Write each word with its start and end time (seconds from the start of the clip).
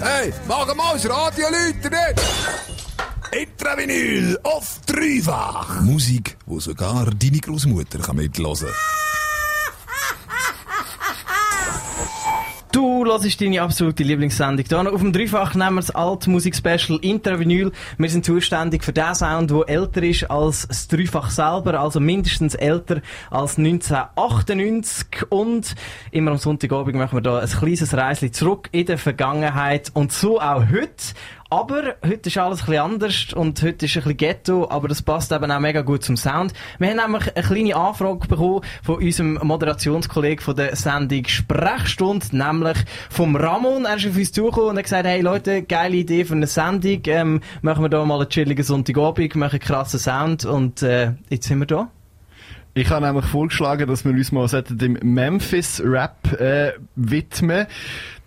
Hey, 0.00 0.32
mach 0.46 0.74
mal 0.74 0.94
das 0.94 1.08
Radio 1.08 1.46
Leute 1.46 1.90
Intravinyl 3.32 4.38
auf 4.42 4.80
dreifach. 4.86 5.80
Musik, 5.82 6.36
wo 6.46 6.58
sogar 6.58 7.10
deine 7.10 7.38
Großmutter 7.38 7.98
kann 8.00 8.16
mitlosen. 8.16 8.68
Du 12.72 13.04
hörst 13.04 13.40
deine 13.40 13.62
absolute 13.62 14.04
Lieblingssendung. 14.04 14.64
Hier 14.68 14.92
auf 14.92 15.00
dem 15.00 15.12
Dreifach 15.12 15.56
nehmen 15.56 15.74
wir 15.74 15.80
das 15.80 15.90
Altmusik-Special 15.90 17.00
Intravinyl. 17.02 17.72
Wir 17.98 18.08
sind 18.08 18.24
zuständig 18.24 18.84
für 18.84 18.92
den 18.92 19.12
Sound, 19.16 19.50
der 19.50 19.68
älter 19.68 20.04
ist 20.04 20.30
als 20.30 20.68
das 20.68 20.86
Dreifach 20.86 21.30
selber, 21.30 21.80
also 21.80 21.98
mindestens 21.98 22.54
älter 22.54 23.02
als 23.28 23.58
1998. 23.58 25.26
Und 25.30 25.74
immer 26.12 26.30
am 26.30 26.38
Sonntagabend 26.38 26.94
machen 26.94 27.16
wir 27.16 27.22
da 27.22 27.40
ein 27.40 27.48
kleines 27.48 27.92
Reisli 27.92 28.30
zurück 28.30 28.68
in 28.70 28.86
der 28.86 28.98
Vergangenheit 28.98 29.90
und 29.94 30.12
so 30.12 30.40
auch 30.40 30.62
heute. 30.70 31.14
Aber 31.52 31.96
heute 32.06 32.28
ist 32.28 32.38
alles 32.38 32.60
bisschen 32.60 32.78
anders 32.78 33.32
und 33.34 33.60
heute 33.60 33.86
ist 33.86 33.96
ein 33.96 34.02
bisschen 34.04 34.16
Ghetto, 34.16 34.70
aber 34.70 34.86
das 34.86 35.02
passt 35.02 35.32
eben 35.32 35.50
auch 35.50 35.58
mega 35.58 35.80
gut 35.82 36.04
zum 36.04 36.16
Sound. 36.16 36.52
Wir 36.78 36.90
haben 36.90 36.98
nämlich 36.98 37.36
eine 37.36 37.44
kleine 37.44 37.74
Anfrage 37.74 38.28
bekommen 38.28 38.60
von 38.84 39.02
unserem 39.02 39.34
Moderationskollegen 39.42 40.44
von 40.44 40.54
der 40.54 40.76
Sendung 40.76 41.26
Sprechstunde, 41.26 42.24
nämlich 42.30 42.78
vom 43.10 43.34
Ramon. 43.34 43.84
Er 43.84 43.96
ist 43.96 44.06
auf 44.06 44.16
uns 44.16 44.30
zugekommen 44.30 44.70
und 44.70 44.76
hat 44.76 44.84
gesagt, 44.84 45.08
hey 45.08 45.22
Leute, 45.22 45.64
geile 45.64 45.96
Idee 45.96 46.24
für 46.24 46.34
eine 46.34 46.46
Sendung, 46.46 47.00
ähm, 47.06 47.40
machen 47.62 47.82
wir 47.82 47.88
da 47.88 48.04
mal 48.04 48.20
einen 48.20 48.28
chilligen 48.28 48.62
Sonntagabend, 48.62 49.34
machen 49.34 49.54
einen 49.54 49.60
krassen 49.60 49.98
Sound 49.98 50.44
und 50.44 50.82
äh, 50.82 51.14
jetzt 51.30 51.48
sind 51.48 51.58
wir 51.58 51.66
da. 51.66 51.90
Ich 52.74 52.90
habe 52.90 53.04
nämlich 53.04 53.24
vorgeschlagen, 53.24 53.88
dass 53.88 54.04
wir 54.04 54.12
uns 54.12 54.30
mal 54.30 54.46
dem 54.46 54.92
Memphis-Rap 55.02 56.40
äh, 56.40 56.74
widmen. 56.94 57.66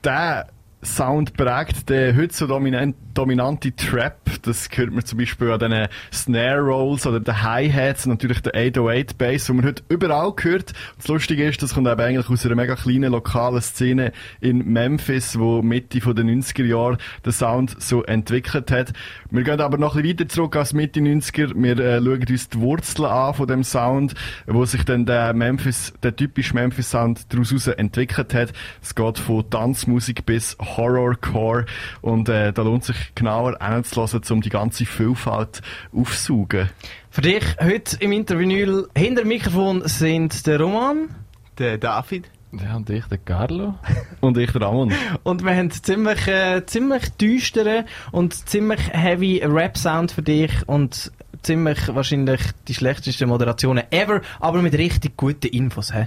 Der 0.04 0.48
Sound 0.84 1.36
prägt, 1.38 1.90
der 1.90 2.16
heute 2.16 2.34
so 2.34 2.48
dominant, 2.48 2.96
dominante 3.14 3.75
Trap, 3.75 4.19
das 4.42 4.69
hört 4.73 4.92
man 4.92 5.06
zum 5.06 5.19
Beispiel 5.19 5.52
an 5.52 5.59
den 5.59 5.88
Snare 6.11 6.61
Rolls 6.61 7.06
oder 7.06 7.19
den 7.19 7.42
Hi-Hats 7.44 8.06
und 8.06 8.14
natürlich 8.14 8.42
der 8.42 8.53
808 8.56 9.17
Bass, 9.17 9.50
wo 9.50 9.53
man 9.53 9.66
heute 9.66 9.83
überall 9.89 10.33
hört. 10.42 10.73
Das 10.97 11.08
Lustige 11.08 11.47
ist, 11.47 11.61
das 11.61 11.73
kommt 11.73 11.88
eben 11.88 12.02
eigentlich 12.02 12.30
aus 12.30 12.45
einer 12.45 12.56
mega 12.56 12.75
kleinen 12.75 13.11
lokalen 13.11 13.61
Szene 13.61 14.11
in 14.41 14.66
Memphis, 14.72 15.38
wo 15.38 15.61
Mitte 15.61 16.02
von 16.02 16.16
den 16.16 16.41
90er 16.41 16.66
Jahren 16.66 16.97
der 17.23 17.31
Sound 17.31 17.75
so 17.81 18.03
entwickelt 18.03 18.72
hat. 18.72 18.94
Wir 19.30 19.44
gehen 19.44 19.61
aber 19.61 19.78
noch 19.78 19.95
ein 19.95 20.02
bisschen 20.02 20.19
weiter 20.19 20.30
zurück 20.30 20.56
als 20.56 20.73
Mitte 20.73 21.00
90er. 21.00 21.53
Wir 21.56 21.80
äh, 21.80 21.97
schauen 22.00 22.25
uns 22.30 22.50
die 22.50 22.59
Wurzeln 22.59 23.09
an 23.09 23.34
von 23.34 23.47
dem 23.47 23.64
Sound, 23.64 24.16
wo 24.47 24.66
sich 24.66 24.84
dann 24.86 25.06
der 25.06 25.34
Memphis, 25.34 25.94
der 26.02 26.16
typische 26.16 26.53
Memphis 26.53 26.89
Sound 26.89 27.31
daraus 27.34 27.67
entwickelt 27.67 28.34
hat. 28.34 28.53
Es 28.81 28.95
geht 28.95 29.19
von 29.19 29.50
Tanzmusik 29.50 30.25
bis 30.25 30.58
Horrorcore 30.59 31.66
und 32.02 32.30
äh, 32.30 32.52
da 32.53 32.61
lohnt 32.61 32.84
sich 32.84 33.03
genauer 33.16 33.58
hinzulassen, 33.59 34.22
um 34.30 34.42
die 34.42 34.50
ganze 34.50 34.86
Vielfalt 34.86 35.62
aufzusaugen. 35.94 36.70
Für 37.09 37.22
dich 37.22 37.44
heute 37.62 37.98
im 38.00 38.12
Interview 38.12 38.86
hinter 38.96 39.22
dem 39.22 39.28
Mikrofon 39.28 39.88
sind 39.88 40.46
der 40.48 40.59
Roman, 40.59 41.09
der 41.58 41.78
David, 41.78 42.30
ja, 42.62 42.76
und 42.76 42.90
ich, 42.90 43.06
der 43.06 43.18
Carlo. 43.18 43.76
und 44.22 44.38
ich, 44.38 44.52
der 44.52 44.62
Ramon. 44.62 44.94
Und 45.24 45.44
wir 45.44 45.56
haben 45.56 45.72
ziemlich, 45.72 46.28
äh, 46.28 46.64
ziemlich 46.66 47.09
düsteren 47.14 47.86
und 48.12 48.48
ziemlich 48.48 48.94
heavy 48.94 49.42
Rap-Sound 49.44 50.12
für 50.12 50.22
dich 50.22 50.52
und 50.68 51.12
ziemlich 51.42 51.80
wahrscheinlich 51.94 52.42
die 52.68 52.76
schlechtesten 52.76 53.28
Moderationen 53.28 53.84
ever, 53.92 54.22
aber 54.40 54.62
mit 54.62 54.74
richtig 54.74 55.18
guten 55.18 55.48
Infos. 55.48 55.94
He? 55.94 56.06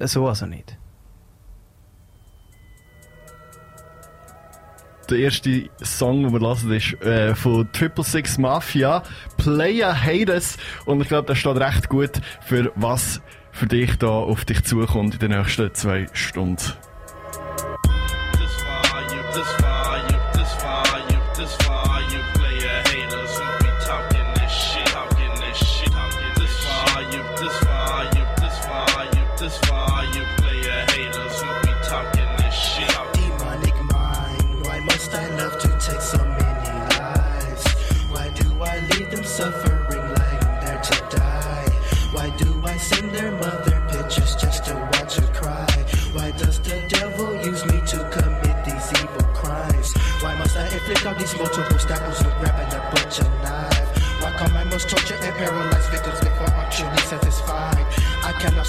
So 0.00 0.26
also 0.26 0.46
nicht. 0.46 0.76
Der 5.10 5.18
erste 5.18 5.68
Song, 5.82 6.22
den 6.22 6.32
wir 6.32 6.40
hören, 6.40 6.72
ist 6.72 7.00
äh, 7.02 7.34
von 7.34 7.70
Triple 7.72 8.04
Six 8.04 8.38
Mafia, 8.38 9.02
Player 9.36 9.94
Haters. 9.94 10.56
Und 10.84 11.00
ich 11.00 11.08
glaube, 11.08 11.26
das 11.26 11.38
steht 11.38 11.56
recht 11.56 11.88
gut 11.88 12.20
für 12.40 12.72
was 12.74 13.20
für 13.52 13.66
dich 13.66 13.96
da 13.96 14.08
auf 14.08 14.44
dich 14.44 14.62
zukommt 14.64 15.14
in 15.14 15.20
den 15.20 15.38
nächsten 15.38 15.74
zwei 15.74 16.06
Stunden. 16.12 16.72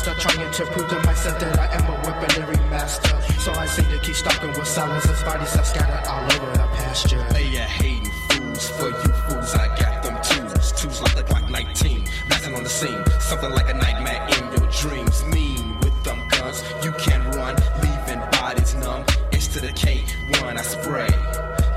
Cannot 0.09 0.21
trying 0.21 0.51
to 0.51 0.65
prove 0.65 0.89
to 0.89 0.95
myself 1.05 1.39
that 1.39 1.59
I 1.59 1.67
am 1.75 1.85
a 1.85 1.93
weaponry 2.01 2.57
master. 2.71 3.21
So 3.41 3.51
I 3.51 3.67
seem 3.67 3.85
to 3.91 3.99
keep 3.99 4.15
stalking 4.15 4.49
with 4.49 4.65
silence 4.65 5.07
as 5.07 5.21
bodies 5.21 5.55
are 5.55 5.63
scattered 5.63 6.07
all 6.09 6.23
over 6.33 6.51
the 6.51 6.67
pasture. 6.81 7.23
Player 7.29 7.61
hating 7.61 8.11
fools, 8.29 8.69
for 8.69 8.89
you 8.89 9.13
fools, 9.29 9.53
I 9.53 9.67
got 9.77 10.01
them 10.01 10.17
twos. 10.23 10.71
Twos 10.71 11.01
like 11.03 11.15
the 11.15 11.23
Glock 11.23 11.47
19, 11.51 12.07
blasting 12.27 12.55
on 12.55 12.63
the 12.63 12.69
scene. 12.69 13.03
Something 13.19 13.51
like 13.51 13.69
a 13.69 13.75
nightmare 13.75 14.25
in 14.33 14.49
your 14.57 14.71
dreams. 14.71 15.23
Mean 15.25 15.79
with 15.81 16.03
them 16.03 16.27
guns, 16.29 16.63
you 16.83 16.91
can 16.93 17.21
run, 17.37 17.55
leaving 17.83 18.19
bodies 18.31 18.73
numb. 18.75 19.05
It's 19.31 19.47
to 19.49 19.59
the 19.59 19.67
K1 19.67 20.57
I 20.57 20.61
spray. 20.63 21.13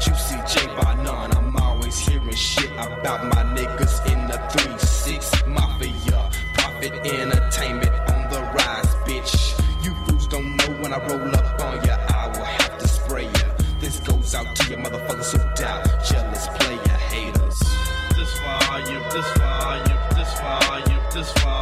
Juicy 0.01 0.41
J 0.49 0.67
by 0.81 0.95
none. 1.05 1.37
I'm 1.37 1.55
always 1.57 1.99
hearing 1.99 2.35
shit 2.35 2.73
about 2.73 3.27
my 3.27 3.43
niggas 3.55 4.07
in 4.11 4.27
the 4.27 4.39
3-6 4.57 5.49
Mafia. 5.49 6.31
Profit 6.55 6.93
entertainment 7.05 7.42
this 21.15 21.31
far. 21.33 21.62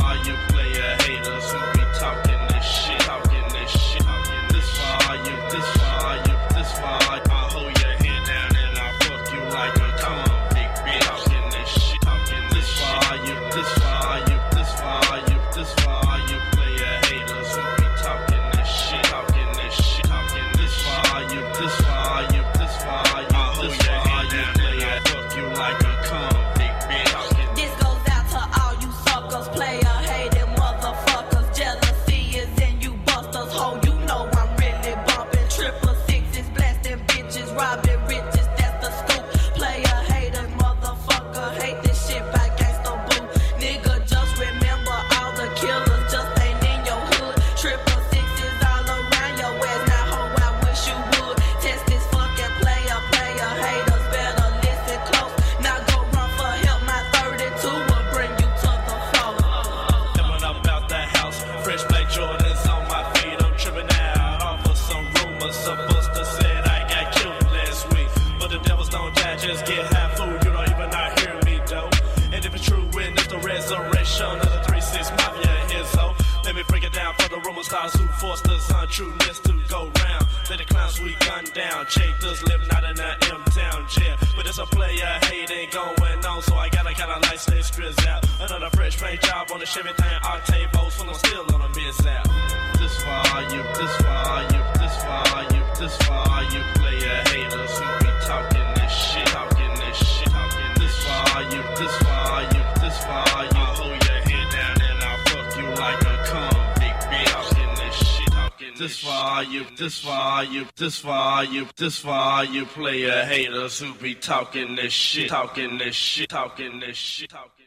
This 110.80 110.98
far 110.98 111.44
you, 111.44 111.68
this 111.76 111.98
far 111.98 112.42
you 112.42 112.64
player 112.64 113.24
haters 113.26 113.78
who 113.78 113.92
be 113.94 114.14
talking 114.14 114.76
this 114.76 114.94
shit, 114.94 115.28
talking 115.28 115.76
this 115.76 115.94
shit, 115.94 116.30
talking 116.30 116.80
this 116.80 116.96
shit, 116.96 117.28
talking. 117.28 117.66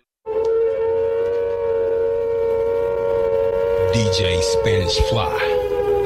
DJ 3.94 4.42
Spanish 4.42 4.98
Fly. 5.10 5.60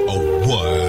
A 0.10 0.48
word. 0.50 0.87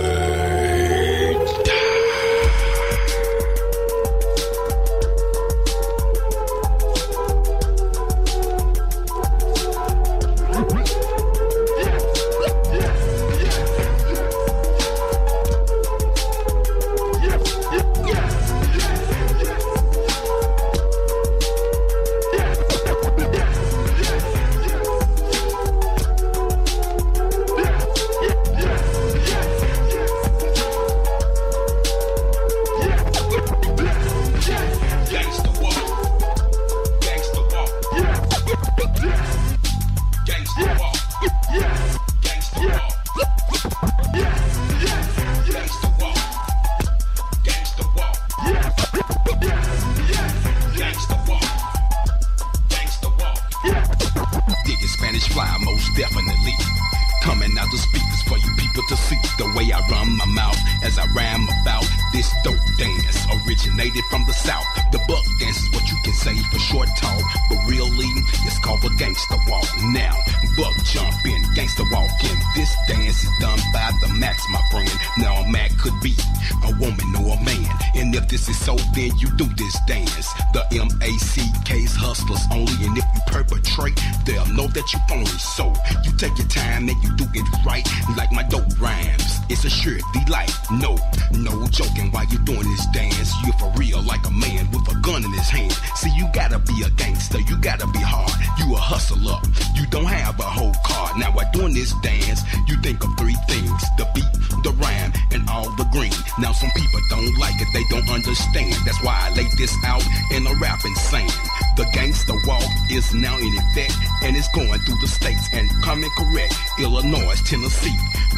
You 98.88 99.30
up. 99.30 99.44
you 99.74 99.84
don't 99.88 100.06
have 100.06 100.40
a 100.40 100.48
whole 100.48 100.72
card. 100.82 101.18
Now, 101.18 101.30
while 101.32 101.50
doing 101.52 101.74
this 101.74 101.92
dance, 102.00 102.40
you 102.66 102.74
think 102.80 103.04
of 103.04 103.10
three 103.18 103.36
things 103.46 103.82
the 103.98 104.08
beat, 104.14 104.32
the 104.64 104.70
rhyme, 104.80 105.12
and 105.30 105.46
all 105.50 105.68
the 105.76 105.84
green. 105.92 106.12
Now, 106.38 106.52
some 106.52 106.70
people 106.70 107.00
don't 107.10 107.38
like 107.38 107.60
it, 107.60 107.68
they 107.74 107.84
don't 107.90 108.08
understand. 108.08 108.72
That's 108.86 109.02
why 109.04 109.28
I 109.28 109.34
lay 109.34 109.46
this 109.58 109.76
out 109.84 110.02
in 110.32 110.46
a 110.46 110.54
rapping 110.54 110.94
saying. 110.94 111.28
The 111.76 111.84
gangster 111.92 112.32
walk 112.46 112.64
is 112.90 113.12
now 113.12 113.36
in 113.36 113.52
effect, 113.58 113.92
and 114.22 114.34
it's 114.34 114.48
going 114.54 114.80
through 114.80 115.00
the 115.02 115.06
states 115.06 115.46
and 115.52 115.68
coming 115.82 116.10
correct. 116.16 116.56
Illinois, 116.80 117.36
Tennessee, 117.44 117.96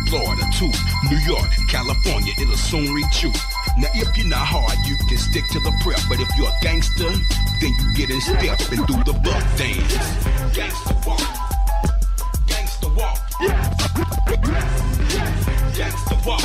Florida 0.08 0.43
too, 0.58 0.73
New 1.08 1.19
York, 1.31 1.49
California, 1.69 2.35
it'll 2.41 2.56
soon 2.56 2.93
reach 2.93 3.23
you. 3.23 3.31
Now, 3.78 3.88
if 3.94 4.17
you're 4.17 4.26
not 4.26 4.46
hard, 4.46 4.78
you 4.87 4.96
can 5.08 5.19
stick 5.19 5.44
to 5.52 5.61
the 5.61 5.72
prep. 5.82 6.00
But 6.08 6.20
if 6.20 6.28
you're 6.37 6.49
a 6.49 6.58
gangster, 6.62 7.11
then 7.61 7.72
you 7.78 7.94
get 7.94 8.11
in 8.11 8.20
step 8.20 8.61
and 8.72 8.87
do 8.87 8.94
the 9.05 9.12
buck 9.22 9.44
dance. 9.56 9.94
Gangster 10.55 10.94
walk. 11.06 11.22
Gangster 12.46 12.88
walk. 12.90 13.19
Gangster 15.76 16.19
walk. 16.26 16.43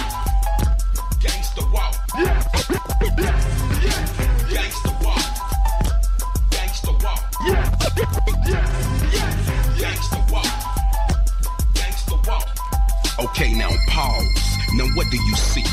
Gangster 1.19 1.65
walk. 1.73 1.93
Gangster 2.13 2.53
walk. 2.53 2.85
Gangster 4.49 4.93
walk. 5.03 5.23
Gangster 9.71 10.21
walk. 10.31 10.49
Gangster 11.73 12.17
walk. 12.27 12.47
Okay, 13.19 13.53
now 13.55 13.71
pause. 13.89 14.57
Now 14.73 14.85
what 14.95 15.09
do 15.09 15.17
you 15.17 15.35
see? 15.35 15.65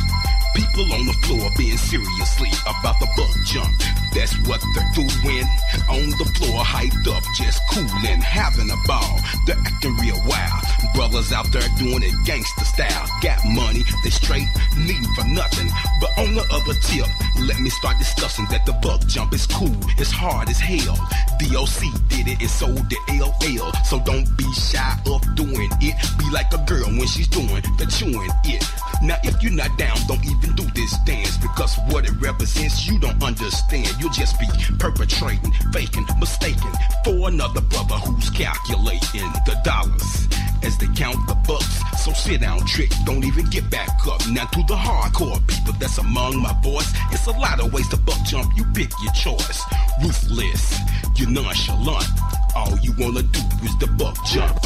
People 0.83 0.99
on 0.99 1.07
the 1.07 1.13
floor 1.13 1.51
being 1.57 1.77
seriously 1.77 2.51
about 2.63 2.99
the 2.99 3.07
bug 3.17 3.31
jump. 3.45 3.79
That's 4.13 4.35
what 4.49 4.61
they're 4.75 4.91
doing. 4.95 5.47
On 5.89 6.11
the 6.19 6.25
floor, 6.35 6.65
hyped 6.65 7.07
up, 7.07 7.23
just 7.37 7.63
coolin', 7.71 8.21
having 8.21 8.69
a 8.69 8.77
ball. 8.89 9.21
They're 9.47 9.59
acting 9.65 9.95
real 9.99 10.21
wild. 10.27 10.65
Brothers 10.95 11.33
out 11.33 11.47
there 11.53 11.67
doing 11.79 12.03
it 12.03 12.15
gangster 12.27 12.65
style. 12.65 13.09
Got 13.23 13.39
money, 13.45 13.83
they 14.05 14.11
straight, 14.11 14.49
needing 14.77 15.13
for 15.15 15.25
nothing. 15.25 15.69
But 16.01 16.11
on 16.19 16.35
the 16.35 16.45
other 16.53 16.75
tip, 16.81 17.07
let 17.41 17.59
me 17.61 17.71
start 17.71 17.99
discussing 17.99 18.47
that 18.51 18.67
the 18.67 18.73
bug 18.83 19.09
jump 19.09 19.33
is 19.33 19.47
cool. 19.47 19.75
It's 19.99 20.11
hard 20.11 20.49
as 20.49 20.61
hell. 20.61 20.97
DOC 21.39 21.83
did 22.09 22.29
it 22.29 22.41
and 22.41 22.51
so 22.51 22.69
did 22.89 23.03
LL. 23.09 23.73
So 23.85 24.01
don't 24.01 24.29
be 24.37 24.51
shy 24.53 24.99
of 25.07 25.23
doing 25.35 25.71
it. 25.81 25.97
Be 26.19 26.31
like 26.31 26.53
a 26.53 26.63
girl 26.67 26.87
when 26.87 27.07
she's 27.07 27.29
doing 27.29 27.63
the 27.79 27.87
chewing 27.89 28.31
it. 28.45 28.65
Now, 29.03 29.17
if 29.25 29.43
you're 29.43 29.53
not 29.53 29.77
down, 29.79 29.97
don't 30.07 30.25
even 30.25 30.55
do 30.55 30.65
this 30.75 30.97
dance 31.05 31.37
because 31.39 31.77
what 31.89 32.05
it 32.05 32.13
represents, 32.21 32.87
you 32.87 33.01
don't 33.01 33.21
understand. 33.23 33.91
You'll 33.99 34.11
just 34.11 34.39
be 34.39 34.47
perpetrating, 34.79 35.53
faking, 35.73 36.07
mistaken 36.21 36.73
for 37.05 37.29
another 37.29 37.61
brother 37.63 37.97
who's 37.97 38.31
calculating 38.31 39.27
the 39.47 39.59
dollars 39.65 40.29
as 40.63 40.79
they 40.83 40.93
count 40.95 41.27
the 41.29 41.35
bucks. 41.47 41.81
So 42.03 42.13
sit 42.13 42.41
down, 42.41 42.67
trick, 42.67 42.91
don't 43.05 43.25
even 43.25 43.47
get 43.47 43.71
back 43.71 43.89
up. 44.07 44.21
Now, 44.29 44.47
to 44.47 44.63
the 44.67 44.75
hardcore 44.75 45.41
people 45.47 45.75
that's 45.79 45.99
among 45.99 46.43
my 46.43 46.53
boys, 46.55 46.93
it's 47.13 47.27
a 47.27 47.31
lot 47.31 47.61
of 47.61 47.73
ways 47.73 47.89
to 47.89 47.97
buck 47.97 48.21
jump. 48.25 48.53
You 48.57 48.65
pick 48.75 48.91
your 49.03 49.13
choice. 49.13 49.63
Ruthless, 50.03 50.79
you're 51.17 51.31
nonchalant. 51.31 52.09
All 52.57 52.77
you 52.79 52.93
wanna 52.99 53.23
do 53.23 53.41
is 53.63 53.79
the 53.79 53.87
buck 53.99 54.17
jump. 54.27 54.57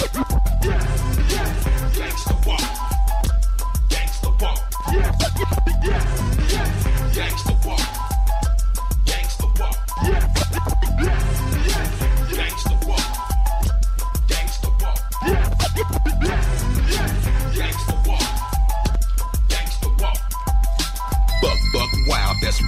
Gangsta 1.97 2.47
walk. 2.47 2.61
Gangsta 3.91 4.31
walk. 4.41 4.59
Gangsta 7.13 7.55
walk. 7.67 7.81
Gangsta 9.05 9.45
walk. 9.59 9.77
Gangsta 10.07 11.36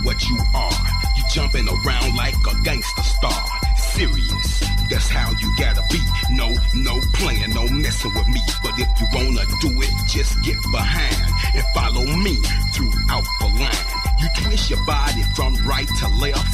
what 0.08 0.26
you 0.26 0.38
are. 0.54 0.72
You 1.18 1.22
jumping 1.30 1.68
around 1.68 2.16
like 2.16 2.34
a 2.34 2.62
gangster 2.64 3.02
star. 3.02 3.44
Serious, 3.76 4.60
that's 4.88 5.06
how 5.10 5.30
you 5.38 5.54
gotta 5.58 5.82
be. 5.92 6.00
No, 6.30 6.48
no 6.74 6.98
playing, 7.12 7.50
no 7.50 7.68
messing 7.68 8.14
with 8.14 8.28
me. 8.28 8.40
But 8.62 8.72
if 8.78 8.88
you 8.98 9.06
wanna 9.12 9.44
do 9.60 9.70
it, 9.82 9.92
just 10.08 10.42
get 10.42 10.56
behind 10.72 11.28
and 11.54 11.64
follow 11.74 12.06
me 12.06 12.36
throughout 12.72 13.26
the 13.40 13.48
line. 13.60 13.97
You 14.20 14.28
twist 14.42 14.70
your 14.70 14.84
body 14.86 15.22
from 15.36 15.54
right 15.66 15.86
to 15.86 16.08
left, 16.20 16.48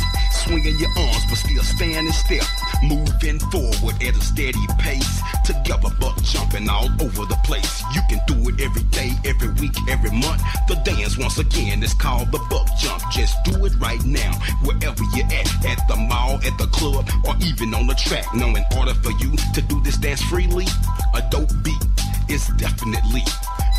swinging 0.44 0.78
your 0.78 0.90
arms 0.98 1.24
but 1.28 1.38
still 1.38 1.62
in 1.82 2.12
step. 2.12 2.44
Moving 2.82 3.38
forward 3.50 4.02
at 4.02 4.14
a 4.14 4.20
steady 4.20 4.66
pace, 4.78 5.20
together 5.44 5.88
buck 5.98 6.22
jumping 6.22 6.68
all 6.68 6.88
over 7.00 7.24
the 7.24 7.38
place. 7.44 7.82
You 7.94 8.02
can 8.08 8.20
do 8.26 8.48
it 8.50 8.60
every 8.60 8.82
day, 8.84 9.12
every 9.24 9.50
week, 9.60 9.74
every 9.88 10.10
month. 10.10 10.42
The 10.68 10.76
dance 10.84 11.16
once 11.16 11.38
again 11.38 11.82
is 11.82 11.94
called 11.94 12.30
the 12.32 12.38
buck 12.50 12.68
jump. 12.78 13.02
Just 13.10 13.36
do 13.44 13.64
it 13.64 13.72
right 13.78 14.04
now, 14.04 14.32
wherever 14.64 15.02
you're 15.14 15.26
at, 15.26 15.64
at 15.64 15.88
the 15.88 15.96
mall, 15.96 16.36
at 16.44 16.58
the 16.58 16.68
club, 16.72 17.08
or 17.26 17.34
even 17.42 17.74
on 17.74 17.86
the 17.86 17.94
track. 17.94 18.26
Now, 18.34 18.54
in 18.54 18.64
order 18.76 18.94
for 18.94 19.12
you 19.12 19.36
to 19.54 19.62
do 19.62 19.80
this 19.82 19.96
dance 19.96 20.22
freely, 20.22 20.66
a 21.14 21.22
dope 21.30 21.52
beat 21.62 21.84
is 22.28 22.46
definitely 22.56 23.22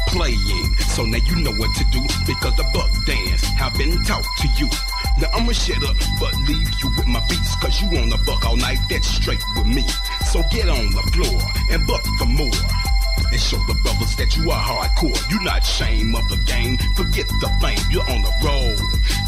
playing. 0.08 0.76
So 0.96 1.06
now 1.06 1.18
you 1.18 1.36
know 1.38 1.54
what 1.54 1.76
to 1.76 1.84
do 1.92 2.02
because 2.26 2.56
the 2.56 2.66
buck 2.74 2.90
dance 3.06 3.44
have 3.60 3.78
been 3.78 4.04
taught 4.04 4.26
to 4.40 4.48
you. 4.58 4.70
Now 5.20 5.30
I'ma 5.34 5.52
shut 5.54 5.84
up, 5.84 5.96
but 6.20 6.34
leave 6.48 6.70
you 6.84 6.90
with 6.98 7.08
my 7.08 7.20
beats, 7.30 7.56
cause 7.58 7.82
you 7.82 7.98
on 7.98 8.10
the 8.10 8.18
buck 8.26 8.46
all 8.46 8.58
night, 8.58 8.80
that's 8.90 9.08
straight 9.08 9.44
with 9.56 9.68
me. 9.68 9.84
So 10.32 10.44
get 10.52 10.68
on 10.68 10.92
the 10.92 11.04
floor 11.14 11.42
and 11.72 11.88
buck 11.88 12.04
for 12.18 12.26
more. 12.26 12.60
And 13.32 13.40
show 13.40 13.58
the 13.68 13.76
brothers 13.84 14.16
that 14.18 14.36
you 14.38 14.52
are 14.52 14.62
hardcore. 14.62 15.32
You 15.32 15.40
not 15.42 15.64
shame 15.66 16.14
of 16.16 16.28
the 16.30 16.38
game. 16.46 16.78
Forget 16.96 17.28
the 17.42 17.50
fame. 17.62 17.80
You're 17.90 18.04
on 18.10 18.22
the 18.22 18.34
road. 18.44 18.78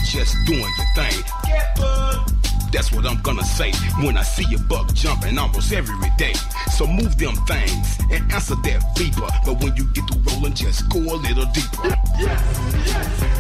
Just 0.04 0.36
doing 0.46 0.60
your 0.60 0.88
thing. 0.94 1.24
Get 1.46 1.76
bugged. 1.76 2.37
That's 2.72 2.92
what 2.92 3.06
I'm 3.06 3.22
gonna 3.22 3.44
say 3.44 3.72
when 4.04 4.18
I 4.18 4.24
see 4.24 4.46
a 4.54 4.60
buck 4.60 4.94
jumping 4.94 5.38
almost 5.38 5.72
every 5.72 6.10
day. 6.18 6.34
So 6.72 6.86
move 6.86 7.18
them 7.18 7.36
things 7.48 7.98
and 8.12 8.32
answer 8.32 8.56
that 8.56 8.82
beeper. 8.96 9.30
But 9.46 9.64
when 9.64 9.76
you 9.76 9.86
get 9.94 10.08
to 10.08 10.18
rolling, 10.30 10.54
just 10.54 10.90
go 10.90 11.00
a 11.00 11.16
little 11.16 11.46
deeper. 11.54 11.90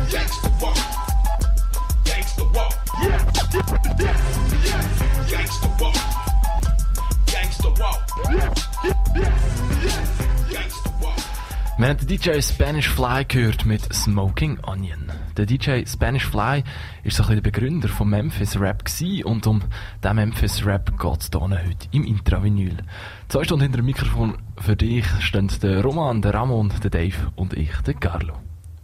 Gangsta 0.09 0.49
walk. 0.61 0.77
Gangsta 2.05 2.53
walk. 2.53 2.73
Gangsta 5.27 5.69
walk. 5.79 5.81
Gangsta 5.81 5.81
walk. 5.81 5.95
Gangsta 7.27 7.69
walk. 7.79 8.07
Wir 11.77 11.87
haben 11.89 11.97
den 11.97 12.07
DJ 12.07 12.41
Spanish 12.41 12.89
Fly 12.89 13.23
gehört 13.25 13.65
mit 13.65 13.93
Smoking 13.93 14.57
Onion. 14.63 15.11
Der 15.37 15.45
DJ 15.45 15.85
Spanish 15.85 16.25
Fly 16.25 16.63
ist 17.03 17.17
so 17.17 17.21
ein 17.21 17.27
bisschen 17.27 17.43
der 17.43 17.51
Begründer 17.51 17.87
von 17.87 18.09
Memphis 18.09 18.59
Rap 18.59 18.83
gewesen 18.83 19.23
und 19.23 19.45
um 19.45 19.61
den 20.03 20.15
Memphis 20.15 20.65
Rap 20.65 20.99
geht 20.99 21.21
es 21.21 21.29
heute 21.31 21.87
im 21.91 22.05
Intravinyl. 22.05 22.77
Zwei 23.27 23.43
Stunden 23.43 23.61
hinter 23.61 23.77
dem 23.77 23.85
Mikrofon 23.85 24.39
für 24.59 24.75
dich 24.75 25.05
stehen 25.19 25.51
der 25.61 25.83
Roman, 25.83 26.23
der 26.23 26.33
Ramon, 26.33 26.73
der 26.81 26.89
Dave 26.89 27.31
und 27.35 27.53
ich, 27.53 27.71
der 27.85 27.93
Carlo. 27.93 28.33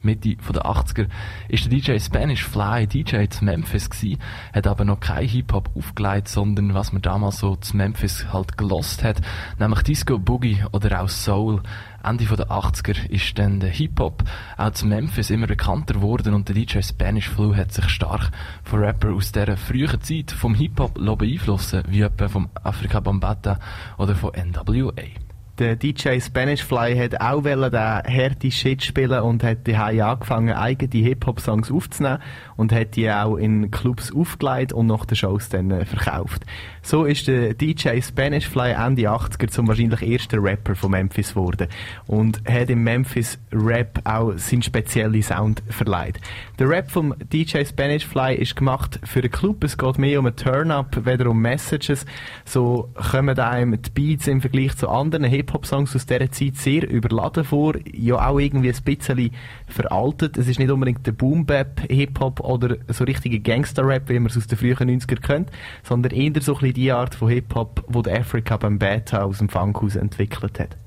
Mitte 0.03 0.35
der 0.35 0.65
80er 0.65 1.07
ist 1.47 1.65
der 1.65 1.71
DJ 1.71 1.99
Spanish 1.99 2.43
Fly 2.43 2.87
DJ 2.87 3.25
zu 3.29 3.45
Memphis 3.45 3.89
gsi, 3.89 4.17
hat 4.53 4.67
aber 4.67 4.85
noch 4.85 4.99
kein 4.99 5.27
Hip-Hop 5.27 5.69
aufgelegt, 5.75 6.27
sondern 6.27 6.73
was 6.73 6.91
man 6.91 7.01
damals 7.01 7.39
so 7.39 7.55
zu 7.55 7.77
Memphis 7.77 8.25
halt 8.31 8.57
gelost 8.57 9.03
hat, 9.03 9.21
nämlich 9.59 9.81
Disco 9.83 10.19
Boogie 10.19 10.63
oder 10.71 11.01
auch 11.01 11.09
Soul. 11.09 11.61
Ende 12.03 12.25
der 12.25 12.51
80er 12.51 13.09
ist 13.09 13.39
dann 13.39 13.61
der 13.61 13.69
Hip-Hop 13.69 14.23
auch 14.57 14.71
zu 14.71 14.87
Memphis 14.87 15.29
immer 15.29 15.47
bekannter 15.47 15.93
geworden 15.93 16.33
und 16.33 16.49
der 16.49 16.55
DJ 16.55 16.81
Spanish 16.81 17.29
Flu 17.29 17.55
hat 17.55 17.71
sich 17.71 17.87
stark 17.87 18.29
von 18.63 18.81
Rapper 18.81 19.13
aus 19.13 19.31
dieser 19.31 19.55
frühen 19.55 20.01
Zeit 20.01 20.31
vom 20.31 20.53
Hip-Hop 20.53 20.95
beeinflussen, 20.95 21.83
wie 21.87 22.01
etwa 22.01 22.27
vom 22.27 22.49
Afrika 22.61 22.99
Bambata 22.99 23.57
oder 23.97 24.15
von 24.15 24.31
NWA. 24.33 25.22
Der 25.59 25.75
DJ 25.75 26.19
Spanish 26.19 26.63
Fly 26.63 26.97
hat 26.97 27.21
auch 27.21 27.43
wollen 27.43 27.71
den 27.71 27.79
harten 27.79 28.49
Shit 28.49 28.83
spielen 28.83 29.21
und 29.21 29.43
hat 29.43 29.67
daheim 29.67 30.01
angefangen, 30.01 30.55
eigene 30.55 31.05
Hip-Hop-Songs 31.05 31.71
aufzunehmen 31.71 32.17
und 32.55 32.71
hat 32.71 32.95
die 32.95 33.11
auch 33.11 33.37
in 33.37 33.69
Clubs 33.69 34.11
aufgelegt 34.11 34.73
und 34.73 34.87
nach 34.87 35.05
den 35.05 35.15
Shows 35.15 35.49
dann 35.49 35.69
äh, 35.69 35.85
verkauft. 35.85 36.43
So 36.81 37.05
ist 37.05 37.27
der 37.27 37.53
DJ 37.53 38.01
Spanish 38.01 38.47
Fly 38.47 38.71
Ende 38.71 39.03
80er 39.03 39.47
zum 39.47 39.67
wahrscheinlich 39.67 40.01
ersten 40.01 40.39
Rapper 40.39 40.73
von 40.73 40.89
Memphis 40.89 41.35
geworden 41.35 41.67
und 42.07 42.41
hat 42.49 42.71
im 42.71 42.83
Memphis 42.83 43.37
Rap 43.51 43.99
auch 44.05 44.33
seinen 44.37 44.63
speziellen 44.63 45.21
Sound 45.21 45.61
verleiht. 45.69 46.19
Der 46.59 46.69
Rap 46.69 46.91
vom 46.91 47.15
DJ 47.17 47.65
Spanish 47.65 48.05
Fly 48.05 48.35
ist 48.35 48.55
gemacht 48.55 48.99
für 49.03 49.21
den 49.21 49.31
Club. 49.31 49.63
Es 49.63 49.75
geht 49.75 49.97
mehr 49.97 50.19
um 50.19 50.27
ein 50.27 50.35
Turn-up, 50.35 51.03
weder 51.03 51.31
um 51.31 51.41
Messages. 51.41 52.05
So 52.45 52.89
kommen 53.11 53.39
einem 53.39 53.81
die 53.81 53.89
Beats 53.89 54.27
im 54.27 54.39
Vergleich 54.39 54.77
zu 54.77 54.87
anderen 54.87 55.23
Hip-Hop-Songs 55.23 55.95
aus 55.95 56.05
dieser 56.05 56.31
Zeit 56.31 56.57
sehr 56.57 56.87
überladen 56.87 57.43
vor. 57.43 57.73
Ja, 57.91 58.27
auch 58.27 58.37
irgendwie 58.37 58.71
ein 58.71 58.83
bisschen 58.83 59.31
veraltet. 59.65 60.37
Es 60.37 60.47
ist 60.47 60.59
nicht 60.59 60.69
unbedingt 60.69 61.07
der 61.07 61.13
Boom-Bap-Hip-Hop 61.13 62.41
oder 62.41 62.77
so 62.87 63.03
richtiger 63.03 63.39
Gangster-Rap, 63.39 64.09
wie 64.09 64.19
man 64.19 64.29
es 64.29 64.37
aus 64.37 64.45
den 64.45 64.59
frühen 64.59 65.01
90er 65.01 65.19
kennt, 65.21 65.49
sondern 65.81 66.11
eher 66.11 66.39
so 66.39 66.53
die 66.53 66.91
Art 66.91 67.15
von 67.15 67.29
Hip-Hop, 67.29 67.83
wo 67.87 68.03
der 68.03 68.19
Africa 68.19 68.57
Bambata 68.57 69.23
aus 69.23 69.39
dem 69.39 69.49
Funkhaus 69.49 69.95
entwickelt 69.95 70.59
hat. 70.59 70.77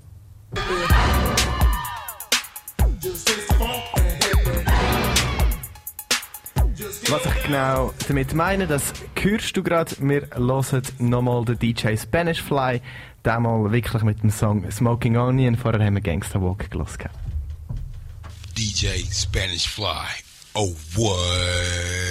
Was 7.09 7.25
ich 7.25 7.45
genau 7.45 7.95
damit 8.09 8.35
meine, 8.35 8.67
das 8.67 8.93
hörst 9.21 9.57
du 9.57 9.63
gerade. 9.63 9.95
Wir 10.01 10.29
hören 10.35 10.83
nochmal 10.99 11.45
den 11.45 11.57
DJ 11.57 11.97
Spanish 11.97 12.43
Fly, 12.43 12.83
mal 13.39 13.71
wirklich 13.71 14.03
mit 14.03 14.25
dem 14.25 14.31
Song 14.31 14.69
Smoking 14.73 15.17
Onion. 15.17 15.57
Vorher 15.57 15.87
haben 15.87 15.95
wir 15.95 16.01
Gangsta 16.01 16.43
Walk 16.43 16.69
gehört. 16.69 16.91
DJ 18.59 19.05
Spanish 19.13 19.69
Fly. 19.69 20.09
Oh, 20.55 20.75
word. 20.97 22.07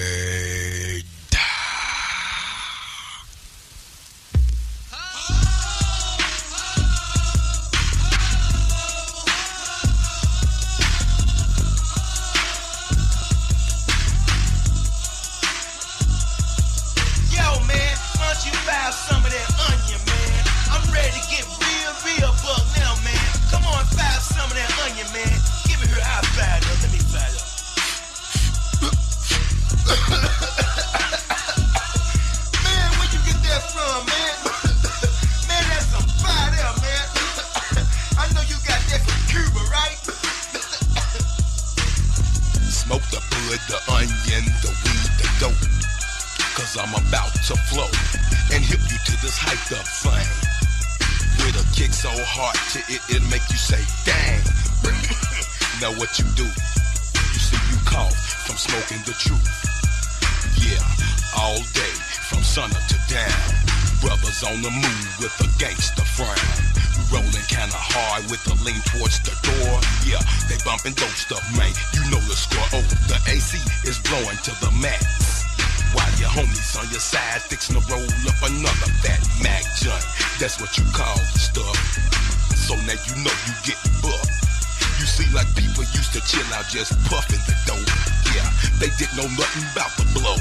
Me 26.35 26.41
man, 26.41 27.31
where 32.99 33.07
you 33.07 33.21
get 33.23 33.39
that 33.47 33.63
from, 33.71 34.03
man? 34.03 34.35
man, 35.47 35.63
that's 35.71 35.87
some 35.95 36.03
fire 36.19 36.51
there, 36.51 36.75
man. 36.83 37.07
I 38.19 38.27
know 38.35 38.43
you 38.51 38.59
got 38.67 38.83
that 38.83 38.99
from 39.07 39.19
Cuba, 39.31 39.63
right? 39.71 39.95
Smoke 42.67 43.05
the 43.15 43.23
bud, 43.31 43.61
the 43.71 43.79
onion, 43.95 44.43
the 44.59 44.75
weed, 44.83 45.11
the 45.15 45.27
dope. 45.39 45.63
Cause 46.59 46.75
I'm 46.75 46.91
about 46.95 47.31
to 47.47 47.55
flow 47.71 47.91
and 48.51 48.63
hip 48.63 48.83
you 48.91 48.99
to 49.05 49.13
this 49.23 49.39
hyped 49.39 49.71
up 49.71 49.87
thing. 50.03 50.27
With 51.45 51.55
a 51.55 51.65
kick 51.73 51.93
so 51.93 52.09
hard 52.11 52.57
to 52.73 52.79
it, 52.91 52.99
it'll 53.09 53.29
make 53.29 53.47
you 53.49 53.57
say, 53.57 53.79
dang. 54.03 55.24
Know 55.81 55.91
what 55.99 56.17
you 56.19 56.25
do. 56.35 56.45
You 56.45 57.41
see, 57.41 57.59
you 57.71 57.77
cough 57.83 58.15
from 58.47 58.55
smoking 58.55 59.01
the 59.03 59.15
truth. 59.19 59.43
Yeah, 60.55 60.83
all 61.35 61.59
day, 61.75 61.95
from 62.29 62.43
sun 62.43 62.71
up 62.71 62.85
to 62.87 62.97
down. 63.11 63.39
Brothers 63.99 64.43
on 64.43 64.61
the 64.61 64.71
move 64.71 65.09
with 65.19 65.35
a 65.43 65.49
gangster 65.59 66.05
frown. 66.15 66.37
Rolling 67.11 67.47
kinda 67.51 67.75
hard 67.75 68.23
with 68.29 68.39
a 68.47 68.55
lean 68.63 68.79
towards 68.93 69.19
the 69.27 69.35
door. 69.43 69.81
Yeah, 70.05 70.23
they 70.47 70.57
bumping 70.63 70.93
dope 70.93 71.17
stuff, 71.17 71.43
man. 71.57 71.73
You 71.93 72.03
know 72.09 72.21
the 72.23 72.35
score. 72.35 72.67
Oh, 72.73 72.85
the 73.11 73.19
AC 73.27 73.59
is 73.83 73.99
blowing 73.99 74.37
to 74.47 74.51
the 74.63 74.71
max. 74.79 75.43
While 75.93 76.11
your 76.19 76.29
homies 76.29 76.75
on 76.79 76.89
your 76.91 76.99
side 76.99 77.41
fixing 77.41 77.79
to 77.79 77.83
roll 77.91 78.03
up 78.03 78.39
another 78.43 78.89
fat 79.03 79.21
Mac 79.41 79.63
joint. 79.79 80.05
That's 80.39 80.59
what 80.59 80.77
you 80.77 80.83
call 80.93 81.17
stuff. 81.35 81.77
So 82.55 82.75
now 82.87 82.99
you 83.07 83.15
know 83.23 83.35
you 83.47 83.53
get 83.63 83.79
bucked. 84.01 84.34
You 85.05 85.21
see, 85.21 85.35
like 85.37 85.45
people 85.53 85.85
used 85.93 86.17
to 86.17 86.21
chill 86.25 86.49
out 86.57 86.65
just 86.65 86.97
puffing 87.05 87.37
the 87.45 87.53
dope. 87.69 87.93
Yeah, 88.33 88.49
they 88.81 88.89
didn't 88.97 89.13
know 89.13 89.29
nothing 89.37 89.61
about 89.69 89.93
the 90.01 90.05
blow. 90.17 90.33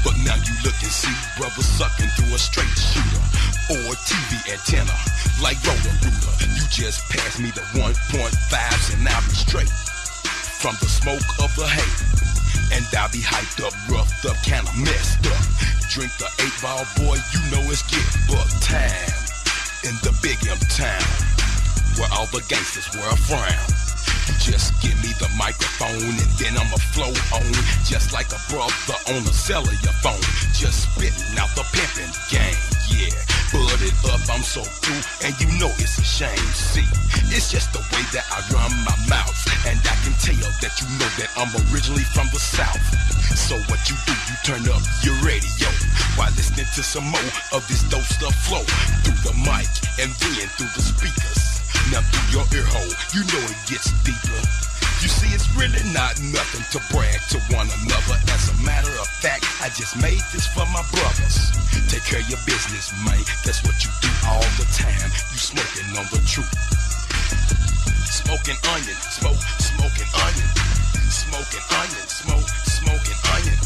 But 0.00 0.16
now 0.24 0.40
you 0.40 0.56
look 0.64 0.72
and 0.80 0.88
see 0.88 1.12
brothers 1.36 1.68
sucking 1.76 2.08
through 2.16 2.32
a 2.32 2.40
straight 2.40 2.72
shooter 2.72 3.20
or 3.76 3.92
TV 4.08 4.32
antenna 4.48 4.96
like 5.44 5.60
roller 5.68 5.92
ruler. 6.00 6.34
You 6.40 6.64
just 6.72 7.04
pass 7.12 7.36
me 7.36 7.52
the 7.52 7.60
1.5s 7.76 8.96
and 8.96 9.04
I'll 9.04 9.20
be 9.28 9.36
straight 9.36 9.76
from 10.64 10.72
the 10.80 10.88
smoke 10.88 11.28
of 11.44 11.52
the 11.52 11.68
hay. 11.68 11.92
And 12.72 12.88
I'll 12.96 13.12
be 13.12 13.20
hyped 13.20 13.60
up, 13.60 13.76
roughed 13.92 14.24
up, 14.24 14.40
kinda 14.40 14.72
messed 14.80 15.20
up. 15.28 15.44
Drink 15.92 16.16
the 16.16 16.32
eight 16.48 16.56
ball, 16.64 16.88
boy, 16.96 17.20
you 17.36 17.40
know 17.52 17.60
it's 17.68 17.84
get 17.92 18.08
buck 18.24 18.48
time. 18.64 19.20
In 19.84 19.92
the 20.00 20.16
big 20.24 20.40
M 20.48 20.56
town, 20.72 21.04
where 22.00 22.08
all 22.16 22.26
the 22.32 22.40
gangsters 22.48 22.88
wear 22.96 23.12
a 23.12 23.16
frown. 23.28 23.68
Just 24.40 24.72
give 24.80 24.96
me 25.04 25.12
the 25.20 25.28
microphone 25.36 26.16
and 26.16 26.32
then 26.40 26.56
I'ma 26.56 26.80
flow 26.96 27.12
on. 27.36 27.52
Just 27.84 28.16
like 28.16 28.32
a 28.32 28.40
brother 28.48 28.96
on 29.12 29.20
a 29.20 29.34
cellular 29.36 29.94
phone. 30.00 30.24
Just 30.56 30.88
spitting 30.88 31.36
out 31.36 31.52
the 31.52 31.64
pimpin' 31.76 32.08
game, 32.32 32.56
yeah. 32.88 33.12
Budded 33.52 33.92
up, 34.08 34.22
I'm 34.32 34.40
so 34.40 34.62
through, 34.64 35.02
and 35.26 35.34
you 35.42 35.50
know 35.58 35.68
it's 35.76 35.98
a 35.98 36.06
shame. 36.06 36.46
See, 36.56 36.86
it's 37.34 37.50
just 37.50 37.72
the 37.74 37.82
way 37.92 38.04
that 38.16 38.24
I 38.30 38.40
run 38.54 38.72
my 38.86 38.96
mouth, 39.10 39.36
and 39.66 39.76
I 39.82 39.96
can 40.06 40.14
tell 40.22 40.48
that 40.62 40.72
you 40.80 40.86
know 40.96 41.10
that 41.20 41.30
I'm 41.36 41.50
originally 41.68 42.06
from 42.14 42.30
the 42.32 42.38
south. 42.38 42.80
So 43.36 43.58
what 43.68 43.82
you 43.90 43.96
do, 44.06 44.14
you 44.14 44.36
turn 44.46 44.62
up 44.70 44.82
your 45.02 45.18
radio 45.26 45.68
while 46.14 46.30
listening 46.38 46.70
to 46.78 46.82
some 46.82 47.04
more 47.10 47.30
of 47.52 47.66
this 47.66 47.82
dope 47.90 48.06
stuff 48.06 48.34
flow 48.46 48.62
through 49.02 49.18
the 49.26 49.34
mic 49.42 49.68
and 49.98 50.14
then 50.22 50.48
through 50.54 50.70
the 50.70 50.82
speakers. 50.82 51.49
Now 51.88 52.04
through 52.04 52.28
your 52.36 52.46
ear 52.52 52.68
hole, 52.68 52.92
you 53.16 53.24
know 53.32 53.42
it 53.48 53.60
gets 53.64 53.88
deeper. 54.04 54.40
You 55.00 55.08
see, 55.08 55.32
it's 55.32 55.48
really 55.56 55.80
not 55.96 56.20
nothing 56.20 56.60
to 56.76 56.78
brag 56.92 57.16
to 57.32 57.40
one 57.56 57.72
another. 57.80 58.20
As 58.36 58.52
a 58.52 58.56
matter 58.60 58.92
of 59.00 59.08
fact, 59.24 59.48
I 59.64 59.72
just 59.72 59.96
made 59.96 60.20
this 60.36 60.44
for 60.52 60.68
my 60.68 60.84
brothers. 60.92 61.36
Take 61.88 62.04
care 62.04 62.20
of 62.20 62.28
your 62.28 62.42
business, 62.44 62.92
man. 63.00 63.16
That's 63.48 63.64
what 63.64 63.80
you 63.80 63.88
do 64.04 64.12
all 64.28 64.44
the 64.60 64.68
time. 64.76 65.08
You 65.32 65.40
smoking 65.40 65.88
on 65.96 66.04
the 66.12 66.20
truth. 66.28 66.52
Smoking 68.12 68.60
onion, 68.76 68.98
smoke, 69.16 69.40
smoking 69.58 70.10
onion. 70.20 70.50
Smoking 71.08 71.64
onion, 71.80 72.06
smoke, 72.06 72.48
smoking 72.68 73.20
onion. 73.32 73.58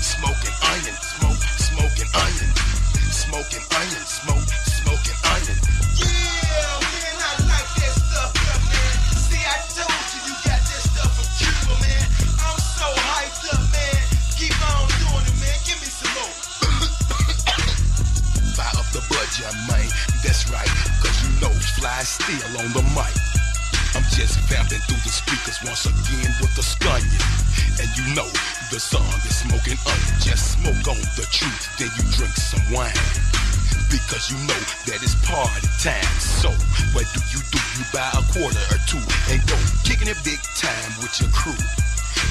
Smoking 0.00 0.56
onion, 0.70 0.96
smoke, 1.02 1.42
smoking 1.58 2.10
onion. 2.14 2.50
Smoking 3.10 3.64
onion, 3.74 4.04
smoke, 4.06 4.48
smoking 4.70 5.18
onion. 5.34 5.58
Yeah, 5.98 6.95
still 22.06 22.58
on 22.58 22.72
the 22.72 22.82
mic. 22.94 23.14
I'm 23.94 24.02
just 24.14 24.38
vamping 24.46 24.78
through 24.86 25.02
the 25.02 25.10
speakers 25.10 25.58
once 25.64 25.86
again 25.86 26.30
with 26.40 26.54
the 26.54 26.62
scunion. 26.62 27.22
And 27.78 27.88
you 27.98 28.14
know 28.14 28.28
the 28.70 28.80
song 28.80 29.06
is 29.26 29.36
smoking 29.36 29.78
onion. 29.86 30.16
Just 30.20 30.58
smoke 30.58 30.86
on 30.88 31.00
the 31.16 31.26
truth, 31.30 31.78
then 31.78 31.90
you 31.96 32.04
drink 32.12 32.34
some 32.36 32.72
wine. 32.72 33.45
Because 33.90 34.30
you 34.30 34.38
know 34.46 34.62
that 34.90 34.98
it's 34.98 35.14
party 35.22 35.68
time. 35.78 36.16
So 36.18 36.50
what 36.94 37.06
do 37.14 37.20
you 37.30 37.40
do? 37.54 37.60
You 37.78 37.84
buy 37.92 38.10
a 38.14 38.22
quarter 38.34 38.64
or 38.72 38.80
two 38.90 39.02
and 39.30 39.38
go 39.46 39.56
kicking 39.86 40.08
it 40.08 40.18
big 40.24 40.40
time 40.58 40.90
with 40.98 41.14
your 41.20 41.30
crew. 41.30 41.56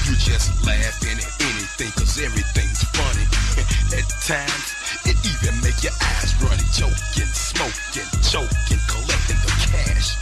You 0.04 0.14
just 0.18 0.50
laughing 0.66 1.18
at 1.18 1.32
anything 1.40 1.90
cause 1.96 2.18
everything's 2.18 2.82
funny. 2.92 3.26
at 3.98 4.06
times, 4.22 4.68
it 5.06 5.16
even 5.22 5.54
make 5.62 5.78
your 5.82 5.94
eyes 5.98 6.34
runny. 6.42 6.66
Joking, 6.74 7.30
smoking, 7.30 8.08
choking, 8.20 8.82
collecting 8.90 9.40
the 9.40 9.52
cash. 9.70 10.14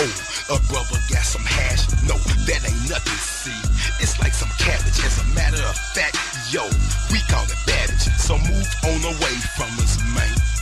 Oh, 0.00 0.56
a 0.56 0.58
brother 0.72 0.98
got 1.12 1.24
some 1.24 1.44
hash. 1.44 1.88
No, 2.08 2.16
that 2.48 2.60
ain't 2.64 2.88
nothing, 2.88 3.20
see. 3.20 3.60
It's 4.00 4.18
like 4.18 4.32
some 4.32 4.50
cabbage. 4.58 4.98
As 5.04 5.20
a 5.20 5.26
matter 5.34 5.62
of 5.62 5.76
fact, 5.92 6.16
yo, 6.50 6.64
we 7.12 7.20
call 7.28 7.44
it 7.44 7.60
babbage. 7.66 8.08
So 8.16 8.36
move 8.36 8.68
on 8.84 9.00
away 9.04 9.36
from 9.56 9.70
us, 9.78 10.00
man. 10.16 10.59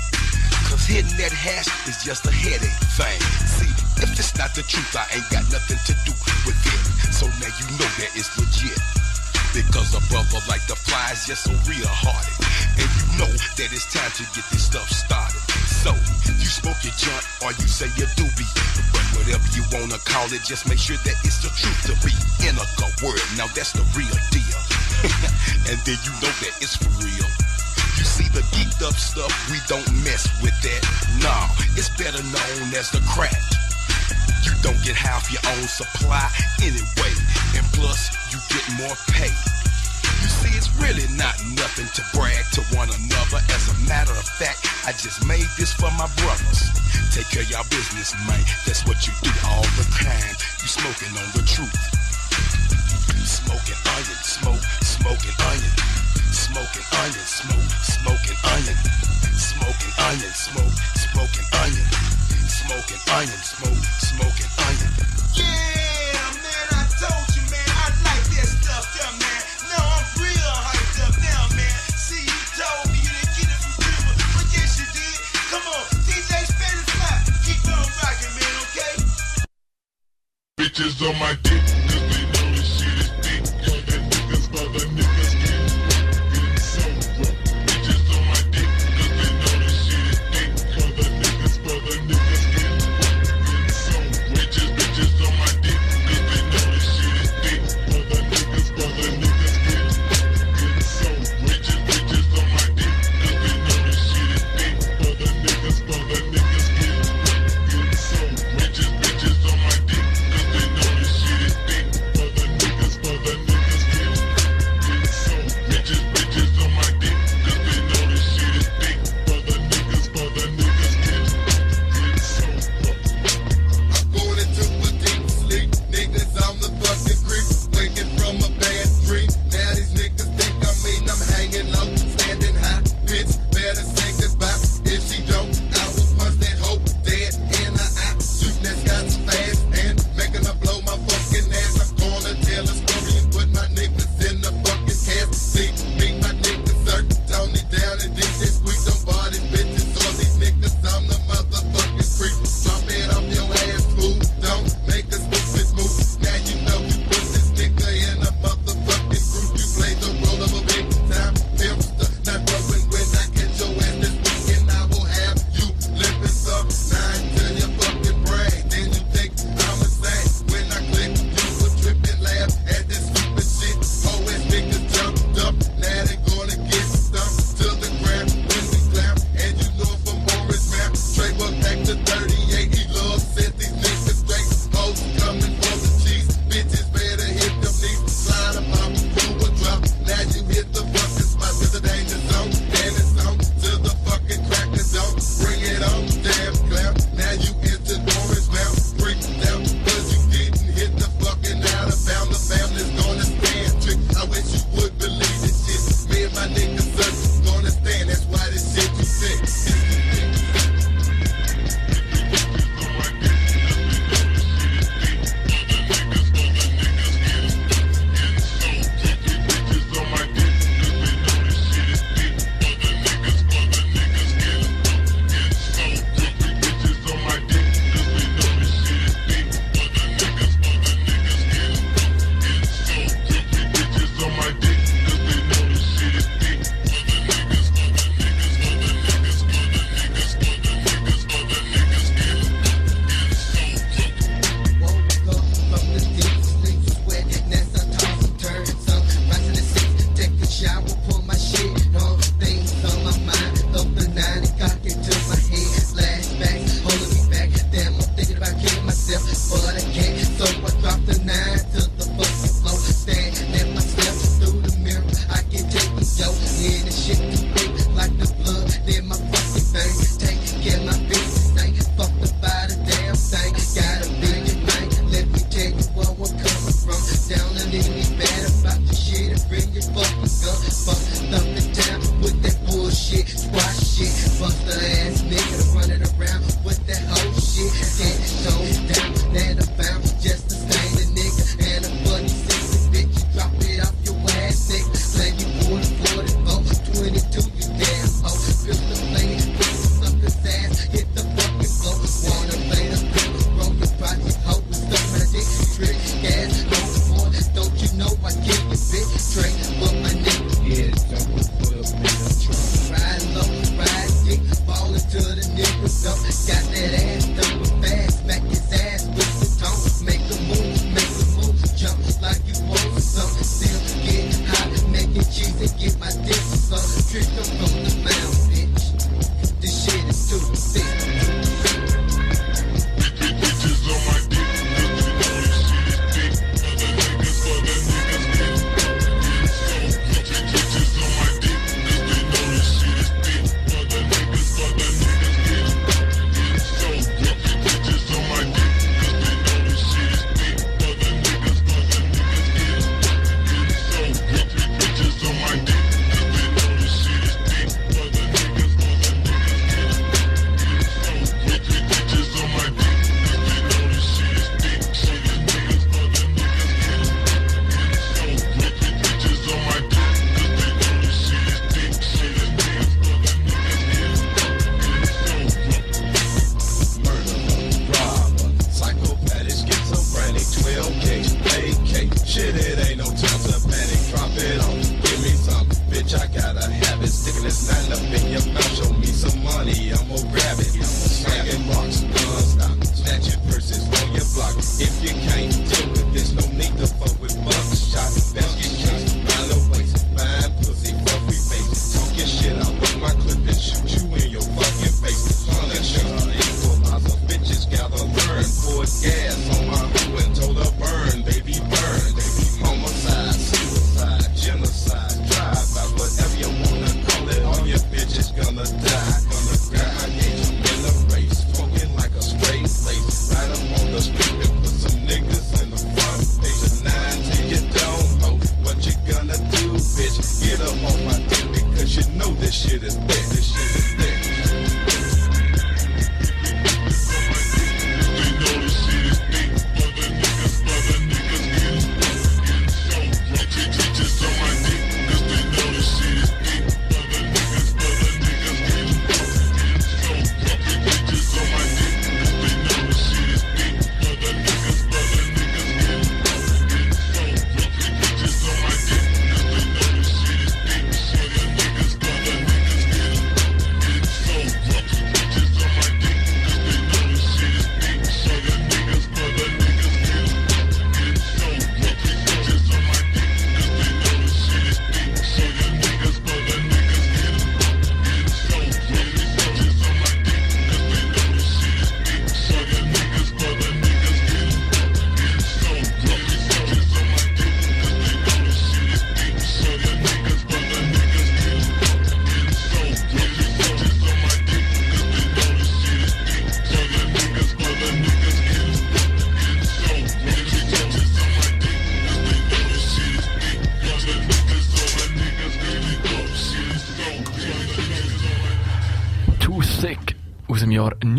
Cause 0.68 0.84
hitting 0.84 1.16
that 1.16 1.32
hash 1.32 1.72
is 1.88 1.96
just 2.04 2.28
a 2.28 2.30
headache 2.30 2.80
thing. 2.92 3.20
See, 3.48 3.72
if 4.04 4.12
it's 4.12 4.36
not 4.36 4.52
the 4.52 4.60
truth, 4.68 4.92
I 4.92 5.08
ain't 5.16 5.24
got 5.32 5.48
nothing 5.48 5.80
to 5.80 5.94
do 6.04 6.12
with 6.44 6.60
it. 6.60 6.80
So 7.08 7.24
now 7.40 7.48
you 7.48 7.66
know 7.80 7.88
that 7.96 8.12
it's 8.12 8.28
legit. 8.36 8.76
Because 9.56 9.96
a 9.96 10.02
brother 10.12 10.44
like 10.44 10.60
the 10.68 10.76
fly 10.76 11.16
is 11.16 11.24
just 11.24 11.48
so 11.48 11.56
real 11.64 11.88
hearted. 11.88 12.36
And 12.76 12.84
you 12.84 13.04
know 13.16 13.32
that 13.32 13.68
it's 13.72 13.88
time 13.88 14.12
to 14.20 14.24
get 14.36 14.44
this 14.52 14.68
stuff 14.68 14.92
started. 14.92 15.40
So, 15.80 15.96
you 16.28 16.44
smoke 16.44 16.76
your 16.84 16.92
joint 17.00 17.24
or 17.40 17.56
you 17.56 17.64
say 17.64 17.88
your 17.96 18.12
doobie. 18.20 18.52
But 18.92 19.08
whatever 19.16 19.48
you 19.56 19.64
wanna 19.72 19.96
call 20.04 20.28
it, 20.36 20.44
just 20.44 20.68
make 20.68 20.78
sure 20.78 21.00
that 21.00 21.16
it's 21.24 21.40
the 21.40 21.48
truth 21.56 21.80
to 21.88 21.94
be 22.04 22.12
in 22.44 22.60
a 22.60 22.66
good 22.76 22.92
word. 23.00 23.24
Now 23.40 23.48
that's 23.56 23.72
the 23.72 23.88
real 23.96 24.16
deal. 24.28 24.60
and 25.72 25.80
then 25.88 25.96
you 26.04 26.12
know 26.20 26.32
that 26.44 26.52
it's 26.60 26.76
for 26.76 26.92
real. 27.00 27.47
The 28.38 28.46
geeked 28.54 28.86
up 28.86 28.94
stuff, 28.94 29.34
we 29.50 29.58
don't 29.66 29.90
mess 30.06 30.30
with 30.38 30.54
that. 30.62 30.82
Nah, 31.18 31.50
it's 31.74 31.90
better 31.98 32.22
known 32.22 32.70
as 32.70 32.86
the 32.94 33.02
crack. 33.10 33.34
You 34.46 34.54
don't 34.62 34.78
get 34.86 34.94
half 34.94 35.26
your 35.26 35.42
own 35.58 35.66
supply 35.66 36.22
anyway. 36.62 37.18
And 37.58 37.66
plus, 37.74 38.14
you 38.30 38.38
get 38.46 38.62
more 38.78 38.94
pay. 39.10 39.34
You 40.22 40.30
see, 40.30 40.54
it's 40.54 40.70
really 40.78 41.10
not 41.18 41.34
nothing 41.58 41.90
to 41.98 42.02
brag 42.14 42.46
to 42.54 42.62
one 42.78 42.86
another. 42.86 43.42
As 43.50 43.74
a 43.74 43.76
matter 43.90 44.14
of 44.14 44.22
fact, 44.38 44.62
I 44.86 44.94
just 44.94 45.18
made 45.26 45.50
this 45.58 45.74
for 45.74 45.90
my 45.98 46.06
brothers. 46.22 46.62
Take 47.10 47.26
care 47.34 47.42
of 47.42 47.50
y'all 47.50 47.66
business, 47.74 48.14
man. 48.30 48.38
That's 48.70 48.86
what 48.86 49.02
you 49.02 49.10
do 49.26 49.34
all 49.50 49.66
the 49.74 49.86
time. 49.98 50.34
You 50.62 50.70
smoking 50.70 51.10
on 51.10 51.26
the 51.34 51.42
truth. 51.42 51.74
Smoking 53.26 53.82
onion, 53.98 54.22
smoke, 54.22 54.62
smoking 54.86 55.34
onion. 55.42 55.97
Smoking 56.38 56.86
onion, 57.02 57.26
smoke, 57.26 57.70
smoking 57.82 58.38
onion. 58.54 58.78
Smoking 59.34 59.94
onion, 60.06 60.32
smoke, 60.32 60.76
smoking 60.94 61.48
onion. 61.58 61.88
Smoking 62.46 63.02
onion, 63.10 63.42
smoke, 63.42 63.82
smoking 63.98 64.50
onion. 64.62 64.92
Yeah, 65.34 66.30
man, 66.38 66.66
I 66.78 66.86
told 66.94 67.26
you, 67.34 67.42
man, 67.50 67.68
I 67.68 67.90
like 68.06 68.26
that 68.38 68.48
stuff, 68.54 68.86
yeah, 68.94 69.10
man. 69.18 69.42
Now 69.66 69.82
I'm 69.82 70.06
real 70.22 70.54
hyped 70.62 70.98
up 71.10 71.14
now, 71.18 71.42
man. 71.58 71.74
See, 71.98 72.22
you 72.22 72.40
told 72.54 72.86
me 72.94 73.02
you 73.02 73.12
didn't 73.18 73.34
get 73.34 73.50
it 73.50 73.58
from 73.58 73.74
Cuba, 73.82 74.12
but 74.38 74.46
yes, 74.54 74.78
you 74.78 74.86
did. 74.94 75.18
Come 75.50 75.66
on, 75.74 75.84
DJ 76.06 76.32
Spanish 76.46 76.90
Fly, 76.94 77.18
keep 77.44 77.66
on 77.66 77.82
rocking, 77.98 78.34
man, 78.38 78.54
okay? 78.62 78.94
Bitches 80.54 81.02
on 81.02 81.18
my 81.18 81.34
dick, 81.42 81.66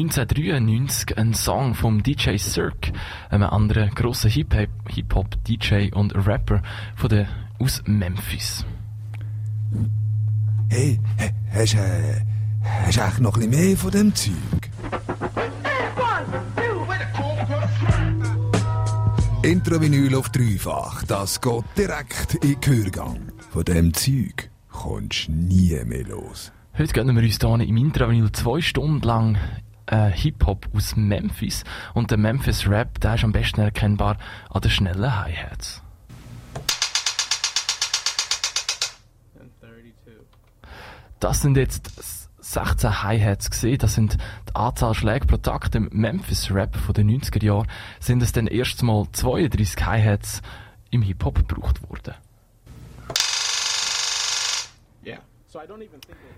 1993 0.10 1.18
ein 1.20 1.36
Song 1.36 1.76
vom 1.76 2.02
DJ 2.02 2.38
Cirque, 2.38 2.92
einem 3.30 3.44
anderen 3.44 3.92
grossen 3.92 4.32
Hip-Hop-DJ 4.32 5.92
und 5.94 6.16
Rapper 6.16 6.64
von 6.96 7.10
der, 7.10 7.28
aus 7.60 7.84
Memphis. 7.86 8.66
Hey, 10.70 11.00
äh, 11.18 11.30
hast 11.54 11.74
du 11.74 11.78
äh, 11.78 12.22
eigentlich 12.86 13.20
noch 13.20 13.38
ein 13.38 13.52
mehr 13.52 13.78
von 13.78 13.92
dem 13.92 14.16
Zeug? 14.16 14.34
Intravinyl 19.44 20.16
auf 20.16 20.30
dreifach, 20.30 21.04
das 21.04 21.40
geht 21.40 21.64
direkt 21.78 22.34
in 22.44 22.60
den 22.60 22.76
Hörgang. 22.84 23.20
Von 23.52 23.64
dem 23.64 23.94
Zeug 23.94 24.50
kommst 24.72 25.28
du 25.28 25.34
nie 25.34 25.80
mehr 25.86 26.06
los. 26.06 26.52
Heute 26.80 26.94
gehen 26.94 27.14
wir 27.14 27.22
uns 27.22 27.40
hier 27.40 27.68
im 27.68 27.78
Intravenil 27.78 28.32
zwei 28.32 28.62
Stunden 28.62 29.02
lang 29.02 29.38
äh, 29.90 30.12
Hip-Hop 30.12 30.68
aus 30.74 30.96
Memphis 30.96 31.64
und 31.94 32.12
der 32.12 32.18
Memphis 32.18 32.68
Rap, 32.68 33.00
der 33.00 33.16
ist 33.16 33.24
am 33.24 33.32
besten 33.32 33.62
erkennbar 33.62 34.18
an 34.50 34.62
den 34.62 34.72
schnellen 34.72 35.18
Hi-Hats. 35.18 35.82
Das 41.20 41.42
sind 41.42 41.58
jetzt 41.58 41.92
16 42.40 43.04
Hi-Hats 43.04 43.52
gesehen. 43.52 43.78
Das 43.78 43.94
sind 43.94 44.18
die 44.48 44.56
Anzahl 44.56 44.94
Schläge 44.94 45.28
pro 45.28 45.38
Takt 45.38 45.76
im 45.76 45.90
Memphis-Rap 45.92 46.76
von 46.78 46.94
den 46.94 47.10
90er 47.10 47.44
Jahren. 47.44 47.68
Sind 48.00 48.24
es 48.24 48.32
dann 48.32 48.48
erstmal 48.48 49.06
32 49.12 49.86
Hi-Hats 49.86 50.42
im 50.92 51.02
Hip-Hop 51.02 51.48
gebraucht 51.48 51.88
worden. 51.90 52.16
Yeah. 55.06 55.20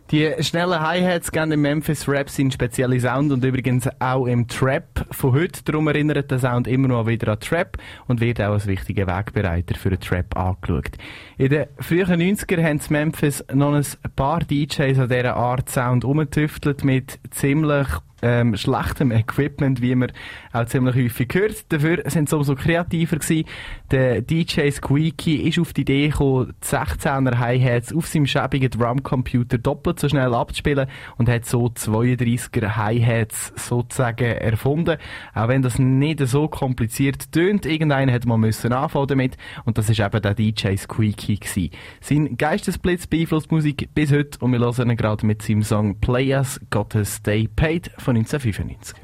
Die 0.10 0.34
schnellen 0.40 0.80
Hi-Hats 0.80 1.34
geben 1.34 1.50
dem 1.50 1.62
Memphis 1.62 2.08
Rap 2.08 2.30
seinen 2.30 2.52
speziellen 2.52 2.98
Sound 2.98 3.34
und 3.34 3.44
übrigens 3.44 3.90
auch 4.00 4.26
im 4.26 4.48
Trap 4.48 5.06
von 5.12 5.34
heute. 5.34 5.64
Darum 5.66 5.88
erinnert 5.88 6.32
der 6.32 6.40
Sound 6.40 6.66
immer 6.66 6.88
noch 6.88 7.08
wieder 7.08 7.34
an 7.34 7.40
Trap 7.42 7.78
und 8.08 8.22
wird 8.22 8.40
auch 8.40 8.54
als 8.54 8.68
wichtiger 8.68 9.08
Wegbereiter 9.08 9.76
für 9.76 9.90
den 9.90 10.00
Trap 10.00 10.38
angeschaut. 10.38 10.92
In 11.38 11.50
den 11.50 11.68
frühen 11.80 12.08
90ern 12.08 12.64
haben 12.64 12.80
Memphis 12.90 13.44
noch 13.54 13.74
ein 13.74 13.86
paar 14.16 14.40
DJs 14.40 15.00
an 15.00 15.10
dieser 15.10 15.36
Art 15.36 15.70
Sound 15.70 16.06
umgetüftelt 16.06 16.86
mit 16.86 17.20
ziemlich 17.32 17.88
ähm, 18.22 18.56
schlechtem 18.56 19.12
Equipment, 19.12 19.82
wie 19.82 19.96
man 19.96 20.12
auch 20.54 20.66
ziemlich 20.66 20.96
häufig 20.96 21.30
hört. 21.34 21.72
Dafür 21.72 22.04
sind 22.06 22.30
sie 22.30 22.36
umso 22.36 22.56
kreativer 22.56 23.18
gewesen. 23.18 23.46
Der 23.92 24.22
DJ 24.22 24.70
Squeaky 24.70 25.48
ist 25.48 25.60
auf 25.60 25.74
die 25.74 25.82
Idee 25.82 26.10
gekommen, 26.10 26.54
die 26.62 26.66
16er 26.66 27.38
Hi-Hats 27.38 27.94
auf 27.94 28.08
seinem 28.08 28.26
schäbigen 28.26 28.70
Drumcomputer 28.70 29.58
doppelt 29.58 30.00
so 30.00 30.10
schnell 30.10 30.34
abzuspielen 30.34 30.88
und 31.18 31.30
hat 31.30 31.46
so 31.46 31.66
32er 31.66 32.76
Hi-Hats 32.76 33.54
sozusagen 33.56 34.24
erfunden. 34.24 34.98
Auch 35.34 35.48
wenn 35.48 35.62
das 35.62 35.80
nicht 35.80 36.20
so 36.28 36.48
kompliziert 36.48 37.32
tönt, 37.32 37.66
irgendeiner 37.66 38.12
hätte 38.12 38.28
mal 38.28 38.38
müssen 38.38 38.74
anfangen 38.74 39.08
damit 39.08 39.38
und 39.66 39.78
das 39.78 39.90
ist 39.90 40.00
eben 40.00 40.22
der 40.22 40.34
DJ 40.34 40.76
Squeaky 40.76 41.38
gewesen. 41.38 41.70
Sein 42.02 42.38
Geistesblitz 42.38 43.08
beeinflusst 43.08 43.52
Musik 43.52 43.90
bis 43.94 44.12
heute 44.12 44.40
und 44.40 44.52
wir 44.52 44.60
hören 44.60 44.90
ihn 44.90 44.98
gerade 44.98 45.26
mit 45.26 45.42
seinem 45.42 45.64
Song 45.64 46.00
Play 46.00 46.34
Us, 46.34 46.60
Gotta 46.70 47.04
Stay 47.06 47.48
Paid 47.48 47.92
von 47.98 48.11
Szoninca 48.12 48.40
Fiszenic. 48.40 49.01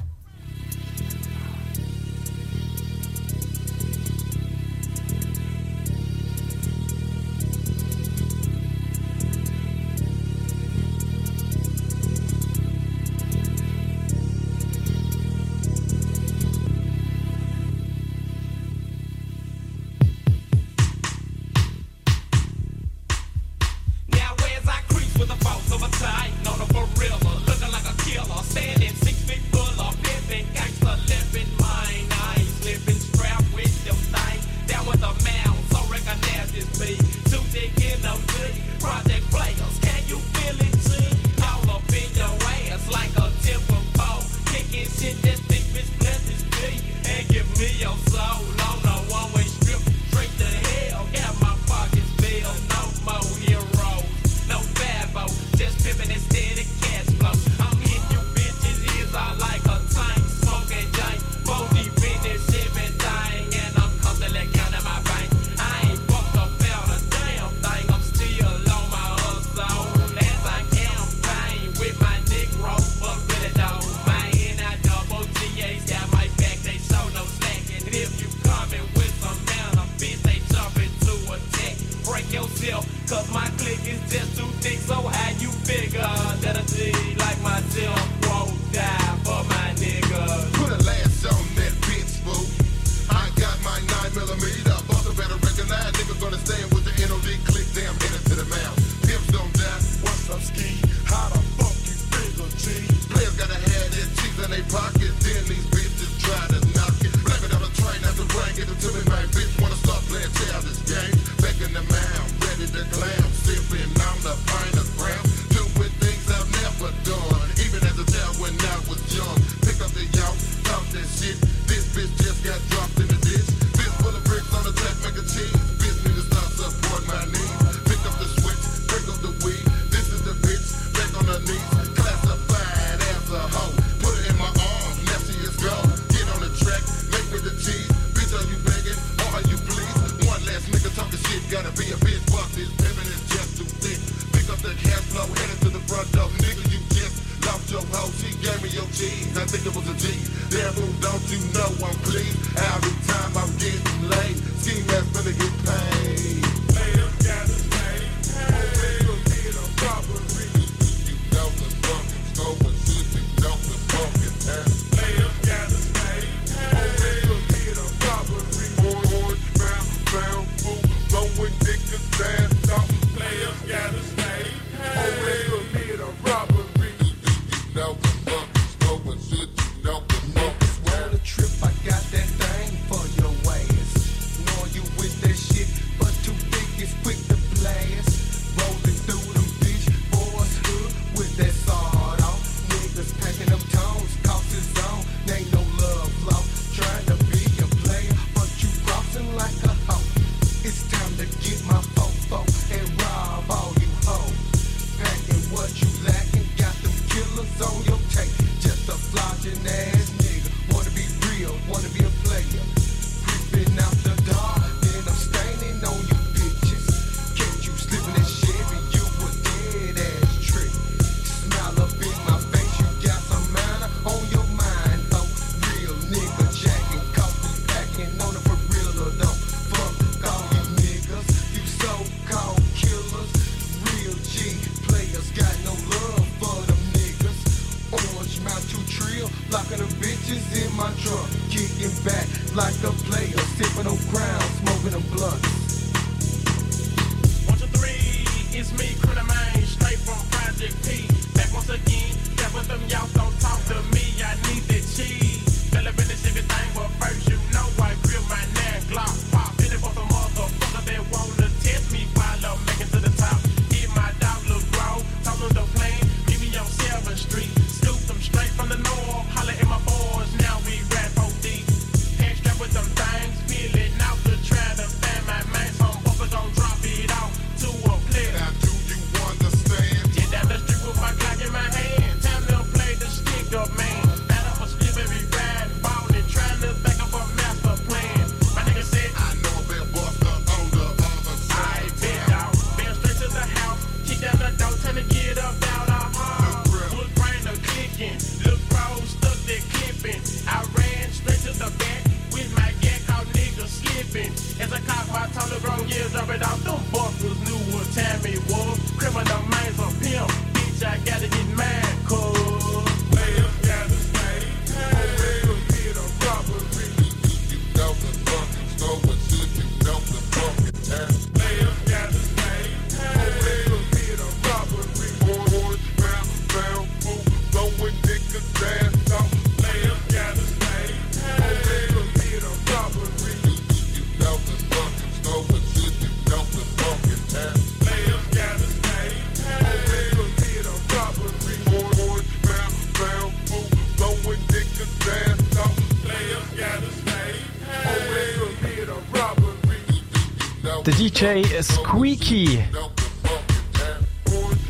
DJ 351.17 351.63
Squeaky. 351.63 352.63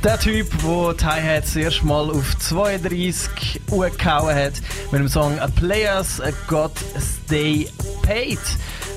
Der 0.02 0.18
Typ, 0.18 0.48
der 0.64 0.94
die 0.94 1.06
Hi-Hats 1.06 1.58
erst 1.58 1.84
mal 1.84 2.10
auf 2.10 2.38
32 2.40 3.60
Uhr 3.70 3.90
gehauen 3.90 4.34
hat, 4.34 4.54
mit 4.92 5.02
dem 5.02 5.10
Song 5.10 5.38
A 5.40 5.48
Players 5.48 6.22
Got 6.48 6.72
Stay 6.98 7.68
Paid. 8.02 8.40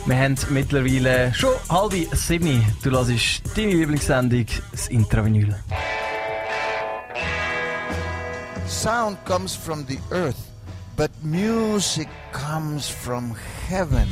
Wir 0.06 0.16
haben 0.16 0.36
mittlerweile 0.50 1.34
schon 1.34 1.54
halb 1.68 1.92
sieben. 2.14 2.64
Du 2.84 2.92
hörst 2.92 3.42
deine 3.56 3.72
Lieblingssendung, 3.72 4.46
das 4.70 4.86
Intravinyl. 4.86 5.52
Sound 8.68 9.18
comes 9.24 9.56
from 9.56 9.84
the 9.88 9.98
earth, 10.12 10.38
but 10.96 11.10
music 11.24 12.06
comes 12.30 12.88
from 12.88 13.34
heaven. 13.68 14.06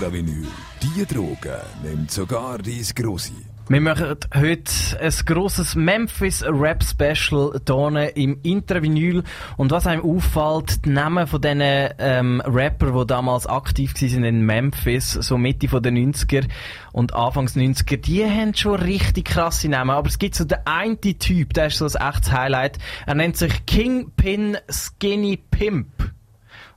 Intravinyl, 0.00 0.46
die 0.80 1.04
Droge 1.04 1.60
nimmt 1.82 2.10
sogar 2.10 2.56
dein 2.56 2.82
Grossi. 2.94 3.34
Wir 3.68 3.82
machen 3.82 4.16
heute 4.34 4.98
ein 4.98 5.12
grosses 5.26 5.74
Memphis 5.74 6.42
Rap 6.42 6.82
Special 6.82 7.60
hier 7.66 8.16
im 8.16 8.40
Intervinyl. 8.42 9.22
Und 9.58 9.72
was 9.72 9.86
einem 9.86 10.02
auffällt, 10.02 10.86
die 10.86 10.88
Namen 10.88 11.26
von 11.26 11.42
diesen 11.42 11.60
ähm, 11.60 12.40
Rapper, 12.46 12.92
die 12.98 13.06
damals 13.08 13.46
aktiv 13.46 13.92
waren 13.92 14.24
in 14.24 14.46
Memphis, 14.46 15.12
so 15.12 15.36
Mitte 15.36 15.68
den 15.82 16.14
90er 16.14 16.48
und 16.92 17.14
Anfangs 17.14 17.54
90er, 17.54 17.98
die 17.98 18.24
haben 18.24 18.54
schon 18.54 18.80
richtig 18.80 19.26
krasse 19.26 19.68
Namen. 19.68 19.90
Aber 19.90 20.08
es 20.08 20.18
gibt 20.18 20.34
so 20.34 20.44
den 20.44 20.60
einen 20.64 20.98
Typ, 20.98 21.52
der 21.52 21.66
ist 21.66 21.76
so 21.76 21.84
ein 21.84 22.08
echtes 22.08 22.32
Highlight. 22.32 22.78
Er 23.04 23.16
nennt 23.16 23.36
sich 23.36 23.66
Kingpin 23.66 24.56
Skinny 24.70 25.36
Pimp. 25.36 25.99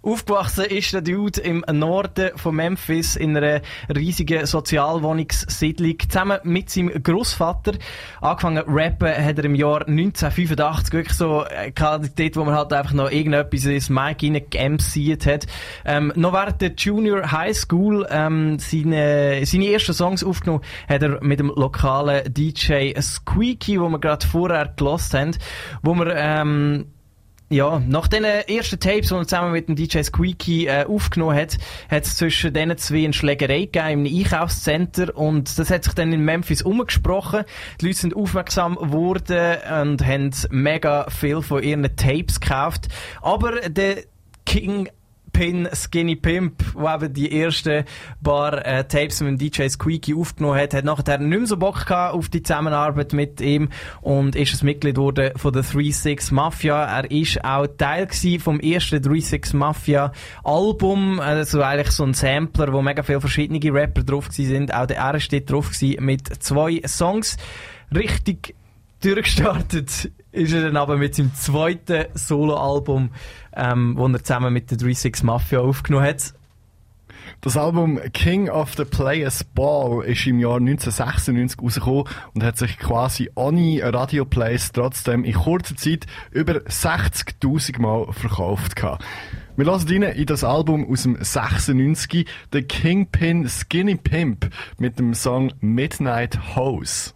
Aufgewachsen 0.04 0.66
ist 0.66 0.92
der 0.92 1.02
Dude 1.02 1.40
im 1.40 1.64
Norden 1.72 2.32
von 2.36 2.54
Memphis 2.54 3.16
in 3.16 3.38
einer 3.38 3.62
riesigen 3.96 4.46
Sozialwohnungssiedlung 4.46 5.98
zusammen 5.98 6.40
mit 6.44 6.70
seinem 6.70 7.02
Großvater. 7.02 7.72
Angefangen 8.20 8.64
rappen 8.68 9.08
hat 9.08 9.38
er 9.38 9.46
im 9.46 9.56
Jahr 9.56 9.88
1985 9.88 10.94
wirklich 10.94 11.18
so 11.18 11.46
äh, 11.46 11.72
dort, 11.72 12.36
wo 12.36 12.44
man 12.44 12.54
halt 12.54 12.74
einfach 12.74 12.92
noch 12.92 13.12
irgendetwas 13.12 13.64
ins 13.64 13.90
Mic 13.90 14.20
reingemc't 14.20 15.26
hat. 15.26 15.48
Ähm, 15.86 16.12
noch 16.18 16.34
während 16.34 16.60
der 16.60 16.74
Junior 16.74 17.32
High 17.32 17.56
School 17.56 18.06
ähm, 18.10 18.60
seine, 18.60 19.46
seine 19.46 19.72
ersten 19.72 19.94
Songs 19.94 20.22
aufgenommen 20.22 20.64
hat 20.90 21.02
er 21.02 21.24
mit 21.24 21.40
dem 21.40 21.48
lokalen 21.56 22.24
DJ 22.34 23.00
Squeaky, 23.00 23.80
wo 23.80 23.88
wir 23.88 24.00
gerade 24.00 24.28
vorher 24.28 24.74
gelost 24.76 25.14
haben, 25.14 25.32
wo 25.82 25.96
wir 25.96 26.14
ähm, 26.14 26.93
ja, 27.54 27.80
nach 27.80 28.08
den 28.08 28.24
ersten 28.24 28.80
Tapes, 28.80 29.10
die 29.10 29.16
er 29.16 29.28
zusammen 29.28 29.52
mit 29.52 29.68
dem 29.68 29.76
DJ 29.76 30.02
Squeaky 30.02 30.66
äh, 30.66 30.86
aufgenommen 30.86 31.36
hat, 31.36 31.58
hat 31.90 32.04
es 32.04 32.18
zwischen 32.18 32.54
diesen 32.54 32.78
zwei 32.78 33.04
eine 33.04 33.14
Schlägerei 33.14 33.66
gegeben 33.66 34.06
im 34.06 34.20
Einkaufscenter 34.20 35.16
und 35.16 35.58
das 35.58 35.70
hat 35.70 35.84
sich 35.84 35.94
dann 35.94 36.12
in 36.12 36.22
Memphis 36.26 36.62
umgesprochen. 36.62 37.44
Die 37.80 37.86
Leute 37.86 37.98
sind 37.98 38.16
aufmerksam 38.16 38.76
geworden 38.76 39.58
und 39.82 40.06
haben 40.06 40.32
mega 40.50 41.10
viel 41.10 41.42
von 41.42 41.62
ihren 41.62 41.84
Tapes 41.96 42.40
gekauft. 42.40 42.88
Aber 43.22 43.70
der 43.70 44.04
King 44.46 44.90
Pin 45.34 45.68
Skinny 45.74 46.16
Pimp, 46.16 46.64
der 46.76 46.96
eben 46.96 47.14
die 47.14 47.42
ersten 47.42 47.84
paar 48.24 48.66
äh, 48.66 48.88
Tapes 48.88 49.20
mit 49.22 49.32
dem 49.32 49.38
DJ 49.40 49.68
Squeaky 49.68 50.14
aufgenommen 50.14 50.60
hat, 50.60 50.74
hat 50.74 50.86
nachher 50.86 51.18
nicht 51.18 51.40
mehr 51.40 51.48
so 51.48 51.58
Bock 51.58 51.88
gehabt 51.88 52.14
auf 52.14 52.30
die 52.30 52.44
Zusammenarbeit 52.44 53.14
mit 53.14 53.42
ihm 53.42 53.70
und 54.02 54.36
ist 54.36 54.62
ein 54.62 54.66
Mitglied 54.66 54.96
geworden 54.96 55.32
von 55.36 55.52
der 55.52 55.64
3-6 55.64 56.34
Mafia. 56.34 56.86
Er 56.86 57.10
ist 57.12 57.44
auch 57.44 57.68
Teil 57.68 58.08
vom 58.40 58.60
ersten 58.60 58.98
3-6 58.98 59.56
Mafia 59.56 60.12
Album, 60.44 61.20
also 61.20 61.62
eigentlich 61.62 61.92
so 61.92 62.04
ein 62.04 62.14
Sampler, 62.14 62.72
wo 62.72 62.82
mega 62.82 63.02
viele 63.02 63.20
verschiedene 63.20 63.74
Rapper 63.74 64.04
drauf 64.04 64.28
sind. 64.32 64.74
Auch 64.74 64.86
der 64.86 64.98
er 64.98 65.20
steht 65.20 65.52
drauf 65.52 65.72
mit 66.00 66.44
zwei 66.44 66.82
Songs. 66.86 67.38
Richtig 67.94 68.56
durchgestartet 69.02 70.12
ist 70.34 70.52
er 70.52 70.64
dann 70.64 70.78
aber 70.78 70.98
mit 70.98 71.16
seinem 71.16 71.34
zweiten 71.36 72.06
Soloalbum, 72.16 73.12
ähm, 73.56 73.96
wo 73.96 74.08
er 74.08 74.24
zusammen 74.24 74.52
mit 74.52 74.72
der 74.72 74.80
36 74.80 75.24
Mafia 75.24 75.60
aufgenommen 75.60 76.08
hat. 76.08 76.34
Das 77.42 77.58
Album 77.58 78.00
King 78.14 78.50
of 78.50 78.74
the 78.76 78.86
Players 78.86 79.44
Ball 79.44 80.04
ist 80.06 80.26
im 80.26 80.40
Jahr 80.40 80.58
1996 80.58 81.62
rausgekommen 81.62 82.06
und 82.34 82.44
hat 82.44 82.58
sich 82.58 82.78
quasi 82.80 83.30
ohne 83.36 83.82
Radioplays 83.84 84.72
trotzdem 84.72 85.24
in 85.24 85.34
kurzer 85.34 85.76
Zeit 85.76 86.08
über 86.32 86.54
60.000 86.54 87.82
Mal 87.82 88.12
verkauft 88.12 88.76
gehabt. 88.76 89.04
Wir 89.56 89.66
lassen 89.66 89.90
rein 89.90 90.04
in 90.04 90.26
das 90.26 90.44
Album 90.44 90.90
aus 90.90 91.04
dem 91.04 91.18
96, 91.20 92.28
The 92.52 92.64
Kingpin 92.64 93.48
Skinny 93.48 93.96
Pimp 93.96 94.50
mit 94.80 94.98
dem 94.98 95.14
Song 95.14 95.54
Midnight 95.60 96.56
Hose. 96.56 97.14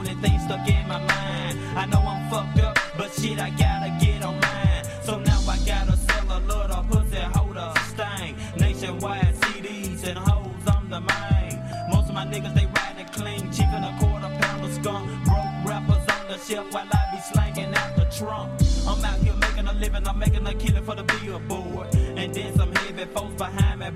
only 0.00 0.14
thing 0.14 0.38
stuck 0.40 0.66
in 0.66 0.88
my 0.88 0.98
mind. 0.98 1.58
I 1.76 1.84
know 1.86 2.00
I'm 2.00 2.30
fucked 2.30 2.58
up, 2.60 2.78
but 2.96 3.12
shit, 3.12 3.38
I 3.38 3.50
gotta 3.50 3.90
get 4.00 4.22
on 4.24 4.40
mine. 4.40 4.84
So 5.02 5.18
now 5.18 5.40
I 5.46 5.58
gotta 5.66 5.96
sell 5.96 6.38
a 6.38 6.40
little 6.40 6.82
pussy, 6.84 7.20
hold 7.36 7.56
a 7.56 7.74
stain. 7.90 8.34
Nationwide 8.56 9.34
CDs 9.42 10.02
and 10.08 10.18
hoes, 10.18 10.64
I'm 10.66 10.88
the 10.88 11.00
main. 11.00 11.54
Most 11.92 12.08
of 12.08 12.14
my 12.14 12.24
niggas, 12.24 12.54
they 12.54 12.66
riding 12.66 13.10
clean. 13.12 13.52
Cheap 13.52 13.70
and 13.76 13.84
a 13.84 13.92
quarter 14.00 14.32
pound 14.40 14.64
of 14.64 14.72
skunk. 14.72 15.04
Broke 15.24 15.54
rappers 15.68 16.04
on 16.16 16.24
the 16.28 16.38
shelf 16.38 16.72
while 16.72 16.88
I 16.90 17.02
be 17.14 17.20
slanging 17.32 17.74
out 17.74 17.94
the 17.96 18.06
trunk. 18.16 18.50
I'm 18.88 19.04
out 19.04 19.18
here 19.18 19.34
making 19.34 19.68
a 19.68 19.74
living, 19.74 20.08
I'm 20.08 20.18
making 20.18 20.46
a 20.46 20.54
killing 20.54 20.84
for 20.84 20.94
the 20.94 21.04
billboard. 21.04 21.94
And 21.94 22.34
then 22.34 22.56
some 22.56 22.72
heavy 22.74 23.04
folks 23.04 23.34
behind 23.34 23.80
me, 23.80 23.90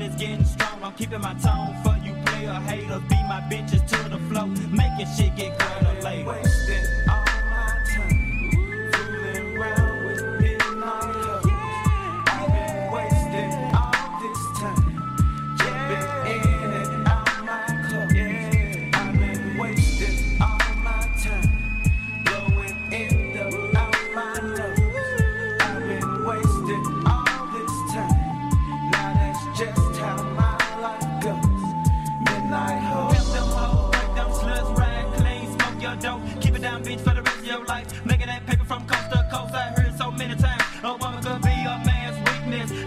It's 0.00 0.14
getting 0.14 0.44
strong. 0.44 0.82
I'm 0.82 0.92
keeping 0.94 1.20
my 1.20 1.34
tone 1.34 1.74
for 1.82 1.96
you 2.04 2.14
player 2.24 2.52
haters. 2.52 3.02
Be 3.08 3.16
my 3.24 3.40
bitches 3.50 3.86
to 3.88 4.08
the 4.08 4.18
flow. 4.28 4.46
Making 4.46 5.06
shit 5.16 5.34
get 5.36 5.58
greater 5.58 6.00
later. 6.02 6.47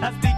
I've 0.03 0.19
been 0.19 0.30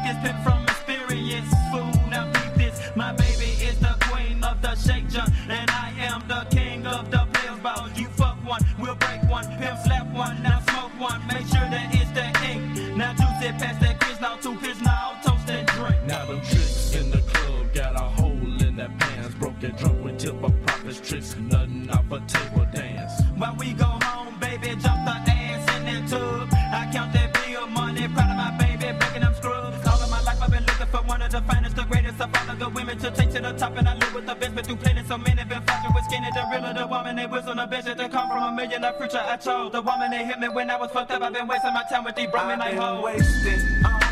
They 40.13 40.25
him, 40.25 40.43
and 40.43 40.53
when 40.53 40.69
I 40.69 40.77
was 40.77 40.91
fucked 40.91 41.09
up, 41.09 41.23
I've 41.23 41.33
been 41.33 41.47
wasting 41.47 41.73
my 41.73 41.81
time 41.89 42.03
with 42.03 42.15
these 42.15 42.29
brown 42.29 42.47
men 42.47 42.59
like 42.59 42.75
hoes. 42.75 43.03
Wasted. 43.03 44.02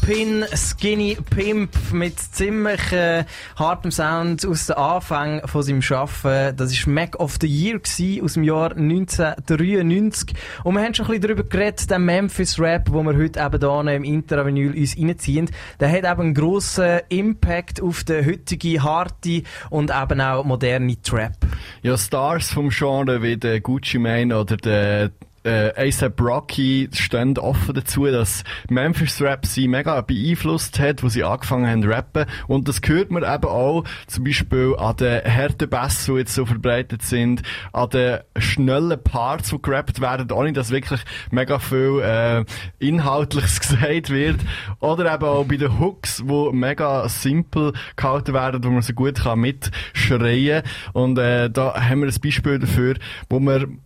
Kingpin 0.00 0.44
Skinny 0.54 1.16
Pimp 1.34 1.70
mit 1.92 2.18
ziemlich 2.18 2.92
äh, 2.92 3.24
hartem 3.56 3.90
Sound 3.90 4.46
aus 4.46 4.66
den 4.66 4.76
Anfängen 4.76 5.46
von 5.46 5.62
seinem 5.62 5.82
Schaffen. 5.82 6.56
Das 6.56 6.72
ist 6.72 6.86
Mac 6.86 7.18
of 7.18 7.36
the 7.40 7.46
Year 7.46 7.78
gewesen, 7.78 8.24
aus 8.24 8.34
dem 8.34 8.42
Jahr 8.42 8.72
1993. 8.72 10.34
Und 10.64 10.74
wir 10.74 10.82
haben 10.82 10.94
schon 10.94 11.06
ein 11.06 11.12
bisschen 11.12 11.22
darüber 11.22 11.44
geredet, 11.44 11.90
der 11.90 11.98
Memphis 11.98 12.58
Rap, 12.58 12.90
wo 12.90 13.02
wir 13.02 13.16
heute 13.16 13.40
eben 13.40 13.60
hier 13.60 13.94
im 13.94 14.04
Interavenue 14.04 14.72
uns 14.72 14.96
reinziehen. 14.96 15.50
Der 15.78 15.90
hat 15.90 16.10
eben 16.10 16.20
einen 16.20 16.34
grossen 16.34 17.00
Impact 17.08 17.80
auf 17.82 18.04
den 18.04 18.26
heutigen 18.26 18.82
harte 18.82 19.42
und 19.70 19.90
eben 19.90 20.20
auch 20.20 20.44
moderne 20.44 21.00
Trap. 21.02 21.36
Ja, 21.82 21.96
Stars 21.96 22.50
vom 22.50 22.70
Genre 22.70 23.22
wie 23.22 23.36
der 23.36 23.60
Gucci 23.60 23.98
Mane 23.98 24.38
oder 24.38 24.56
der 24.56 25.10
äh, 25.44 25.88
ASAP 25.88 26.20
Rocky 26.20 26.88
stehen 26.92 27.38
offen 27.38 27.74
dazu, 27.74 28.06
dass 28.06 28.44
Memphis 28.68 29.20
Rap 29.22 29.46
sie 29.46 29.68
mega 29.68 30.00
beeinflusst 30.00 30.78
hat, 30.78 31.02
wo 31.02 31.08
sie 31.08 31.24
angefangen 31.24 31.66
haben 31.66 31.82
zu 31.82 31.88
rappen. 31.88 32.26
Und 32.46 32.68
das 32.68 32.80
hört 32.84 33.10
man 33.10 33.22
eben 33.22 33.48
auch 33.48 33.84
zum 34.06 34.24
Beispiel 34.24 34.74
an 34.78 34.96
den 34.96 35.22
harten 35.24 35.68
Bass, 35.68 36.04
die 36.06 36.12
jetzt 36.12 36.34
so 36.34 36.44
verbreitet 36.44 37.02
sind, 37.02 37.42
an 37.72 37.88
den 37.90 38.20
schnellen 38.38 39.02
Parts, 39.02 39.50
die 39.50 39.62
gerappt 39.62 40.00
werden, 40.00 40.30
ohne 40.32 40.52
dass 40.52 40.70
wirklich 40.70 41.00
mega 41.30 41.58
viel 41.58 42.00
äh, 42.02 42.44
Inhaltliches 42.78 43.60
gesagt 43.60 44.10
wird. 44.10 44.40
Oder 44.80 45.12
eben 45.14 45.24
auch 45.24 45.44
bei 45.44 45.56
den 45.56 45.78
Hooks, 45.78 46.22
wo 46.26 46.52
mega 46.52 47.08
simpel 47.08 47.72
gehalten 47.96 48.34
werden, 48.34 48.62
wo 48.64 48.70
man 48.70 48.82
so 48.82 48.92
gut 48.92 49.20
kann 49.20 49.40
mitschreien. 49.40 50.62
Und 50.92 51.18
äh, 51.18 51.50
da 51.50 51.74
haben 51.74 52.00
wir 52.00 52.08
ein 52.08 52.20
Beispiel 52.20 52.58
dafür, 52.58 52.96
wo 53.28 53.40
man 53.40 53.80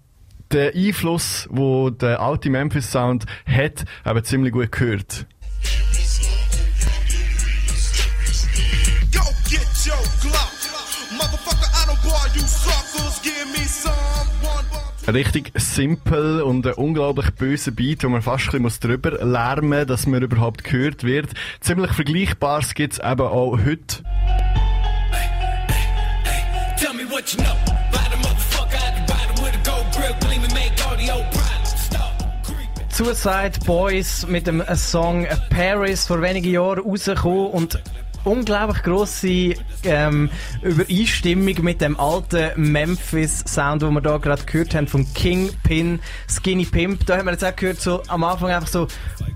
den 0.55 0.75
Einfluss, 0.75 1.49
wo 1.51 1.91
der 1.91 2.21
alte 2.21 2.49
Memphis 2.49 2.91
Sound 2.91 3.27
hat, 3.47 3.85
eben 4.07 4.25
ziemlich 4.25 4.53
gut 4.53 4.73
gehört. 4.73 5.27
You. 9.13 9.23
Richtig 15.07 15.53
simpel 15.57 16.41
und 16.41 16.67
ein 16.67 16.73
unglaublich 16.75 17.31
böser 17.33 17.73
Beat, 17.73 18.05
wo 18.05 18.09
man 18.09 18.23
fast 18.23 18.55
ein 18.55 18.63
bisschen 18.63 18.89
drüber 18.89 19.23
lärmen 19.23 19.81
muss, 19.81 19.87
dass 19.87 20.07
man 20.07 20.23
überhaupt 20.23 20.65
gehört 20.65 21.05
wird. 21.05 21.29
Ziemlich 21.61 21.93
Vergleichbares 21.93 22.73
gibt's 22.73 22.99
eben 22.99 23.21
auch 23.21 23.59
heute. 23.59 24.03
Tell 26.79 26.95
me 26.95 27.05
what 27.11 27.37
Suicide 32.95 33.59
Boys 33.67 34.25
mit 34.29 34.47
dem 34.47 34.63
Song 34.77 35.27
Paris 35.51 36.07
vor 36.07 36.23
wenigen 36.23 36.49
Jahren 36.49 36.79
rausgekommen 36.79 37.49
und 37.49 37.83
unglaublich 38.23 38.85
grosse 38.85 39.55
ähm, 39.83 40.31
Übereinstimmung 40.63 41.61
mit 41.65 41.81
dem 41.81 41.99
alten 41.99 42.53
Memphis-Sound, 42.55 43.83
den 43.83 43.95
wir 43.95 44.01
da 44.01 44.19
gerade 44.19 44.45
gehört 44.45 44.77
haben, 44.77 44.87
von 44.87 45.13
Kingpin, 45.13 45.99
Skinny 46.31 46.67
Pimp. 46.67 47.05
Da 47.07 47.17
haben 47.17 47.27
wir 47.27 47.33
jetzt 47.33 47.45
auch 47.45 47.57
gehört, 47.57 47.81
so 47.81 48.01
am 48.07 48.23
Anfang 48.23 48.51
einfach 48.51 48.69
so 48.69 48.87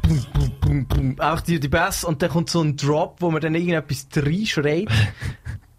bum, 0.02 0.24
bum, 0.32 0.54
bum, 0.60 0.86
bum, 0.86 1.20
auch 1.20 1.40
die, 1.40 1.58
die 1.58 1.66
Bass 1.66 2.04
und 2.04 2.22
dann 2.22 2.30
kommt 2.30 2.50
so 2.50 2.62
ein 2.62 2.76
Drop, 2.76 3.16
wo 3.18 3.32
man 3.32 3.40
dann 3.40 3.56
irgendetwas 3.56 4.06
reinschreit. 4.14 4.86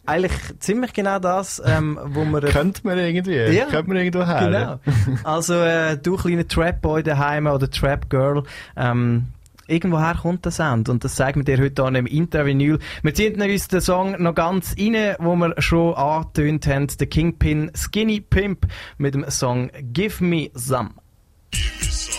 Eigentlich 0.09 0.31
ziemlich 0.59 0.93
genau 0.93 1.19
das, 1.19 1.61
ähm, 1.65 1.99
wo 2.03 2.25
man... 2.25 2.41
Könnte 2.41 2.81
man 2.83 2.97
irgendwie, 2.97 3.35
Ja. 3.35 3.65
könnte 3.65 3.89
man 3.89 3.97
irgendwo 3.97 4.25
her. 4.25 4.79
Genau. 4.85 5.17
Also, 5.23 5.53
äh, 5.55 5.97
du 5.97 6.15
kleiner 6.17 6.47
Trap-Boy 6.47 7.03
daheim 7.03 7.47
oder 7.47 7.69
Trap-Girl, 7.69 8.43
ähm, 8.75 9.25
irgendwoher 9.67 10.15
kommt 10.15 10.45
der 10.45 10.51
Sound. 10.51 10.89
Und 10.89 11.03
das 11.03 11.15
zeigen 11.15 11.45
wir 11.45 11.55
dir 11.55 11.63
heute 11.63 11.83
hier 11.87 11.95
im 11.99 12.05
Intravinyl. 12.05 12.79
Wir 13.03 13.13
ziehen 13.13 13.41
uns 13.41 13.67
den 13.67 13.81
Song 13.81 14.21
noch 14.21 14.35
ganz 14.35 14.75
rein, 14.79 15.15
wo 15.19 15.35
wir 15.35 15.53
schon 15.61 15.93
angetönt 15.93 16.67
haben. 16.67 16.87
Der 16.99 17.07
Kingpin 17.07 17.71
Skinny 17.75 18.19
Pimp 18.19 18.65
mit 18.97 19.13
dem 19.13 19.29
Song 19.29 19.69
Give 19.93 20.23
Me 20.23 20.49
Some. 20.53 20.89
Give 21.51 21.61
me 21.61 21.81
some, 21.81 21.81
give 21.81 21.85
me 21.85 21.91
some, 21.91 22.18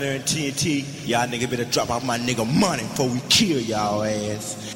down 0.00 0.08
there 0.08 0.16
in 0.16 0.22
TNT, 0.22 1.06
y'all 1.06 1.26
nigga 1.28 1.48
better 1.50 1.64
drop 1.64 1.90
off 1.90 2.04
my 2.04 2.18
nigga 2.18 2.46
money 2.58 2.82
before 2.82 3.08
we 3.08 3.20
kill 3.28 3.60
y'all 3.60 4.02
ass. 4.02 4.69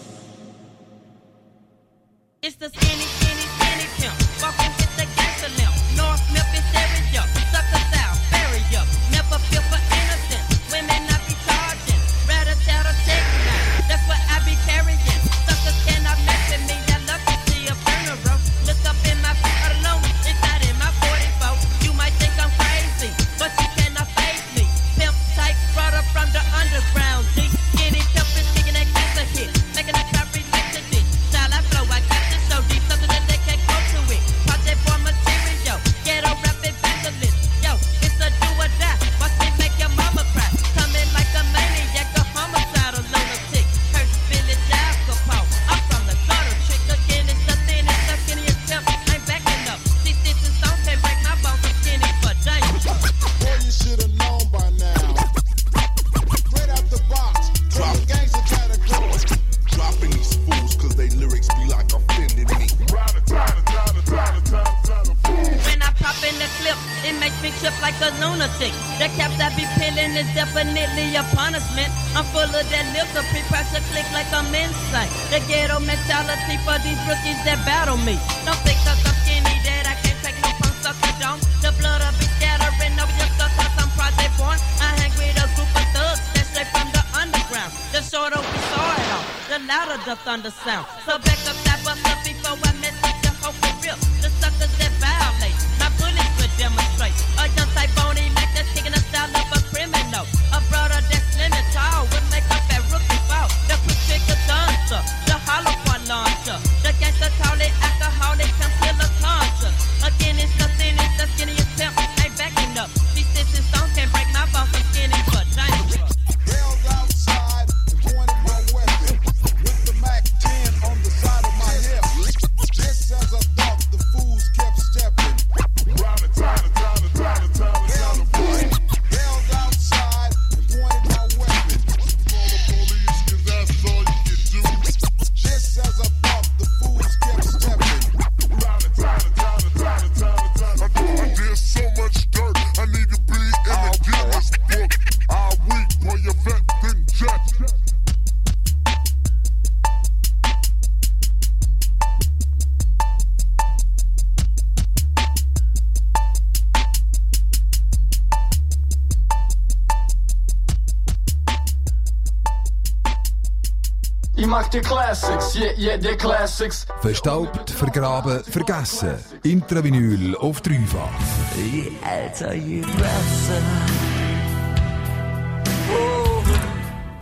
Die 164.74 164.80
Classics, 164.80 165.54
yeah, 165.54 165.72
yeah, 165.78 165.96
die 165.96 166.16
Classics. 166.16 166.84
Verstaubt, 167.00 167.70
vergraben, 167.70 168.42
vergessen. 168.42 169.14
Intravinyl 169.44 170.34
auf 170.36 170.60
dreifach. 170.62 171.10
Je 171.56 172.80
besser. 172.80 173.62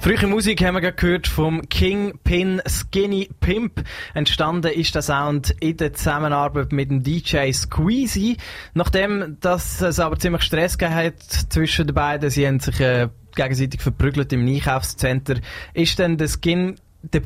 Frühe 0.01 0.27
Musik 0.27 0.65
haben 0.65 0.81
wir 0.81 0.93
gehört 0.93 1.29
vom 1.29 1.69
King 1.69 2.19
Pin 2.25 2.63
Skinny 2.67 3.29
Pimp. 3.41 3.85
Entstanden 4.15 4.73
ist 4.73 4.95
der 4.95 5.03
Sound 5.03 5.55
in 5.61 5.77
der 5.77 5.93
Zusammenarbeit 5.93 6.73
mit 6.73 6.91
dem 6.91 7.03
DJ 7.03 7.53
Squeezy. 7.53 8.39
Nachdem 8.73 9.37
dass 9.41 9.83
es 9.83 10.01
aber 10.01 10.19
ziemlich 10.19 10.43
Stress 10.43 10.79
gegeben 10.79 10.97
hat 10.97 11.23
zwischen 11.51 11.87
den 11.87 11.95
beiden, 11.95 12.31
sie 12.31 12.47
haben 12.47 12.61
sich 12.61 12.81
äh, 12.81 13.11
gegenseitig 13.37 13.83
verprügelt 13.83 14.33
im 14.33 14.47
Einkaufscenter, 14.47 15.37
ist 15.75 15.99
dann 15.99 16.17
der 16.17 16.29
Skin 16.29 16.77
der, 17.03 17.23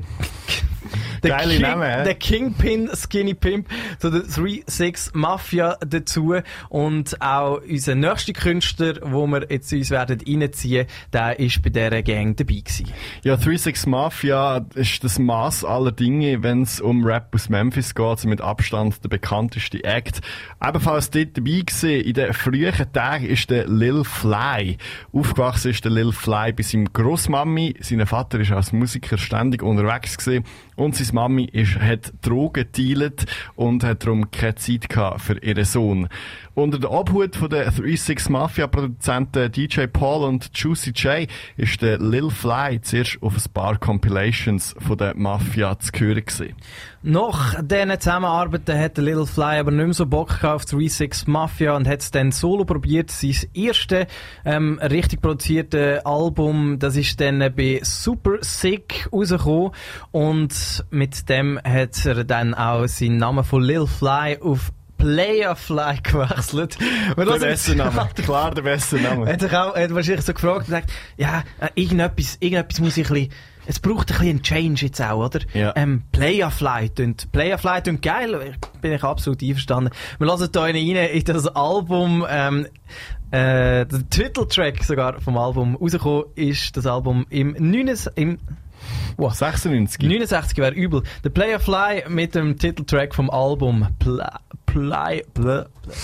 der, 1.23 1.37
King, 1.39 1.61
Name, 1.61 2.03
der 2.05 2.15
Kingpin 2.15 2.91
Skinny 2.95 3.35
Pimp 3.35 3.69
zu 3.99 4.11
der 4.11 4.23
3-6 4.23 5.11
Mafia 5.15 5.77
dazu 5.87 6.35
und 6.69 7.21
auch 7.21 7.61
unser 7.69 7.95
nächster 7.95 8.33
Künstler, 8.33 8.95
wo 9.03 9.27
wir 9.27 9.47
jetzt 9.51 9.73
uns 9.73 9.91
werden 9.91 10.21
reinziehen, 10.27 10.87
der 11.13 11.39
ist 11.39 11.63
bei 11.63 11.71
dieser 11.71 12.03
Gang 12.03 12.37
dabei 12.37 12.61
gewesen. 12.61 12.91
Ja, 13.23 13.37
36 13.37 13.87
Mafia 13.87 14.65
ist 14.75 15.05
das 15.05 15.19
Maß 15.19 15.65
aller 15.65 15.93
Dinge, 15.93 16.43
wenn 16.43 16.63
es 16.63 16.81
um 16.81 17.05
Rap 17.05 17.35
aus 17.35 17.49
Memphis 17.49 17.95
geht, 17.95 18.05
also 18.05 18.29
mit 18.29 18.41
Abstand 18.41 19.03
der 19.03 19.09
bekannteste 19.09 19.83
Act. 19.85 20.21
Ebenfalls 20.67 21.11
dort 21.11 21.37
dabei 21.37 21.63
gewesen, 21.67 21.91
in 21.91 22.15
den 22.15 22.33
frühen 22.33 22.75
Tagen 22.93 23.27
ist 23.27 23.51
der 23.51 23.67
Lil 23.67 24.05
Fly. 24.05 24.79
Aufgewachsen 25.13 25.71
ist 25.71 25.85
der 25.85 25.93
Lil 25.93 26.13
Fly 26.13 26.53
bei 26.53 26.63
seinem 26.63 26.93
Grossmami. 26.93 27.75
Sein 27.81 28.07
Vater 28.07 28.41
ist 28.41 28.53
als 28.53 28.73
Musiker 28.73 29.19
ständig 29.19 29.63
unterwegs 29.67 30.17
gewesen. 30.17 30.45
Und 30.77 30.95
seine 30.95 31.13
Mami 31.13 31.45
ist, 31.45 31.81
hat 31.81 32.13
Drogen 32.23 32.67
dealt 32.77 33.27
und 33.55 33.83
hat 33.83 34.05
darum 34.05 34.31
keine 34.31 34.55
Zeit 34.55 34.89
gehabt 34.89 35.23
für 35.23 35.39
ihren 35.43 35.65
Sohn. 35.65 36.09
Unter 36.55 36.79
der 36.79 36.91
Obhut 36.91 37.37
von 37.37 37.51
der 37.51 37.65
36 37.71 38.31
Mafia-Produzenten 38.31 39.53
DJ 39.53 39.87
Paul 39.87 40.25
und 40.25 40.51
Juicy 40.55 40.91
J 40.91 41.29
ist 41.59 41.83
der 41.83 41.99
Lil 41.99 42.31
Fly 42.31 42.81
zuerst 42.81 43.19
auf 43.21 43.35
ein 43.37 43.53
paar 43.53 43.79
Compilations 43.79 44.75
von 44.79 44.97
der 44.97 45.15
Mafia 45.17 45.79
zu 45.79 45.93
hören 45.99 46.25
gewesen. 46.25 46.55
Nach 47.03 47.63
diesen 47.63 48.01
Zusammenarbeiten 48.01 48.79
hat 48.79 48.97
der 48.97 49.05
Little 49.05 49.27
Fly 49.27 49.59
aber 49.59 49.71
nicht 49.71 49.85
mehr 49.85 49.95
so 49.95 50.07
Bock 50.07 50.43
auf 50.43 50.65
36 50.65 51.29
Mafia 51.29 51.77
und 51.77 51.87
hat 51.87 52.01
es 52.01 52.11
dann 52.11 52.33
solo 52.33 52.65
probiert. 52.65 53.11
Sein 53.11 53.37
erstes 53.53 54.07
ähm, 54.45 54.81
richtig 54.81 55.21
produzierte 55.21 56.05
Album, 56.05 56.79
das 56.79 56.97
ist 56.97 57.21
dann 57.21 57.39
bei 57.55 57.81
Super 57.83 58.39
Sick 58.41 59.09
rausgekommen 59.13 59.73
und 60.11 60.53
mit 60.91 61.29
dem 61.29 61.61
hat 61.63 62.05
er 62.05 62.25
dann 62.25 62.55
auch 62.55 62.87
seinen 62.87 63.19
Namen 63.19 63.45
von 63.45 63.63
Lil 63.63 63.87
Fly 63.87 64.39
auf 64.41 64.73
Player 64.97 65.55
Fly 65.57 65.99
gewechselt. 66.03 66.79
Und 67.17 67.27
Der 67.29 67.39
beste 67.39 67.77
Name. 67.77 68.09
Klar, 68.15 68.55
der 68.55 68.63
beste 68.63 68.97
Name. 68.97 69.27
hat 69.31 69.41
sich 69.41 69.53
auch, 69.53 69.77
hat 69.77 69.95
wahrscheinlich 69.95 70.25
so 70.25 70.33
gefragt 70.33 70.61
und 70.61 70.65
gesagt, 70.67 70.91
ja, 71.17 71.45
äh, 71.61 71.69
irgendetwas, 71.75 72.37
irgendetwas 72.41 72.81
muss 72.81 72.97
ich 72.97 73.09
ein 73.09 73.15
bisschen, 73.15 73.33
es 73.69 73.81
braucht 73.81 74.11
ein 74.11 74.19
bisschen 74.19 74.29
einen 74.29 74.43
Change 74.43 74.87
jetzt 74.87 75.03
auch, 75.03 75.25
oder? 75.27 75.41
Ja. 75.53 75.73
Ähm, 75.77 76.05
Play-a-Fly 76.13 76.91
tönt, 76.91 77.31
Play-a-Fly 77.33 77.83
tönt 77.83 78.01
geil, 78.03 78.55
bin 78.81 78.93
ich 78.93 79.03
absolut 79.03 79.43
einverstanden. 79.43 79.91
Wir 80.19 80.27
lassen 80.27 80.49
da 80.53 80.63
rein 80.63 80.77
in 80.77 81.25
das 81.25 81.49
Album, 81.49 82.25
ähm, 82.29 82.67
äh, 83.33 83.85
der 83.87 84.09
Titeltrack 84.09 84.85
sogar 84.85 85.21
vom 85.21 85.37
Album 85.37 85.75
rausgekommen 85.75 86.27
ist 86.37 86.77
das 86.77 86.87
Album 86.87 87.27
im 87.29 87.57
9, 87.59 87.97
im, 88.15 88.39
wow, 89.17 89.33
96. 89.33 90.01
69 90.03 90.59
wäre 90.59 90.75
übel. 90.75 91.03
Der 91.25 91.31
Play-a-Fly 91.31 92.05
mit 92.09 92.35
dem 92.35 92.59
Titeltrack 92.59 93.15
vom 93.15 93.31
Album 93.31 93.89
Pla, 93.99 94.41
Play, 94.67 95.25
Pla, 95.35 95.67
Pla. 95.83 95.97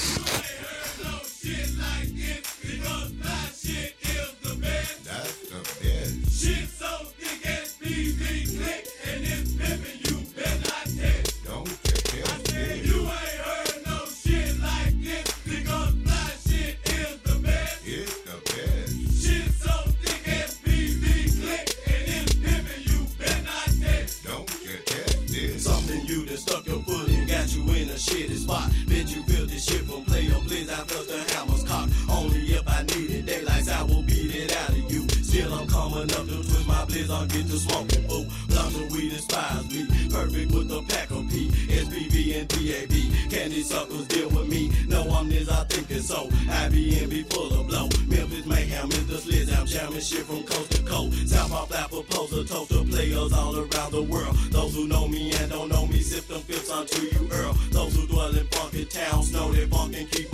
Get 37.52 37.60
smoking, 37.60 38.06
boo. 38.06 38.26
Of 38.62 38.92
weed 38.92 39.12
inspires 39.12 39.68
me. 39.70 39.86
Perfect 40.08 40.52
with 40.52 40.68
the 40.68 40.82
pack 40.88 41.10
of 41.10 41.28
P, 41.28 41.48
SPV 41.68 42.40
and 42.40 42.48
DAB. 42.48 43.30
Can 43.30 43.50
these 43.50 43.68
suckers 43.68 44.06
deal 44.06 44.28
with 44.30 44.48
me? 44.48 44.70
No, 44.86 45.02
I'm 45.10 45.28
this, 45.28 45.48
I 45.48 45.64
think 45.64 45.90
it's 45.90 46.08
so. 46.08 46.28
IBM 46.28 47.10
be 47.10 47.22
full 47.24 47.52
of 47.52 47.66
blow. 47.66 47.88
Memphis 48.08 48.46
Mayhem 48.46 48.90
is 48.90 49.06
the 49.06 49.16
slizz. 49.16 49.58
I'm 49.58 49.66
jamming 49.66 50.00
shit 50.00 50.24
from 50.24 50.42
coast 50.44 50.72
to 50.72 50.82
coast. 50.84 51.28
South 51.28 51.50
Park 51.50 51.68
Flat 51.68 51.90
proposal, 51.90 52.44
toast 52.44 52.70
to 52.70 52.84
players 52.84 53.32
all 53.32 53.56
around 53.56 53.92
the 53.92 54.02
world. 54.02 54.34
Those 54.50 54.74
who 54.74 54.86
know 54.86 55.06
me 55.08 55.32
and 55.32 55.50
don't 55.50 55.68
know 55.68 55.86
me, 55.86 56.00
sip 56.00 56.26
them 56.28 56.40
fifths 56.40 56.70
onto 56.70 57.02
you, 57.02 57.28
Earl. 57.32 57.52
Those 57.70 57.94
who 57.94 58.06
dwell 58.06 58.34
in 58.34 58.46
funky 58.46 58.84
towns 58.86 59.32
know 59.32 59.52
they 59.52 59.66
funk 59.66 59.96
and 59.96 60.10
keep 60.10 60.31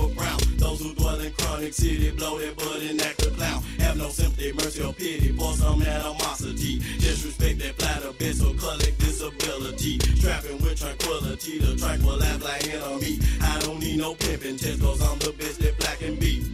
chronic 1.39 1.73
city, 1.73 2.11
blow 2.11 2.39
their 2.39 2.53
butt 2.53 2.83
and 2.83 3.01
act 3.03 3.27
a 3.27 3.31
clown. 3.31 3.63
Have 3.79 3.97
no 3.97 4.09
sympathy, 4.09 4.53
mercy, 4.53 4.83
or 4.83 4.93
pity 4.93 5.33
for 5.33 5.53
some 5.55 5.83
animosity. 5.83 6.79
Disrespect 6.99 7.59
that 7.61 7.75
flatter 7.77 8.13
bitch 8.13 8.41
or 8.43 8.55
collect 8.59 8.99
disability. 8.99 9.99
Strapping 10.17 10.59
with 10.63 10.79
tranquility, 10.79 11.59
the 11.59 11.77
tranquil 11.77 12.17
laugh 12.17 12.43
like 12.45 12.69
enemy. 12.69 13.19
I 13.41 13.59
don't 13.61 13.81
need 13.81 13.99
no 13.99 14.15
pimping 14.15 14.57
test, 14.57 14.81
cause 14.81 15.03
I'm 15.03 15.19
the 15.19 15.33
best 15.33 15.61
that 15.61 15.79
black 15.79 15.99
can 15.99 16.17
be. 16.17 16.48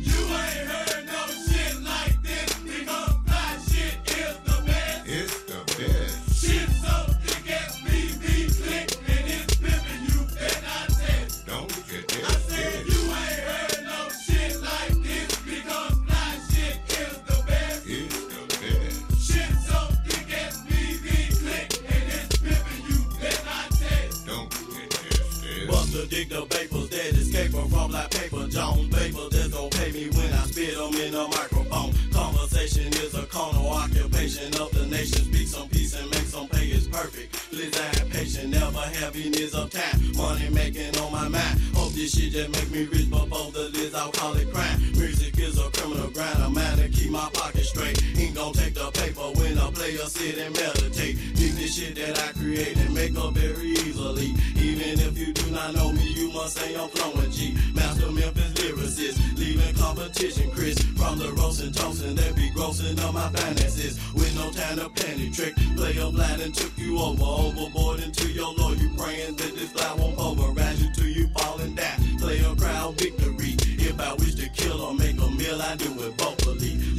The 26.34 26.44
vapors 26.46 26.88
that 26.90 27.14
escape 27.14 27.52
from 27.52 27.92
like 27.92 28.10
paper. 28.10 28.42
Vapors 28.50 29.30
that's 29.30 29.48
gon' 29.54 29.70
pay 29.70 29.92
me 29.92 30.10
when 30.18 30.32
I 30.34 30.42
spit 30.50 30.74
them 30.74 30.94
in 30.94 31.12
the 31.12 31.28
microphone. 31.30 31.94
Conversation 32.10 32.90
is 33.04 33.14
a 33.14 33.22
carnal 33.26 33.70
occupation 33.70 34.50
of 34.60 34.70
the 34.74 34.84
nation. 34.86 35.30
Speak 35.30 35.46
some 35.46 35.68
peace 35.68 35.94
and 35.94 36.10
make 36.10 36.26
some 36.26 36.48
pay 36.48 36.66
is 36.66 36.88
perfect. 36.88 37.32
Please 37.50 37.78
I 37.78 37.94
patient, 38.10 38.50
never 38.50 38.82
heaviness 38.98 39.54
of 39.54 39.70
time. 39.70 39.98
Money 40.16 40.50
making 40.50 40.96
on 40.98 41.12
my 41.12 41.28
mind. 41.28 41.60
Hope 41.74 41.92
this 41.92 42.18
shit 42.18 42.32
just 42.32 42.50
make 42.50 42.70
me 42.72 42.82
rich 42.90 43.10
before 43.10 43.52
the 43.52 43.70
list. 43.70 43.94
I'll 43.94 44.10
call 44.10 44.34
it 44.34 44.52
crime. 44.52 44.80
Music 44.98 45.38
is 45.38 45.58
a 45.58 45.70
criminal 45.70 46.10
grind. 46.10 46.42
I'm 46.42 46.58
out 46.58 46.78
to 46.78 46.88
keep 46.88 47.10
my 47.10 47.28
pocket 47.32 47.64
straight. 47.64 48.02
Ain't 48.18 48.34
gon' 48.34 48.52
take 48.54 48.74
the 48.74 48.90
paper 48.90 49.30
when 49.38 49.56
a 49.58 49.70
player 49.70 50.06
sit 50.10 50.38
and 50.38 50.52
meditate. 50.54 51.16
This 51.64 51.76
shit 51.76 51.94
that 51.94 52.20
I 52.20 52.32
create 52.38 52.76
and 52.76 52.92
make 52.92 53.16
up 53.16 53.32
very 53.32 53.70
easily. 53.70 54.36
Even 54.60 55.00
if 55.00 55.16
you 55.16 55.32
do 55.32 55.50
not 55.50 55.74
know 55.74 55.92
me, 55.92 56.12
you 56.12 56.30
must 56.30 56.58
say 56.58 56.76
I'm 56.76 56.90
flowing 56.90 57.30
G. 57.30 57.56
Master 57.72 58.12
Memphis 58.12 58.52
lyricist, 58.52 59.38
leaving 59.38 59.74
competition, 59.74 60.50
Chris. 60.50 60.78
From 60.92 61.18
the 61.18 61.32
roast 61.32 61.62
and 61.62 61.74
toasting, 61.74 62.16
they 62.16 62.32
be 62.32 62.50
grossing 62.50 63.02
on 63.02 63.14
my 63.14 63.30
finances. 63.30 63.98
With 64.12 64.36
no 64.36 64.50
time 64.50 64.76
to 64.76 64.90
panic 64.90 65.32
trick, 65.32 65.54
play 65.74 65.96
a 65.96 66.10
blind 66.10 66.42
and 66.42 66.54
took 66.54 66.76
you 66.76 66.98
over, 66.98 67.24
overboard 67.24 68.00
into 68.00 68.28
your 68.28 68.52
Lord. 68.52 68.78
You 68.78 68.90
praying 68.98 69.36
that 69.36 69.54
this 69.56 69.72
fly 69.72 69.94
won't 69.94 70.18
pulverize 70.18 70.82
you 70.82 70.92
till 70.92 71.08
you 71.08 71.28
fall 71.28 71.58
and 71.60 71.74
die. 71.74 71.96
Play 72.18 72.40
a 72.40 72.54
crowd 72.54 72.98
victory. 72.98 73.56
If 73.80 73.98
I 73.98 74.12
wish 74.12 74.34
to 74.34 74.50
kill 74.50 74.82
or 74.82 74.92
make 74.92 75.16
a 75.16 75.30
meal, 75.30 75.62
I 75.62 75.76
do 75.76 75.88
it 76.04 76.12
vocally. 76.20 76.93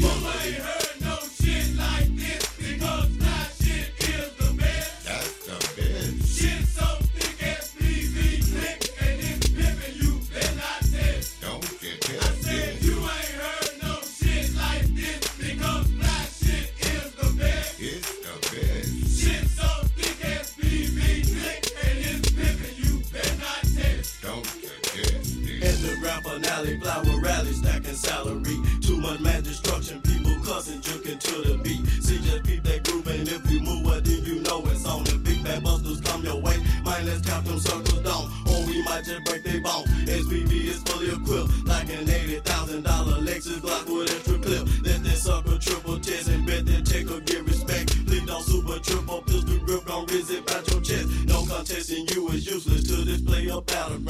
up 53.56 53.72
out 53.72 53.91
of 53.91 54.06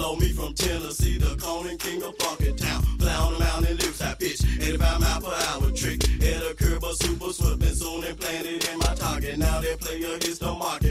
old 0.00 0.20
me 0.20 0.28
from 0.32 0.54
Tennessee, 0.54 1.18
the 1.18 1.34
Conan 1.36 1.76
king 1.78 2.02
of 2.02 2.16
funkin' 2.18 2.56
town. 2.56 2.82
Plowing 2.98 3.34
the 3.34 3.44
mountain 3.44 3.76
lips, 3.78 4.00
I 4.00 4.14
pitch 4.14 4.40
85 4.44 5.00
mile 5.00 5.20
per 5.20 5.34
hour 5.48 5.70
trick. 5.72 6.04
At 6.22 6.42
a 6.50 6.54
curb, 6.54 6.84
a 6.84 6.94
super 6.94 7.32
swooping 7.32 7.74
soon 7.74 8.00
they 8.02 8.14
planted 8.14 8.64
in 8.68 8.78
my 8.78 8.94
target. 8.94 9.38
Now 9.38 9.60
that 9.60 9.80
player 9.80 10.14
hits 10.22 10.38
the 10.38 10.52
market. 10.52 10.85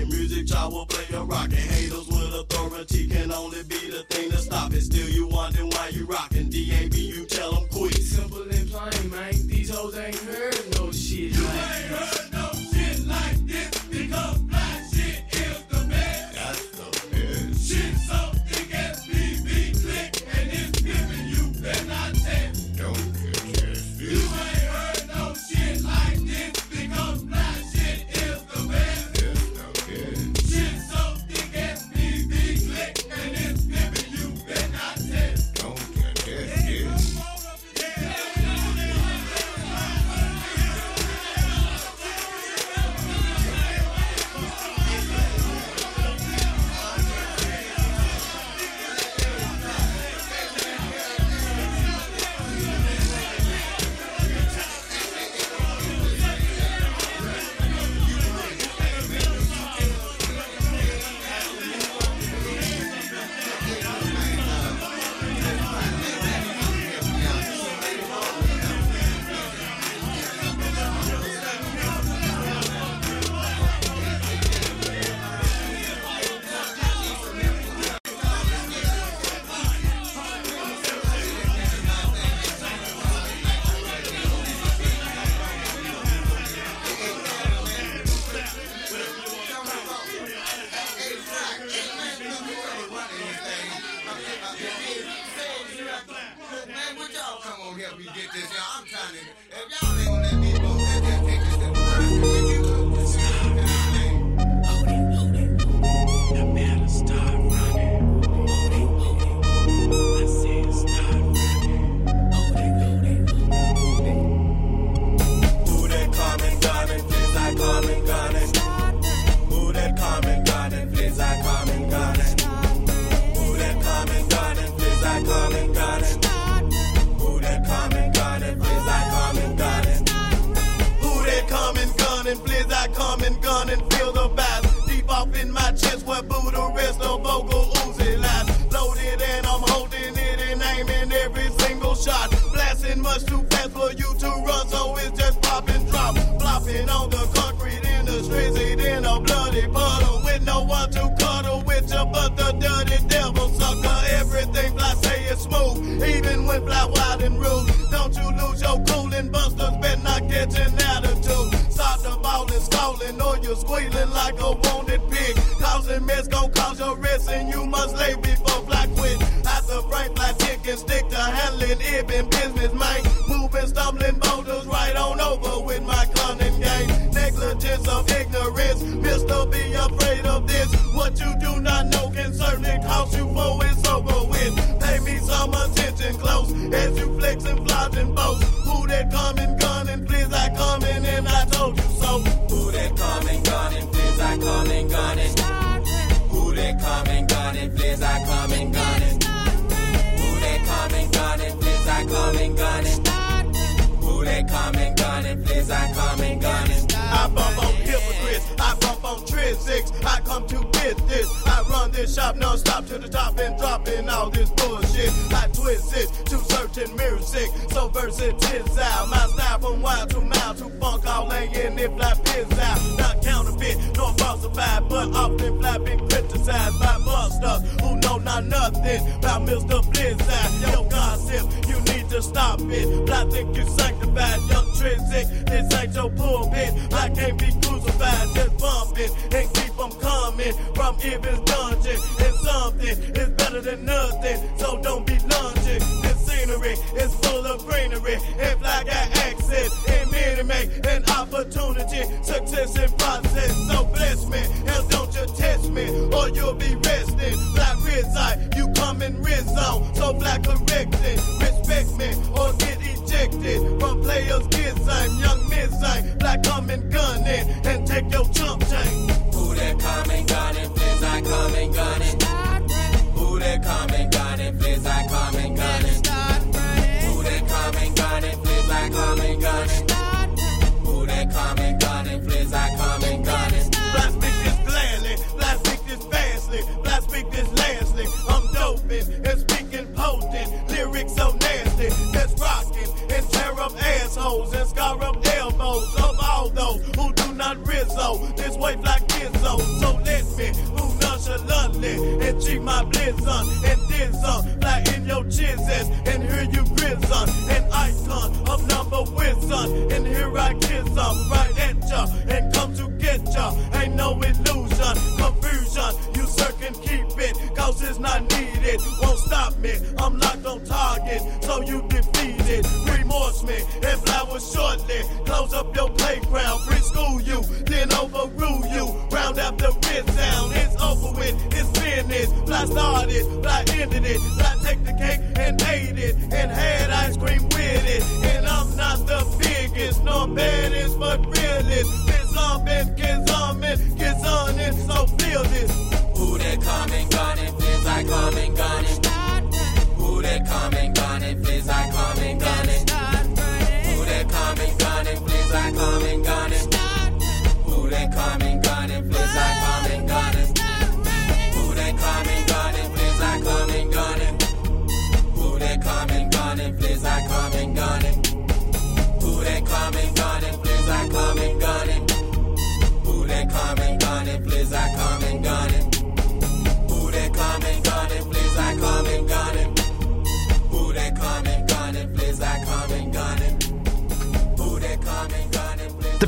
minute. 335.95 336.44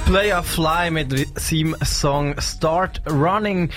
Play 0.08 0.32
a 0.32 0.42
Fly 0.42 0.90
mit 0.90 1.38
seinem 1.38 1.76
Song 1.84 2.34
Start 2.40 3.02
Running. 3.10 3.70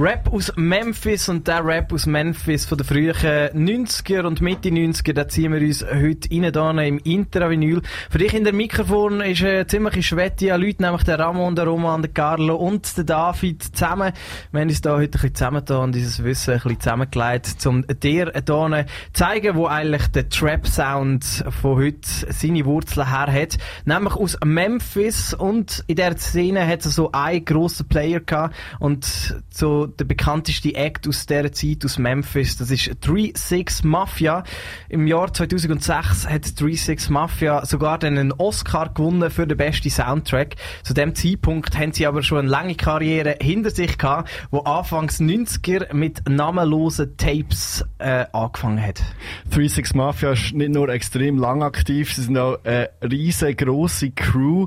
Rap 0.00 0.32
aus 0.32 0.52
Memphis 0.54 1.28
und 1.28 1.48
der 1.48 1.64
Rap 1.64 1.92
aus 1.92 2.06
Memphis 2.06 2.64
von 2.66 2.78
den 2.78 2.86
frühen 2.86 3.16
90er 3.16 4.22
und 4.22 4.40
Mitte 4.40 4.68
90er, 4.68 5.12
da 5.12 5.26
ziehen 5.26 5.52
wir 5.52 5.60
uns 5.60 5.84
heute 5.84 6.28
rein 6.30 6.52
da 6.52 6.70
im 6.70 6.98
Intravinyl. 6.98 7.82
Für 8.08 8.18
dich 8.18 8.32
in 8.32 8.44
der 8.44 8.52
Mikrofon 8.52 9.20
ist 9.22 9.42
eine 9.42 9.66
ziemliche 9.66 10.04
Schwette 10.04 10.54
an 10.54 10.60
Leuten, 10.60 10.84
nämlich 10.84 11.02
der 11.02 11.18
Ramon, 11.18 11.56
der 11.56 11.64
Roman, 11.64 12.02
der 12.02 12.12
Carlo 12.12 12.54
und 12.54 12.96
der 12.96 13.02
David 13.02 13.60
zusammen. 13.60 14.12
Wir 14.52 14.60
haben 14.60 14.68
uns 14.68 14.80
da 14.80 14.92
heute 14.92 15.02
ein 15.02 15.10
bisschen 15.10 15.34
zusammengetan 15.34 15.82
und 15.82 15.94
dieses 15.96 16.22
Wissen 16.22 16.52
ein 16.52 16.60
bisschen 16.60 16.80
zusammengelegt, 16.80 17.66
um 17.66 17.84
dir 17.84 18.30
hier 18.32 18.86
zeigen, 19.14 19.56
wo 19.56 19.66
eigentlich 19.66 20.06
der 20.12 20.28
Trap-Sound 20.28 21.44
von 21.60 21.76
heute 21.76 21.98
seine 22.30 22.64
Wurzeln 22.66 23.08
her 23.08 23.32
hat. 23.32 23.58
Nämlich 23.84 24.14
aus 24.14 24.38
Memphis 24.44 25.34
und 25.34 25.82
in 25.88 25.96
der 25.96 26.16
Szene 26.18 26.64
hat 26.64 26.86
es 26.86 26.94
so 26.94 27.10
einen 27.10 27.44
grossen 27.44 27.88
Player 27.88 28.20
gehabt 28.20 28.54
und 28.78 29.34
so 29.50 29.87
der 29.98 30.04
bekannteste 30.04 30.74
Act 30.74 31.08
aus 31.08 31.26
dieser 31.26 31.52
Zeit 31.52 31.84
aus 31.84 31.98
Memphis, 31.98 32.56
das 32.56 32.70
ist 32.70 32.88
3-6 33.02 33.86
Mafia. 33.86 34.44
Im 34.88 35.06
Jahr 35.06 35.32
2006 35.32 36.28
hat 36.28 36.44
3-6 36.44 37.12
Mafia 37.12 37.64
sogar 37.64 38.02
einen 38.02 38.32
Oscar 38.32 38.88
gewonnen 38.90 39.30
für 39.30 39.46
den 39.46 39.56
besten 39.56 39.90
Soundtrack. 39.90 40.56
Zu 40.82 40.94
dem 40.94 41.14
Zeitpunkt 41.14 41.78
haben 41.78 41.92
sie 41.92 42.06
aber 42.06 42.22
schon 42.22 42.38
eine 42.38 42.48
lange 42.48 42.74
Karriere 42.74 43.36
hinter 43.40 43.70
sich 43.70 43.98
gehabt, 43.98 44.30
wo 44.50 44.60
anfangs 44.60 45.20
90er 45.20 45.94
mit 45.94 46.28
namenlosen 46.28 47.16
Tapes 47.16 47.84
äh, 47.98 48.26
angefangen 48.32 48.82
hat. 48.82 49.02
36 49.50 49.94
Mafia 49.94 50.32
ist 50.32 50.52
nicht 50.52 50.72
nur 50.72 50.88
extrem 50.88 51.38
lang 51.38 51.62
aktiv, 51.62 52.12
sie 52.12 52.22
sind 52.22 52.38
auch 52.38 52.58
eine 52.64 52.90
riesengroße 53.02 54.10
Crew. 54.10 54.66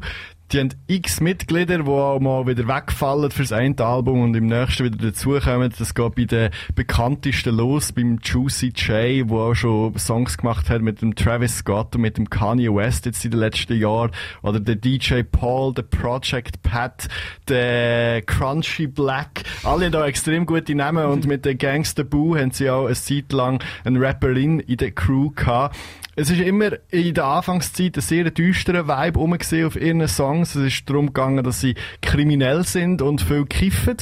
Die 0.51 0.59
haben 0.59 0.73
x 0.87 1.21
Mitglieder, 1.21 1.77
die 1.77 1.89
auch 1.89 2.19
mal 2.19 2.45
wieder 2.45 2.67
wegfallen 2.67 3.31
fürs 3.31 3.53
eine 3.53 3.73
Album 3.79 4.21
und 4.21 4.35
im 4.35 4.47
nächsten 4.47 4.83
wieder 4.83 4.97
dazukommen. 4.97 5.73
Das 5.79 5.95
geht 5.95 6.15
bei 6.15 6.25
den 6.25 6.49
bekanntesten 6.75 7.55
los, 7.55 7.93
beim 7.93 8.19
Juicy 8.21 8.73
J, 8.75 9.29
der 9.29 9.37
auch 9.37 9.53
schon 9.53 9.97
Songs 9.97 10.37
gemacht 10.37 10.69
hat 10.69 10.81
mit 10.81 11.01
dem 11.01 11.15
Travis 11.15 11.59
Scott 11.59 11.95
und 11.95 12.01
mit 12.01 12.17
dem 12.17 12.29
Kanye 12.29 12.67
West 12.67 13.05
jetzt 13.05 13.23
in 13.23 13.31
den 13.31 13.39
letzten 13.39 13.79
Jahren. 13.79 14.11
Oder 14.41 14.59
der 14.59 14.75
DJ 14.75 15.21
Paul, 15.23 15.73
der 15.73 15.83
Project 15.83 16.61
Pat, 16.63 17.07
der 17.47 18.21
Crunchy 18.23 18.87
Black. 18.87 19.43
Alle 19.63 19.89
da 19.89 20.05
extrem 20.05 20.45
gute 20.45 20.75
Namen 20.75 21.05
und 21.05 21.27
mit 21.27 21.45
der 21.45 21.55
Gangster 21.55 22.03
Boo 22.03 22.35
haben 22.35 22.51
sie 22.51 22.69
auch 22.69 22.87
eine 22.87 22.95
Zeit 22.95 23.31
lang 23.31 23.63
eine 23.85 24.01
Rapperin 24.01 24.59
in 24.59 24.75
der 24.75 24.91
Crew 24.91 25.29
gehabt. 25.29 25.77
Es 26.13 26.29
ist 26.29 26.41
immer 26.41 26.71
in 26.89 27.13
der 27.13 27.23
Anfangszeit 27.23 27.95
ein 27.95 28.01
sehr 28.01 28.29
düsterer 28.31 28.85
Vibe 28.85 29.17
rumgesehen 29.17 29.65
auf 29.65 29.77
ihren 29.77 30.05
Songs. 30.09 30.55
Es 30.55 30.65
ist 30.65 30.89
darum 30.89 31.07
gegangen, 31.07 31.41
dass 31.41 31.61
sie 31.61 31.75
kriminell 32.01 32.65
sind 32.65 33.01
und 33.01 33.21
viel 33.21 33.45
kiffen. 33.45 33.95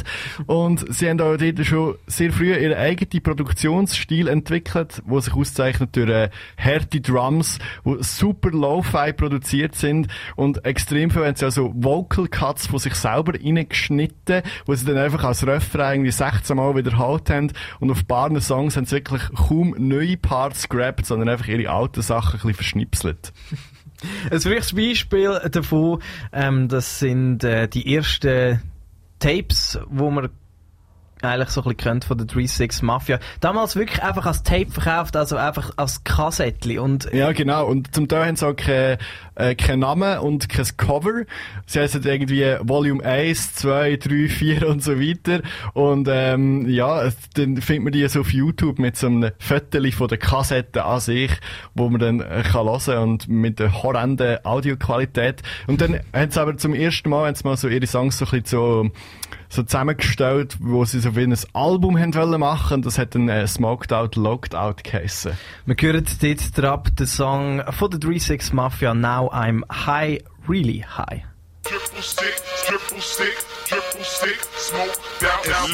Und 0.47 0.91
sie 0.91 1.07
haben 1.07 1.22
auch 1.22 1.38
dort 1.38 1.64
schon 1.64 1.97
sehr 2.07 2.32
früh 2.32 2.51
ihren 2.55 2.76
eigenen 2.76 3.22
Produktionsstil 3.22 4.28
entwickelt, 4.28 5.03
wo 5.05 5.20
sich 5.20 5.36
auszeichnet 5.36 5.95
durch 5.95 6.10
äh, 6.10 6.30
harte 6.57 6.99
Drums, 6.99 7.60
die 7.86 7.97
super 7.99 8.49
Lo-Fi 8.49 9.14
produziert 9.14 9.76
sind 9.76 10.07
und 10.36 10.66
extrem 10.66 11.12
viel 11.12 11.26
haben 11.26 11.36
sie 11.36 11.45
also 11.45 11.72
Vocal 11.76 12.28
Cuts 12.28 12.66
von 12.66 12.80
sich 12.80 12.95
selber 12.95 13.34
reingeschnitten, 13.36 14.41
wo 14.66 14.74
sie 14.74 14.86
dann 14.86 14.97
einfach 14.97 15.24
als 15.24 15.45
Refrain 15.45 15.99
irgendwie 15.99 16.12
16 16.12 16.57
Mal 16.57 16.76
wiederholt 16.76 17.30
haben 17.30 17.51
und 17.80 17.91
auf 17.91 18.07
paar 18.07 18.30
Songs 18.41 18.78
haben 18.78 18.86
sie 18.86 18.95
wirklich 18.95 19.22
kaum 19.36 19.76
neue 19.78 20.18
Parts 20.18 20.70
gerappt, 20.70 21.05
sondern 21.05 21.30
einfach 21.30 21.47
ihre 21.47 21.70
alten 21.70 21.99
Sachen 22.02 22.34
ein 22.34 22.38
bisschen 22.39 22.54
verschnipselt. 22.56 23.34
Ein 24.32 24.43
wichtiges 24.43 24.74
Beispiel 24.74 25.41
davon, 25.52 26.02
ähm, 26.32 26.70
das 26.70 27.00
sind 27.00 27.43
äh, 27.43 27.68
die 27.68 27.93
ersten 27.95 28.62
Tapes, 29.20 29.78
wo 29.89 30.10
man 30.10 30.30
eigentlich 31.22 31.50
so 31.50 31.64
ein 31.64 31.76
bisschen 31.76 32.02
von 32.02 32.18
der 32.18 32.28
36 32.28 32.82
Mafia. 32.84 33.20
Damals 33.40 33.76
wirklich 33.76 34.02
einfach 34.04 34.26
als 34.26 34.44
Tape 34.44 34.72
verkauft, 34.72 35.16
also 35.16 35.36
einfach 35.36 35.72
als 35.78 36.04
Kassettli 36.04 36.80
und 36.80 37.12
Ja, 37.14 37.32
genau. 37.32 37.66
Und 37.68 37.94
zum 37.94 38.08
Teil 38.08 38.28
haben 38.28 38.36
sie 38.36 38.48
auch 38.48 38.56
keinen 38.56 38.98
äh, 39.36 39.56
kein 39.56 39.80
Namen 39.80 40.20
und 40.20 40.50
kein 40.50 40.66
Cover. 40.78 41.24
Sie 41.66 41.80
heißen 41.80 42.04
irgendwie 42.04 42.56
Volume 42.62 43.04
1, 43.04 43.56
2, 43.56 43.98
3, 43.98 44.28
4 44.30 44.68
und 44.68 44.84
so 44.84 45.00
weiter. 45.00 45.42
Und 45.74 46.08
ähm, 46.12 46.70
ja, 46.70 47.10
dann 47.36 47.58
findet 47.58 47.84
man 47.84 47.94
die 47.94 48.08
so 48.08 48.22
auf 48.22 48.32
YouTube 48.32 48.80
mit 48.80 48.98
so 48.98 49.08
einem 49.08 49.32
Foto 49.40 49.80
von 49.92 50.08
der 50.08 50.18
Kassette 50.18 50.84
an 50.84 51.00
sich, 51.00 51.32
wo 51.74 51.90
man 51.90 52.00
dann 52.00 52.20
äh, 52.20 52.44
kann 52.44 52.68
hören 52.68 53.10
und 53.10 53.28
mit 53.28 53.60
der 53.60 53.82
horrenden 53.82 54.44
Audioqualität. 54.46 55.42
Und 55.68 55.82
dann 55.82 56.00
haben 56.14 56.32
sie 56.32 56.42
aber 56.42 56.58
zum 56.58 56.74
ersten 56.74 57.10
Mal, 57.10 57.28
haben 57.28 57.36
sie 57.36 57.48
mal 57.48 57.58
so 57.58 57.68
ihre 57.68 57.88
Songs 57.88 58.18
so 58.18 58.26
ein 58.26 58.32
bisschen 58.32 58.46
so 58.46 58.92
so 59.50 59.64
zusammengestellt, 59.64 60.58
wo 60.60 60.86
sie 60.86 61.00
so 61.00 61.16
wie 61.16 61.24
ein 61.24 61.36
Album 61.54 61.97
haben 61.97 62.14
wollen 62.14 62.39
machen. 62.39 62.82
Das 62.84 62.97
hat 62.97 63.16
dann 63.16 63.28
äh, 63.30 63.47
Smoked 63.47 63.91
Out, 63.91 64.16
Locked 64.16 64.56
Out 64.56 64.84
geheissen. 64.84 65.34
wir 65.66 65.76
hören 65.80 66.06
dort 66.22 66.58
drauf 66.58 66.84
den 66.97 67.08
Song 67.08 67.64
von 67.72 67.89
der 67.89 68.00
36 68.00 68.54
Mafia, 68.54 68.93
Now 68.93 69.32
I'm 69.34 69.64
High, 69.72 70.24
Really 70.47 70.86
High. 70.88 71.24
Triple 71.64 72.02
stick, 72.02 72.41
triple 72.66 73.02
stick, 73.02 73.38
triple 73.66 74.04
stick, 74.04 74.39
smoke 74.58 74.97
out, 75.22 75.47
out, 75.50 75.70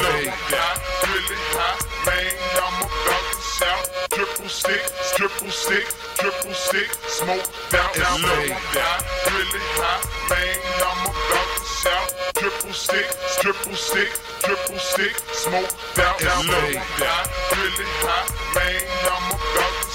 really 1.06 1.38
high, 1.54 1.78
man, 2.04 2.34
I'm 2.60 2.82
about 2.82 3.26
to 3.32 3.40
shout. 3.56 4.10
Triple 4.10 4.48
stick, 4.48 4.82
triple 5.16 5.50
stick, 5.50 5.86
triple 6.18 6.52
stick, 6.52 6.92
smoke 7.06 7.48
out, 7.72 7.98
out, 7.98 8.20
really 9.32 9.60
high, 9.78 10.28
man, 10.28 10.58
I'm 10.82 11.06
about. 11.06 11.35
Triple 12.46 12.72
stick, 12.74 13.06
triple 13.40 13.74
stick, 13.74 14.08
triple 14.38 14.78
stick, 14.78 15.16
smoke 15.32 15.64
out, 15.98 16.22
out, 16.22 16.44
really 17.50 17.84
high, 17.98 18.54
man, 18.54 18.82
I'm 19.02 19.34
about 19.34 19.85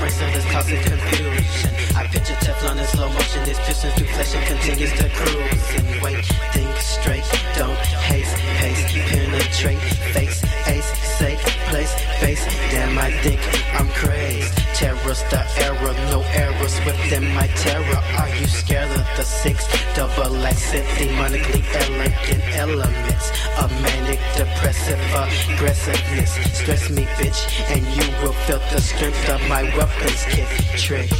brain 0.00 0.10
so 0.10 0.26
cells 0.30 0.44
causing 0.46 0.80
confusion. 0.82 1.70
I 1.94 2.06
picture 2.06 2.34
Teflon 2.34 2.78
in 2.78 2.86
slow 2.86 3.08
motion, 3.08 3.44
this 3.44 3.58
piston 3.60 3.92
through 3.92 4.08
flesh 4.08 4.34
and 4.34 4.46
continues 4.46 4.92
to 4.92 5.08
cruise. 5.08 5.70
And 5.76 6.02
wait, 6.02 6.24
think 6.52 6.76
straight, 6.78 7.24
don't 7.56 7.76
haste, 8.10 8.34
pace, 8.58 8.92
penetrate, 9.08 9.78
face, 10.14 10.42
ace, 10.66 10.90
safe, 11.18 11.40
place, 11.68 11.94
face. 12.18 12.44
Damn, 12.70 12.98
I 12.98 13.10
think 13.22 13.40
I'm 13.78 13.88
crazed. 13.90 14.59
Terror's 14.80 15.22
the 15.24 15.44
error, 15.60 15.92
no 16.08 16.22
errors 16.32 16.80
within 16.86 17.34
my 17.34 17.46
terror. 17.48 18.00
Are 18.18 18.28
you 18.40 18.46
scared 18.46 18.90
of 18.90 19.06
the 19.14 19.24
six 19.24 19.68
double 19.94 20.34
accent, 20.46 20.86
demonically 20.96 21.62
elegant 21.84 22.42
elements? 22.56 23.30
A 23.58 23.68
manic 23.68 24.20
depressive 24.38 24.98
aggressiveness. 25.12 26.32
Stress 26.56 26.88
me, 26.88 27.04
bitch, 27.20 27.40
and 27.68 27.84
you 27.94 28.08
will 28.22 28.32
feel 28.48 28.58
the 28.72 28.80
strength 28.80 29.28
of 29.28 29.46
my 29.50 29.64
weapons 29.76 30.24
kit. 30.30 30.48
Trick, 30.78 31.10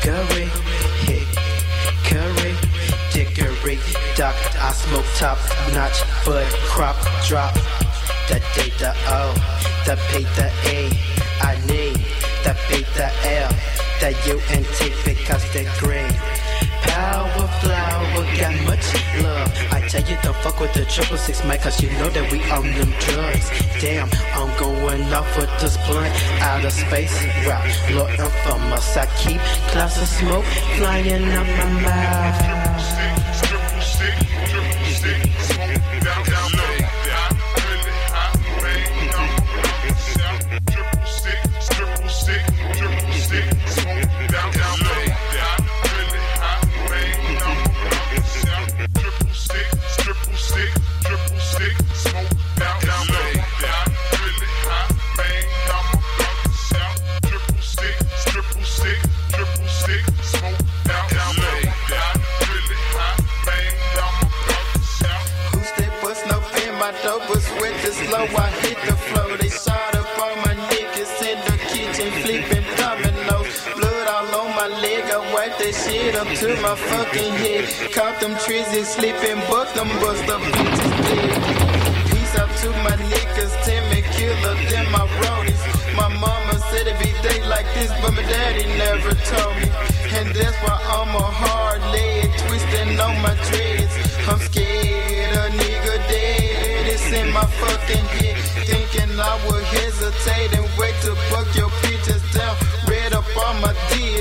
curry, 0.00 0.48
hit, 1.04 1.28
curry, 2.08 2.54
dickery, 3.12 3.78
duck. 4.16 4.36
I 4.56 4.72
smoke 4.72 5.04
top 5.16 5.36
notch, 5.74 6.00
bud 6.24 6.50
crop 6.72 6.96
drop. 7.26 7.52
The 8.28 8.40
D, 8.54 8.72
oh, 8.72 8.78
the 8.80 8.92
O, 9.12 9.34
the 9.84 9.96
P, 10.08 10.24
the 10.34 10.48
E. 10.72 11.16
I 11.42 11.60
need 11.66 11.85
the 12.68 12.76
B, 12.76 12.84
the 12.94 13.10
L, 13.40 13.50
the 14.00 14.10
U, 14.30 14.40
and 14.50 14.64
T 14.64 14.92
because 15.04 15.42
they're 15.52 15.70
green. 15.78 16.12
Power 16.82 17.48
flower 17.60 18.24
got 18.38 18.54
much 18.64 18.86
love. 19.22 19.52
I 19.72 19.86
tell 19.88 20.02
you, 20.08 20.16
don't 20.22 20.36
fuck 20.36 20.60
with 20.60 20.72
the 20.74 20.84
triple 20.84 21.16
six 21.16 21.44
mic, 21.44 21.60
cause 21.60 21.80
you 21.82 21.90
know 21.92 22.08
that 22.10 22.30
we 22.30 22.38
own 22.50 22.66
them 22.78 22.92
drugs. 23.00 23.50
Damn, 23.80 24.08
I'm 24.34 24.58
going 24.58 25.02
off 25.12 25.36
with 25.36 25.50
this 25.60 25.76
blunt 25.86 26.14
out 26.40 26.64
of 26.64 26.72
space. 26.72 27.14
Route, 27.46 27.94
Lord 27.94 28.10
infamous. 28.10 28.96
I 28.96 29.06
keep 29.16 29.40
clouds 29.70 30.00
of 30.00 30.08
smoke 30.08 30.44
flying 30.76 31.24
out 31.24 31.46
my 31.46 31.80
mouth. 31.82 33.45
To 76.56 76.62
my 76.62 76.74
fucking 76.74 77.32
head. 77.42 77.92
Caught 77.92 78.20
them 78.20 78.34
trees 78.44 78.66
trizzy 78.66 78.84
sleeping, 78.84 79.40
but 79.50 79.72
them 79.74 79.88
bust 80.00 80.28
up 80.28 80.40
bitches 80.40 80.96
dead. 81.08 81.36
Peace 82.10 82.34
out 82.36 82.50
to 82.62 82.68
my 82.84 82.96
niggas, 83.12 83.54
Timmy 83.64 84.02
Killer, 84.14 84.56
them 84.70 84.86
my 84.92 85.04
roadies. 85.20 85.62
My 85.96 86.08
mama 86.08 86.54
said 86.70 86.86
it 86.86 86.98
be 86.98 87.10
day 87.26 87.40
like 87.46 87.66
this, 87.74 87.90
but 88.02 88.12
my 88.14 88.22
daddy 88.22 88.66
never 88.78 89.12
told 89.30 89.54
me. 89.60 89.68
And 90.16 90.28
that's 90.34 90.56
why 90.64 90.76
I'm 90.96 91.12
a 91.14 91.28
hard 91.42 91.82
leg, 91.92 92.28
twisting 92.44 93.00
on 93.00 93.14
my 93.22 93.34
dreads. 93.48 93.94
I'm 94.28 94.40
scared 94.48 95.34
a 95.42 95.46
nigga 95.60 95.96
dead. 96.08 96.86
It's 96.94 97.12
in 97.12 97.32
my 97.32 97.46
fucking 97.60 98.06
head. 98.16 98.36
Thinking 98.70 99.12
I 99.20 99.34
would 99.46 99.64
hesitate 99.64 100.52
and 100.58 100.68
wait 100.78 100.96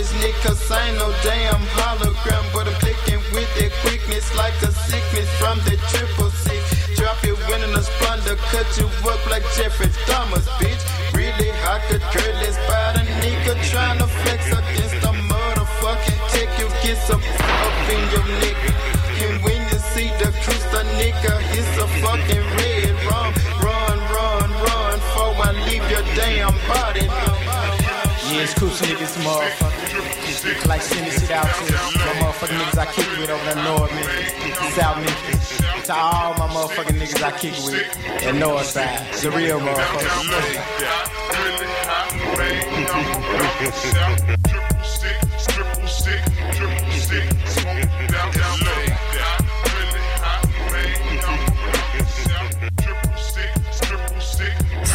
my 0.05 0.21
D's, 0.21 0.21
niggas 0.21 0.71
ain't 0.71 0.97
no 0.97 1.11
damn 1.23 1.61
hologram. 1.77 2.43
But 2.53 2.67
I'm 2.67 2.73
clicking 2.79 3.21
with 3.33 3.49
that 3.57 3.71
quickness 3.81 4.35
like 4.35 4.53
a 4.61 4.71
sickness 4.71 5.29
from 5.39 5.57
the 5.65 5.77
triple 5.89 6.29
six. 6.31 6.61
Drop 6.95 7.21
your 7.23 7.35
win 7.47 7.61
in 7.63 7.75
a 7.75 7.81
splendor, 7.81 8.35
cut 8.51 8.67
you 8.77 8.87
up 9.09 9.21
like 9.29 9.43
Jeffrey 9.55 9.91
Thomas, 10.05 10.47
bitch. 10.59 10.81
Really 11.13 11.51
hot, 11.63 11.81
the 11.89 11.99
curless 12.11 12.57
by 12.67 12.93
the 12.93 13.03
nigga 13.21 13.53
trying 13.69 13.99
to 13.99 14.07
flex 14.07 14.47
against 14.47 15.01
the 15.01 15.13
motherfucking 15.29 16.21
tick. 16.31 16.49
You 16.59 16.67
get 16.83 16.97
some 16.97 17.21
up 17.21 17.89
in 17.89 18.01
your 18.13 18.25
neck. 18.41 18.57
And 19.25 19.43
when 19.43 19.61
you 19.71 19.79
see 19.93 20.09
the 20.19 20.31
cruise, 20.43 20.65
the 20.71 20.83
nigga, 20.99 21.33
it's 21.55 21.77
a 21.77 21.87
fucking 22.03 22.44
Yeah, 28.45 28.51
it's 28.51 28.59
cool 28.59 28.69
niggas, 28.69 29.17
motherfucker. 29.25 30.67
Like 30.67 30.81
sending 30.83 31.11
shit 31.11 31.31
out 31.31 31.45
to 31.45 31.73
my 31.73 31.79
motherfucking 32.21 32.57
niggas 32.59 32.77
I 32.77 32.85
kick 32.91 33.09
with 33.17 33.29
over 33.31 33.43
there 33.43 33.55
north 33.63 33.91
Memphis, 33.91 34.75
South 34.75 34.97
Memphis. 34.97 35.57
To 35.87 35.93
all 35.95 36.33
my 36.35 36.47
motherfucking 36.53 36.99
niggas 36.99 37.23
I 37.23 37.31
kick 37.39 37.55
with 37.65 38.23
in 38.23 38.37
north 38.37 38.67
side. 38.67 39.11
The 39.15 39.31
real 39.31 39.59
motherfuckers. 39.59 40.21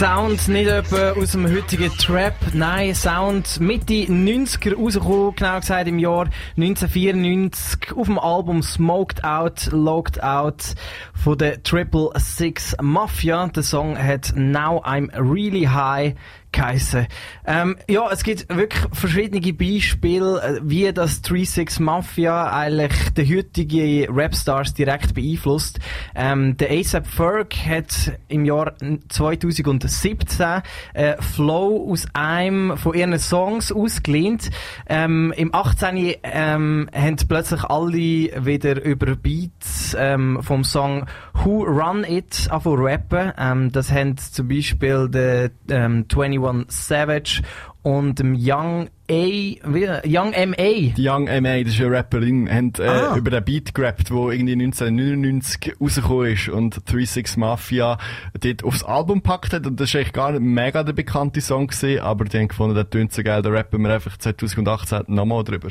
Sound 0.01 0.49
nicht 0.49 0.67
etwa 0.67 1.11
aus 1.11 1.33
dem 1.33 1.47
heutigen 1.47 1.93
Trap, 1.99 2.33
nein, 2.55 2.95
Sound 2.95 3.61
Mitte 3.61 3.93
90er 3.93 4.75
rausgekommen, 4.75 5.35
genau 5.35 5.61
gesagt 5.61 5.89
im 5.89 5.99
Jahr 5.99 6.31
1994 6.57 7.95
auf 7.95 8.07
dem 8.07 8.19
Album 8.19 8.63
Smoked 8.63 9.23
Out, 9.25 9.69
Logged 9.73 10.23
Out 10.23 10.75
von 11.13 11.37
der 11.37 11.63
Triple 11.63 12.13
Six 12.17 12.75
Mafia. 12.81 13.49
Der 13.49 13.63
Song 13.63 13.99
hat 13.99 14.33
Now 14.35 14.83
I'm 14.83 15.11
Really 15.13 15.65
High 15.65 16.15
geheissen. 16.53 17.07
Ähm, 17.47 17.77
ja, 17.89 18.09
es 18.11 18.23
gibt 18.23 18.49
wirklich 18.55 18.83
verschiedene 18.93 19.53
Beispiele, 19.53 20.43
äh, 20.43 20.61
wie 20.63 20.93
das 20.93 21.23
36 21.23 21.81
Mafia 21.81 22.53
eigentlich 22.53 22.93
die 23.17 23.37
heutige 23.37 24.09
Rapstars 24.11 24.75
direkt 24.75 25.15
beeinflusst. 25.15 25.79
Ähm, 26.15 26.57
der 26.57 26.71
ASAP 26.71 27.07
Ferg 27.07 27.55
hat 27.55 28.13
im 28.29 28.45
Jahr 28.45 28.75
2017 29.09 30.63
äh, 30.95 31.17
Flow 31.21 31.91
aus 31.91 32.07
einem 32.13 32.77
von 32.77 32.95
ihren 32.95 33.19
Songs 33.19 33.73
ausgelehnt. 33.73 34.51
Ähm, 34.89 35.33
Im 35.37 35.55
18. 35.55 36.17
Ähm, 36.23 36.89
haben 36.93 37.17
plötzlich 37.29 37.65
alle 37.65 37.93
wieder 37.93 38.83
über 38.83 39.17
Beats 39.17 39.97
ähm, 39.99 40.39
vom 40.43 40.65
Song 40.65 41.07
Who 41.35 41.65
Run 41.65 42.05
It 42.05 42.49
angefangen 42.51 42.81
rappen. 42.81 43.33
Ähm, 43.39 43.73
das 43.73 43.93
haben 43.93 44.17
zum 44.17 44.49
Beispiel 44.49 45.09
der 45.09 45.51
ähm, 45.69 46.07
21 46.13 46.40
Savage 46.69 47.43
und 47.83 48.19
dem 48.19 48.35
Young 48.39 48.89
A, 49.11 49.15
wie, 49.15 49.89
Young 50.05 50.33
M.A. 50.35 50.93
Die 50.95 51.09
Young 51.09 51.27
M.A., 51.27 51.63
das 51.65 51.73
ist 51.73 51.81
eine 51.81 51.97
Rapperin, 51.97 52.49
haben 52.49 52.73
äh, 52.79 52.83
Ah. 52.87 53.17
über 53.17 53.31
den 53.31 53.43
Beat 53.45 53.75
gerappt, 53.75 54.11
der 54.11 54.17
irgendwie 54.17 54.53
1999 54.53 55.73
rausgekommen 55.81 56.33
ist 56.33 56.49
und 56.51 56.75
36 56.75 57.37
Mafia 57.39 57.99
dort 58.39 58.65
aufs 58.65 58.85
Album 58.85 59.23
packt 59.23 59.53
hat. 59.55 59.67
Und 59.67 59.81
das 59.81 59.89
ist 59.89 59.97
eigentlich 59.97 60.13
gar 60.13 60.33
nicht 60.33 60.43
mega 60.43 60.83
der 60.85 60.93
bekannte 60.93 61.41
Song 61.41 61.67
gewesen, 61.69 62.01
aber 62.01 62.27
die 62.27 62.39
haben 62.39 62.49
gefunden, 62.49 62.75
der 62.75 62.89
tönt 62.89 63.13
so 63.13 63.23
geil, 63.23 63.43
da 63.43 63.49
rappen 63.51 63.83
wir 63.83 63.95
einfach 63.95 64.17
2018 64.17 65.05
nochmal 65.09 65.43
drüber. 65.43 65.69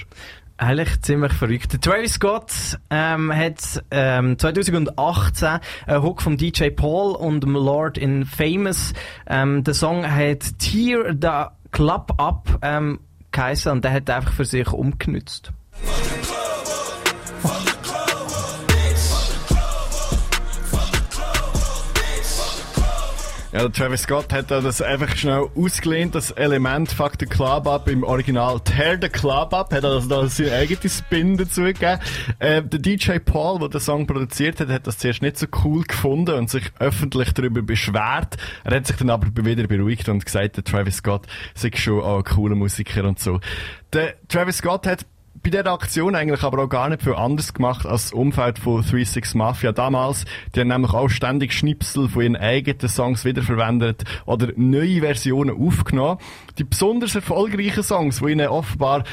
Eigentlich 0.60 1.02
ziemlich 1.04 1.32
verrückt. 1.32 1.82
Travis 1.82 2.16
Scott 2.16 2.52
ähm, 2.90 3.34
hat 3.34 3.82
ähm, 3.92 4.38
2018 4.38 5.60
einen 5.88 6.04
Hook 6.04 6.22
vom 6.22 6.36
DJ 6.36 6.72
Paul 6.72 7.16
und 7.16 7.46
dem 7.46 7.54
Lord 7.54 7.98
in 7.98 8.26
Famous. 8.26 8.94
Ähm, 9.26 9.64
der 9.64 9.74
Song 9.74 10.06
hat 10.06 10.60
Tear 10.60 11.14
the 11.14 11.50
Club 11.72 12.12
Up 12.18 12.60
ähm, 12.62 13.00
geheißen 13.32 13.72
und 13.72 13.86
der 13.86 13.94
hat 13.94 14.10
einfach 14.10 14.34
für 14.34 14.44
sich 14.44 14.68
umgenützt. 14.74 15.54
Ja, 23.52 23.62
der 23.62 23.72
Travis 23.72 24.04
Scott 24.04 24.32
hat 24.32 24.52
da 24.52 24.62
das 24.62 24.80
einfach 24.80 25.16
schnell 25.18 25.48
ausgelehnt, 25.56 26.14
das 26.14 26.30
Element 26.30 26.92
Fuck 26.92 27.14
the 27.20 27.26
Club 27.26 27.66
Up 27.66 27.90
im 27.90 28.04
Original 28.04 28.60
Tear 28.60 29.00
the 29.02 29.10
Club 29.10 29.56
Up, 29.56 29.74
hat 29.74 29.84
also 29.84 30.08
da 30.08 30.28
seinen 30.28 30.54
eigenen 30.54 30.88
Spin 30.88 31.36
dazu 31.36 31.64
gegeben. 31.64 32.00
Äh, 32.38 32.62
der 32.62 32.80
DJ 32.80 33.18
Paul, 33.18 33.58
der 33.58 33.70
den 33.70 33.82
Song 33.82 34.06
produziert 34.06 34.60
hat, 34.60 34.70
hat 34.70 34.86
das 34.86 35.00
zuerst 35.00 35.24
nicht 35.24 35.40
so 35.40 35.48
cool 35.64 35.84
gefunden 35.84 36.36
und 36.36 36.52
sich 36.52 36.72
öffentlich 36.78 37.34
darüber 37.34 37.64
beschwert. 37.64 38.38
Er 38.66 38.76
hat 38.76 38.86
sich 38.86 38.98
dann 38.98 39.10
aber 39.10 39.28
wieder 39.44 39.66
beruhigt 39.66 40.08
und 40.10 40.24
gesagt, 40.24 40.58
der 40.58 40.64
Travis 40.64 40.98
Scott 40.98 41.26
sei 41.56 41.72
schon 41.74 42.02
auch 42.02 42.18
ein 42.18 42.24
cooler 42.26 42.56
Musiker 42.56 43.04
und 43.06 43.20
so. 43.20 43.40
Der 43.94 44.14
Travis 44.28 44.58
Scott 44.58 44.86
hat 44.86 45.08
bei 45.42 45.50
dieser 45.50 45.72
Aktion 45.72 46.16
eigentlich 46.16 46.44
aber 46.44 46.64
auch 46.64 46.70
gar 46.70 46.90
nicht 46.90 47.04
viel 47.04 47.14
anders 47.14 47.54
gemacht 47.54 47.86
als 47.86 48.06
das 48.06 48.14
Umfeld 48.14 48.60
von 48.60 48.82
36 48.84 49.36
Mafia 49.36 49.72
damals. 49.72 50.26
Die 50.54 50.60
haben 50.60 50.68
nämlich 50.68 50.94
auch 50.94 51.10
ständig 51.10 51.54
Schnipsel 51.54 52.10
von 52.10 52.24
ihren 52.24 52.36
eigenen 52.36 52.88
Songs 52.90 53.26
wiederverwendet 53.26 54.04
oder 54.26 54.50
neue 54.56 55.02
Versionen 55.02 55.56
aufgenommen. 55.56 56.20
Die 56.58 56.64
besonders 56.64 57.16
erfolgreichen 57.16 57.84
Songs, 57.84 58.20
die 58.20 58.32
ihnen 58.32 58.48
offenbar 58.48 59.04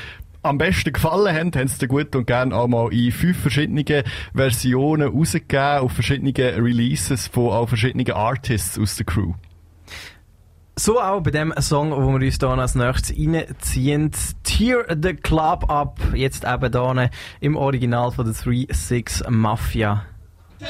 am 0.42 0.58
besten 0.58 0.92
gefallen 0.92 1.34
haben, 1.34 1.52
haben 1.54 1.68
sie 1.68 1.86
gut 1.86 2.14
und 2.14 2.26
gern 2.26 2.52
auch 2.52 2.68
mal 2.68 2.92
in 2.92 3.12
fünf 3.12 3.40
verschiedene 3.40 4.04
Versionen 4.34 5.08
rausgegeben, 5.08 5.78
auf 5.78 5.92
verschiedene 5.92 6.32
Releases 6.36 7.26
von 7.28 7.50
auch 7.50 7.68
verschiedenen 7.68 8.10
Artists 8.12 8.78
aus 8.78 8.96
der 8.96 9.06
Crew. 9.06 9.34
So 10.78 11.00
auch 11.00 11.22
bei 11.22 11.30
dem 11.30 11.54
Song, 11.58 11.90
wo 11.90 12.06
wir 12.18 12.26
uns 12.26 12.38
hier 12.38 12.48
als 12.48 12.74
nächstes 12.74 13.16
reinziehen. 13.16 14.10
Tear 14.42 14.84
the 14.90 15.14
Club 15.14 15.70
Up. 15.70 15.98
Jetzt 16.14 16.44
eben 16.44 16.70
hier 16.70 17.10
im 17.40 17.56
Original 17.56 18.12
von 18.12 18.26
der 18.26 18.34
3-6 18.34 19.30
Mafia. 19.30 20.04
This 20.58 20.68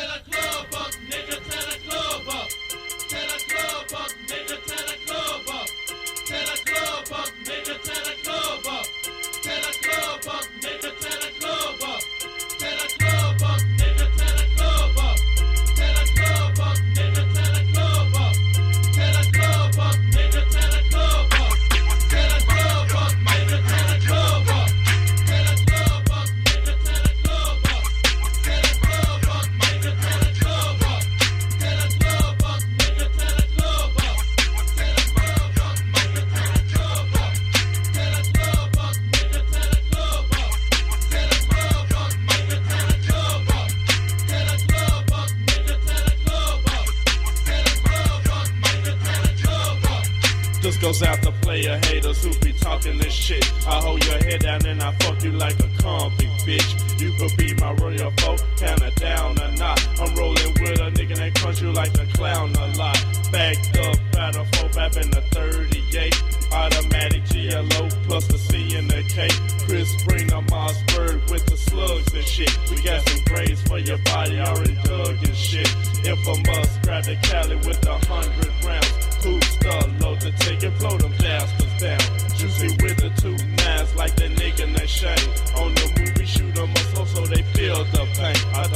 you 61.61 61.73
like 61.73 61.95
a 61.99 62.07
clown 62.15 62.55
a 62.55 62.77
lot. 62.77 63.03
Backed 63.33 63.79
up, 63.79 63.97
battle 64.13 64.45
four, 64.53 64.69
back 64.71 64.97
in 64.97 65.11
the 65.11 65.23
38. 65.33 66.23
Automatic 66.53 67.25
GLO 67.25 67.89
plus 68.07 68.27
the 68.29 68.39
C 68.39 68.77
and 68.77 68.91
the 68.91 69.03
K. 69.03 69.29
Chris 69.67 69.89
Spring 69.99 70.33
on 70.33 70.47
Mossberg 70.47 71.31
with 71.31 71.45
the 71.47 71.57
slugs 71.57 72.13
and 72.15 72.25
shit. 72.25 72.57
We 72.71 72.83
got 72.83 73.07
some 73.09 73.23
grades 73.25 73.63
for 73.63 73.79
your 73.79 73.99
body, 73.99 74.39
already 74.41 74.77
dug 74.85 75.17
and 75.25 75.37
shit. 75.37 75.69
Must, 76.07 76.83
grab 76.83 77.05
the 77.05 77.17
Cali 77.23 77.57
with 77.57 77.85
a 77.87 77.99
hundred 78.07 78.53
rounds. 78.65 79.16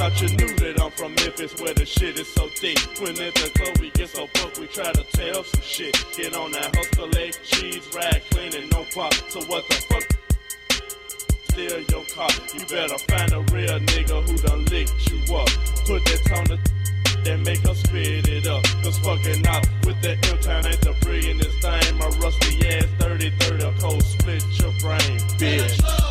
Thought 0.01 0.22
you 0.22 0.28
knew 0.28 0.55
that 0.56 0.81
I'm 0.81 0.90
from 0.93 1.14
Memphis 1.16 1.52
where 1.60 1.74
the 1.74 1.85
shit 1.85 2.18
is 2.18 2.28
so 2.28 2.48
deep. 2.59 2.78
When 3.01 3.20
at 3.20 3.35
the 3.35 3.51
club 3.52 3.77
we 3.81 3.90
get 3.90 4.09
so 4.09 4.27
broke, 4.32 4.56
we 4.56 4.66
try 4.66 4.90
to 4.90 5.05
tell 5.12 5.44
some 5.44 5.60
shit. 5.60 5.93
Get 6.16 6.35
on 6.35 6.52
that 6.52 6.74
hustle 6.74 7.09
leg, 7.09 7.36
cheese, 7.44 7.86
rag, 7.94 8.22
clean 8.31 8.56
and 8.56 8.70
no 8.72 8.86
pop. 8.94 9.12
So 9.28 9.40
what 9.44 9.68
the 9.68 9.77
fuck? 9.89 10.06
Steal 11.52 11.81
your 11.93 12.05
car. 12.16 12.32
You 12.55 12.64
better 12.64 12.97
find 13.12 13.32
a 13.32 13.40
real 13.52 13.78
nigga 13.93 14.24
who 14.24 14.39
done 14.39 14.64
licked 14.72 15.12
you 15.12 15.20
up. 15.36 15.52
Put 15.85 16.01
that 16.09 16.32
on 16.32 16.44
the 16.48 16.59
then 17.22 17.43
make 17.43 17.62
us 17.68 17.81
spit 17.81 18.27
it 18.27 18.47
up. 18.47 18.64
Cause 18.82 18.97
fucking 19.01 19.47
out 19.47 19.66
with 19.85 20.01
the 20.01 20.16
M-Town 20.32 20.64
ain't 20.64 20.81
the 20.81 20.97
brilliantest 21.05 21.60
thing. 21.60 21.98
My 21.98 22.09
rusty 22.24 22.56
ass 22.72 22.89
30 23.01 23.31
30 23.39 23.78
cold 23.78 24.02
split 24.02 24.43
your 24.59 24.72
brain, 24.81 25.20
bitch. 25.36 26.09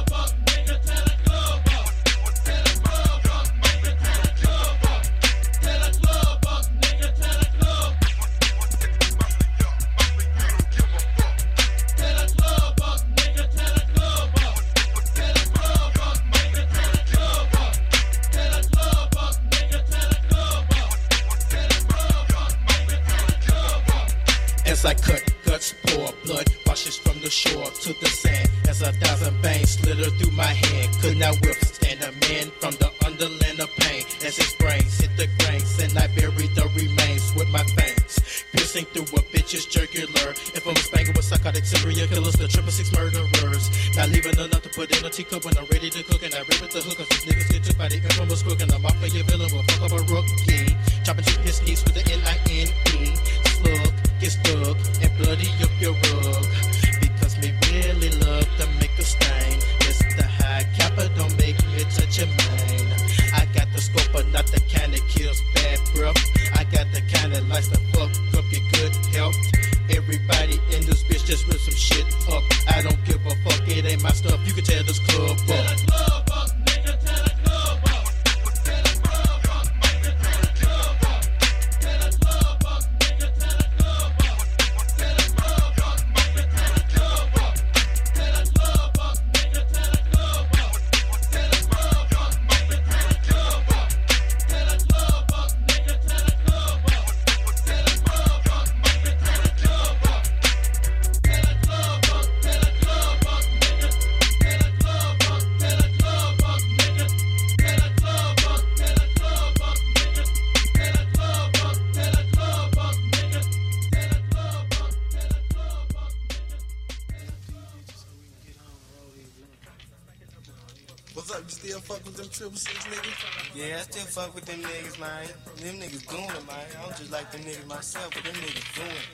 Fuck 124.19 124.35
with 124.35 124.45
them 124.45 124.59
niggas, 124.59 124.99
man. 124.99 125.27
Them 125.63 125.75
niggas 125.79 126.03
doing 126.11 126.27
it, 126.27 126.43
man. 126.43 126.67
I 126.75 126.83
don't 126.83 126.97
just 126.97 127.11
like 127.11 127.31
them 127.31 127.41
niggas 127.41 127.67
myself, 127.67 128.11
but 128.11 128.23
them 128.27 128.35
niggas 128.43 128.67
doing 128.75 128.99
it. 128.99 129.07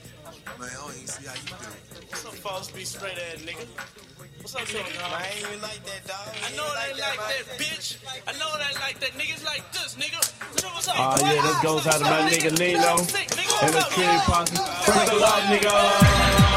Man, 0.57 0.65
I 0.65 0.82
don't 0.82 0.95
even 0.98 1.06
see 1.06 1.27
how 1.30 1.38
you 1.38 1.45
do 1.45 1.61
it. 1.61 2.10
What's 2.10 2.26
up, 2.26 2.34
false 2.41 2.72
be 2.72 2.84
straight 2.86 3.14
ass 3.14 3.38
nigga? 3.45 3.69
What's 4.41 4.56
up, 4.56 4.65
nigga? 4.65 4.90
I 5.06 5.30
ain't 5.30 5.45
even 5.45 5.61
like 5.61 5.82
that, 5.86 6.02
dog. 6.10 6.26
I 6.41 6.49
know 6.57 6.65
it 6.65 6.77
ain't 6.90 6.99
like 7.06 7.22
that, 7.22 7.45
bitch. 7.61 8.02
I 8.26 8.34
know 8.41 8.49
it 8.57 8.61
ain't 8.65 8.82
like 8.82 8.98
that. 8.98 9.11
Niggas 9.14 9.45
like 9.45 9.65
this, 9.77 9.94
nigga. 9.94 10.22
So 10.57 10.68
what's 10.73 10.88
up? 10.88 10.95
Oh 10.98 11.22
yeah, 11.22 11.38
that 11.38 11.60
goes 11.61 11.86
out 11.86 12.02
to 12.02 12.06
my 12.10 12.26
nigga 12.26 12.49
Lilo 12.57 12.98
Sick, 13.06 13.30
and 13.30 13.38
the 13.38 13.45
What's 13.61 13.77
up, 13.77 13.90
Trinity 13.94 14.10
nigga? 14.10 14.26
Posse. 14.26 14.57
Break 14.90 15.06
the 15.06 15.18
law, 15.22 15.38
nigga. 15.53 16.55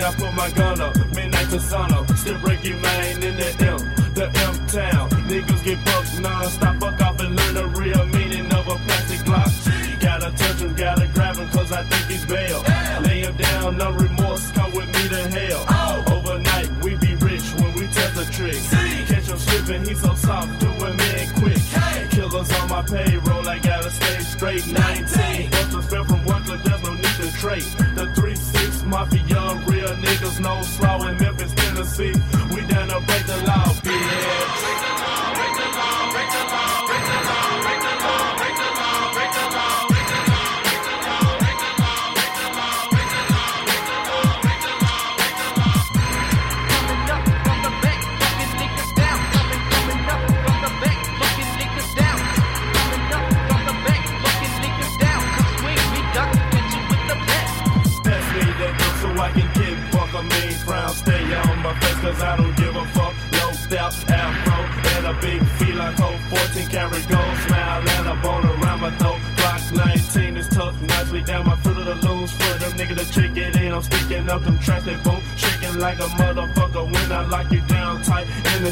No 0.00 0.08
I 0.08 0.14
put 0.14 0.34
my 0.34 0.50
gun 0.50 0.80
up. 0.80 0.96
Midnight 1.14 1.50
to 1.50 1.60
sun 1.60 1.92
up, 1.92 2.10
still 2.16 2.38
break 2.38 2.64
you 2.64 2.76
man 2.76 3.22
in 3.22 3.36
the 3.36 3.50
M, 3.60 3.78
the 4.14 4.26
M 4.26 4.66
town. 4.66 5.10
Niggas 5.28 5.64
get 5.64 5.84
bucked 5.84 6.20
non-stop, 6.20 6.79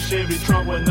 Chevy 0.09 0.39
trunk 0.39 0.67
with 0.67 0.88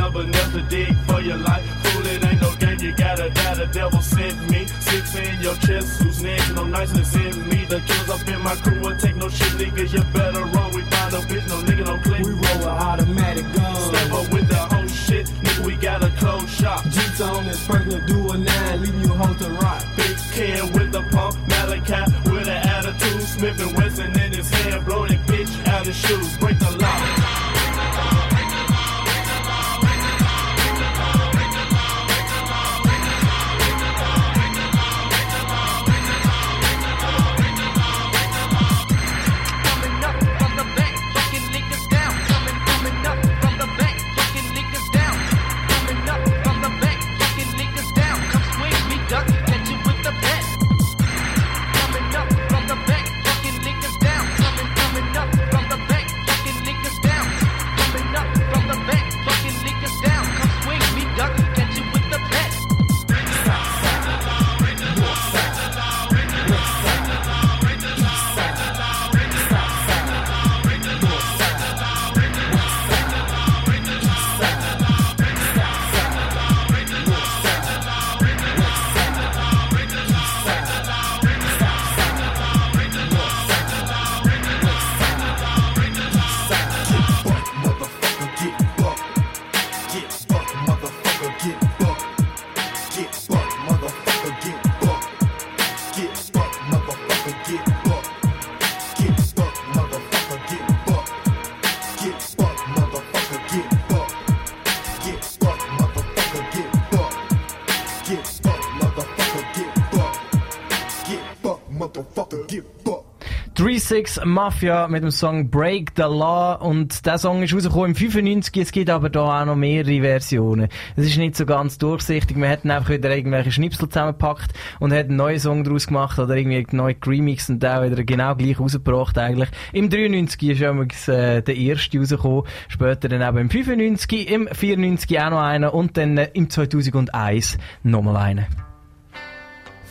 3-6 113.88 114.26
Mafia 114.26 114.90
mit 114.90 115.02
dem 115.02 115.12
Song 115.12 115.50
Break 115.50 115.94
the 115.96 116.02
Law 116.02 116.56
und 116.56 117.06
der 117.06 117.18
Song 117.18 117.42
ist 117.42 117.54
rausgekommen 117.54 117.92
im 117.92 117.96
95, 117.96 118.58
es 118.58 118.72
gibt 118.74 118.90
aber 118.90 119.10
da 119.10 119.42
auch 119.42 119.46
noch 119.46 119.56
mehrere 119.56 120.02
Versionen. 120.02 120.68
Es 120.98 121.06
ist 121.06 121.18
nicht 121.18 121.38
so 121.38 121.46
ganz 121.46 121.78
durchsichtig, 121.78 122.36
wir 122.36 122.50
hätten 122.50 122.70
einfach 122.70 122.90
wieder 122.90 123.16
irgendwelche 123.16 123.50
Schnipsel 123.50 123.88
zusammengepackt 123.88 124.52
und 124.82 124.92
hätten 124.92 125.12
einen 125.12 125.18
neuen 125.18 125.40
Song 125.40 125.64
daraus 125.64 125.88
gemacht 125.88 126.20
oder 126.20 126.36
irgendwie 126.36 126.68
neu 126.76 126.96
remixed 127.06 127.50
und 127.50 127.64
den 127.64 127.92
wieder 127.92 128.04
genau 128.04 128.36
gleich 128.36 128.60
rausgebracht 128.60 129.18
eigentlich. 129.18 129.50
Im 129.72 129.90
93 129.90 130.50
ist 130.50 130.60
übrigens 130.60 131.08
äh, 131.08 131.42
der 131.42 131.56
erste 131.56 131.98
rausgekommen, 131.98 132.44
später 132.68 133.08
dann 133.08 133.22
eben 133.22 133.38
im 133.38 133.50
95, 133.50 134.30
im 134.30 134.50
94 134.52 135.18
auch 135.22 135.30
noch 135.30 135.42
einer 135.42 135.74
und 135.74 135.96
dann 135.96 136.18
äh, 136.18 136.30
im 136.34 136.50
2001 136.50 137.58
nochmal 137.84 138.18
einer. 138.18 138.48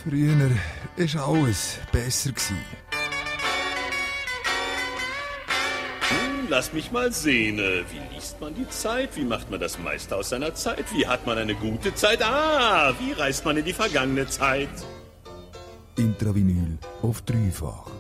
Früher 0.05 0.39
war 0.39 1.28
alles 1.28 1.78
besser. 1.90 2.32
Gewesen. 2.32 2.85
Lass 6.48 6.73
mich 6.73 6.93
mal 6.93 7.12
sehen. 7.12 7.59
äh, 7.59 7.82
Wie 7.90 8.14
liest 8.14 8.40
man 8.40 8.55
die 8.55 8.68
Zeit? 8.68 9.16
Wie 9.16 9.24
macht 9.24 9.51
man 9.51 9.59
das 9.60 9.78
meiste 9.78 10.14
aus 10.16 10.28
seiner 10.31 10.55
Zeit? 10.55 10.85
Wie 10.94 11.06
hat 11.06 11.27
man 11.27 11.39
eine 11.39 11.55
gute 11.55 11.94
Zeit? 11.94 12.23
Ah, 12.23 12.94
wie 13.01 13.12
reist 13.12 13.44
man 13.44 13.56
in 13.56 13.64
die 13.64 13.73
vergangene 13.73 14.27
Zeit? 14.28 14.68
Intravinyl 15.97 16.78
auf 17.02 17.23
dreifach. 17.23 17.90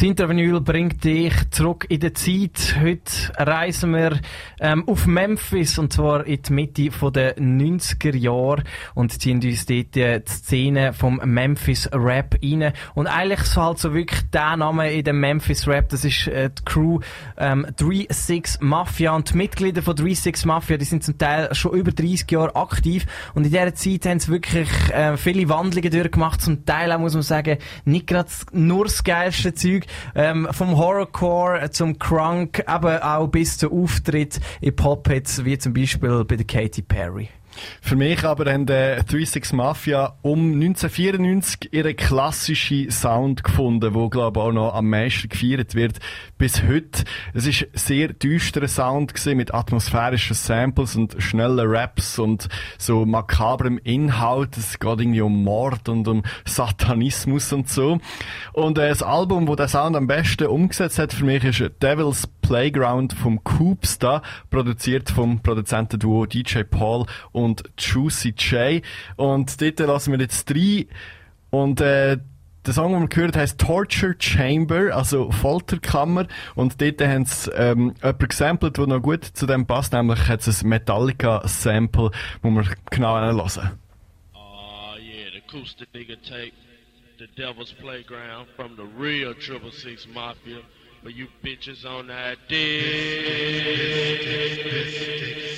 Das 0.00 0.08
Intervinyl 0.08 0.62
bringt 0.62 1.04
dich 1.04 1.34
zurück 1.50 1.84
in 1.90 2.00
die 2.00 2.14
Zeit. 2.14 2.76
Heute 2.80 3.12
reisen 3.36 3.92
wir 3.92 4.18
ähm, 4.58 4.88
auf 4.88 5.06
Memphis 5.06 5.76
und 5.76 5.92
zwar 5.92 6.24
in 6.26 6.40
die 6.40 6.52
Mitte 6.54 6.90
der 7.12 7.36
90er 7.36 8.16
Jahre 8.16 8.64
und 8.94 9.20
ziehen 9.20 9.42
uns 9.44 9.66
dort 9.66 9.94
äh, 9.98 10.20
die 10.20 10.32
Szene 10.32 10.94
vom 10.94 11.20
Memphis 11.22 11.86
Rap 11.92 12.38
rein. 12.42 12.72
Und 12.94 13.08
eigentlich 13.08 13.42
ist 13.42 13.58
halt 13.58 13.78
so 13.78 13.92
wirklich 13.92 14.22
der 14.30 14.56
Name 14.56 14.90
in 14.90 15.04
dem 15.04 15.20
Memphis 15.20 15.68
Rap, 15.68 15.90
das 15.90 16.06
ist 16.06 16.28
äh, 16.28 16.48
die 16.48 16.64
Crew 16.64 17.00
ähm, 17.36 17.66
36 17.78 18.62
Mafia 18.62 19.14
und 19.14 19.34
die 19.34 19.36
Mitglieder 19.36 19.82
von 19.82 19.98
36 19.98 20.46
Mafia, 20.46 20.78
die 20.78 20.86
sind 20.86 21.04
zum 21.04 21.18
Teil 21.18 21.54
schon 21.54 21.74
über 21.74 21.92
30 21.92 22.30
Jahre 22.30 22.56
aktiv 22.56 23.04
und 23.34 23.44
in 23.44 23.50
dieser 23.50 23.74
Zeit 23.74 24.06
haben 24.06 24.18
sie 24.18 24.32
wirklich 24.32 24.70
äh, 24.94 25.18
viele 25.18 25.46
Wandlungen 25.50 25.90
durchgemacht. 25.90 26.40
Zum 26.40 26.64
Teil 26.64 26.90
auch, 26.90 26.98
muss 26.98 27.12
man 27.12 27.22
sagen, 27.22 27.58
nicht 27.84 28.06
gerade 28.06 28.30
nur 28.52 28.84
das 28.84 29.04
geilste 29.04 29.52
Zeug. 29.52 29.89
Ähm, 30.14 30.48
vom 30.50 30.76
Horrorcore 30.76 31.70
zum 31.70 31.98
Crunk, 31.98 32.62
aber 32.66 33.04
auch 33.04 33.28
bis 33.28 33.58
zum 33.58 33.72
Auftritt 33.72 34.40
in 34.60 34.74
Pop-Hits, 34.74 35.44
wie 35.44 35.58
zum 35.58 35.72
Beispiel 35.72 36.24
bei 36.24 36.36
der 36.36 36.46
Katy 36.46 36.82
Perry. 36.82 37.28
Für 37.80 37.96
mich 37.96 38.24
aber 38.24 38.52
haben 38.52 38.66
die 38.66 38.72
36 38.72 39.52
Mafia 39.52 40.14
um 40.22 40.52
1994 40.52 41.72
ihren 41.72 41.96
klassischen 41.96 42.90
Sound 42.90 43.44
gefunden, 43.44 43.94
wo 43.94 44.08
glaube 44.08 44.40
auch 44.40 44.52
noch 44.52 44.74
am 44.74 44.88
meisten 44.88 45.28
gefeiert 45.28 45.74
wird 45.74 45.98
bis 46.38 46.62
heute. 46.62 47.04
Es 47.34 47.46
ist 47.46 47.66
sehr 47.72 48.08
düsterer 48.08 48.68
Sound 48.68 49.14
gewesen, 49.14 49.36
mit 49.36 49.52
atmosphärischen 49.54 50.34
Samples 50.34 50.96
und 50.96 51.16
schnellen 51.18 51.66
Raps 51.68 52.18
und 52.18 52.48
so 52.78 53.04
makabrem 53.04 53.78
Inhalt. 53.78 54.56
Es 54.56 54.78
geht 54.78 55.00
irgendwie 55.00 55.20
um 55.20 55.44
Mord 55.44 55.88
und 55.88 56.08
um 56.08 56.22
Satanismus 56.44 57.52
und 57.52 57.68
so. 57.68 57.98
Und 58.52 58.78
äh, 58.78 58.88
das 58.88 59.02
Album, 59.02 59.48
wo 59.48 59.56
der 59.56 59.68
Sound 59.68 59.96
am 59.96 60.06
besten 60.06 60.46
umgesetzt 60.46 60.98
hat 60.98 61.12
für 61.12 61.24
mich, 61.24 61.44
ist 61.44 61.60
Devil's 61.82 62.26
Playground 62.50 63.12
vom 63.12 63.44
Coops 63.44 64.00
da, 64.00 64.22
produziert 64.50 65.08
vom 65.08 65.40
Produzentenduo 65.40 66.26
DJ 66.26 66.64
Paul 66.64 67.06
und 67.30 67.62
Juicy 67.78 68.34
J. 68.36 68.82
Und 69.14 69.62
dort 69.62 69.78
lassen 69.78 70.10
wir 70.10 70.18
jetzt 70.18 70.50
drei 70.50 70.88
und 71.50 71.80
äh, 71.80 72.18
der 72.66 72.74
Song, 72.74 72.92
den 72.92 73.02
wir 73.02 73.08
gehört 73.08 73.36
haben, 73.36 73.42
heißt 73.42 73.60
Torture 73.60 74.16
Chamber, 74.18 74.92
also 74.92 75.30
Folterkammer. 75.30 76.26
Und 76.56 76.80
dort 76.80 77.00
haben 77.00 77.24
sie 77.24 77.52
ähm, 77.52 77.94
jemanden 78.02 78.28
gesampelt, 78.28 78.78
der 78.78 78.86
noch 78.88 79.00
gut 79.00 79.24
zu 79.24 79.46
dem 79.46 79.64
passt, 79.64 79.92
nämlich 79.92 80.26
hat 80.26 80.44
es 80.44 80.64
ein 80.64 80.70
Metallica-Sample, 80.70 82.10
wo 82.42 82.50
wir 82.50 82.64
genau 82.90 83.16
hören. 83.16 83.38
Oh 84.34 84.96
yeah, 84.98 85.30
the 85.32 85.38
acoustic 85.38 85.88
nigga 85.94 86.16
take 86.16 86.52
the 87.20 87.28
devil's 87.36 87.72
playground 87.72 88.48
from 88.56 88.74
the 88.76 88.86
real 89.00 89.34
Triple 89.34 89.70
Six 89.70 90.08
Mafia. 90.12 90.62
For 91.02 91.08
you 91.08 91.28
bitches 91.42 91.86
on 91.86 92.08
that 92.08 92.36
dick. 92.46 92.60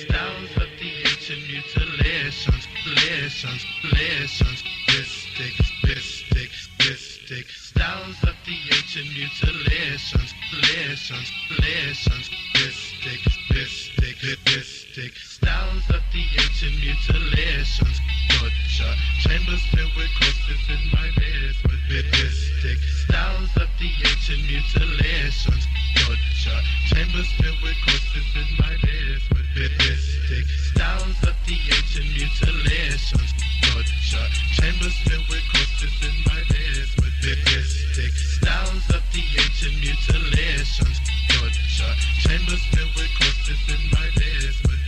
Styles 0.07 0.51
of 0.55 0.69
the 0.79 0.91
ancient 1.03 1.43
mutilations, 1.51 2.65
lessons, 2.87 3.65
lessons, 3.91 4.63
bistic, 4.87 5.55
bistic, 5.83 6.51
bistic. 6.79 7.51
Styles 7.51 8.23
of 8.23 8.35
the 8.45 8.55
ancient 8.71 9.11
mutilations, 9.11 10.33
lessons, 10.63 11.31
lessons, 11.59 12.29
bistic, 12.55 13.19
bistic, 13.51 14.37
bistic. 14.45 15.13
Styles 15.17 15.89
of 15.89 16.01
the 16.13 16.23
ancient 16.39 16.79
mutilations, 16.79 17.99
torture. 18.29 18.95
Chambers 19.19 19.65
filled 19.75 19.91
with 19.97 20.09
corpses 20.21 20.63
in 20.69 20.89
my 20.93 21.11
basement, 21.17 21.81
bistic. 21.89 22.92
Styles 23.13 23.53
of 23.61 23.69
the 23.77 23.91
ancient 24.09 24.41
mutilations, 24.49 25.67
torture. 26.01 26.61
Chambers 26.89 27.29
filled 27.37 27.61
with 27.61 27.77
corpses 27.85 28.25
in 28.33 28.49
my 28.57 28.73
basement, 28.81 29.45
bistic. 29.53 30.45
Styles 30.73 31.21
of 31.21 31.37
the 31.45 31.53
ancient 31.53 32.09
mutilations, 32.09 33.29
torture. 33.69 34.27
Chambers 34.57 34.97
filled 35.05 35.29
with 35.29 35.45
corpses 35.53 35.93
in 36.01 36.15
my 36.25 36.41
basement, 36.49 37.13
bistic. 37.21 38.13
Styles 38.17 38.89
of 38.89 39.03
the 39.13 39.21
ancient 39.37 39.77
mutilations, 39.77 40.97
torture. 41.29 41.93
Chambers 42.17 42.65
filled 42.73 42.95
with 42.97 43.13
corpses 43.13 43.61
in 43.69 43.81
my 43.93 44.09
basement. 44.17 44.81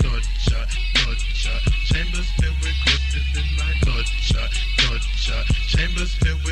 Torture, 0.00 0.64
torture, 1.04 1.60
chambers 1.84 2.28
filled 2.40 2.56
with 2.64 2.76
corpses 2.80 3.28
in 3.36 3.48
my 3.60 3.72
torture, 3.84 4.48
torture, 4.80 5.44
chambers 5.68 6.14
filled 6.16 6.43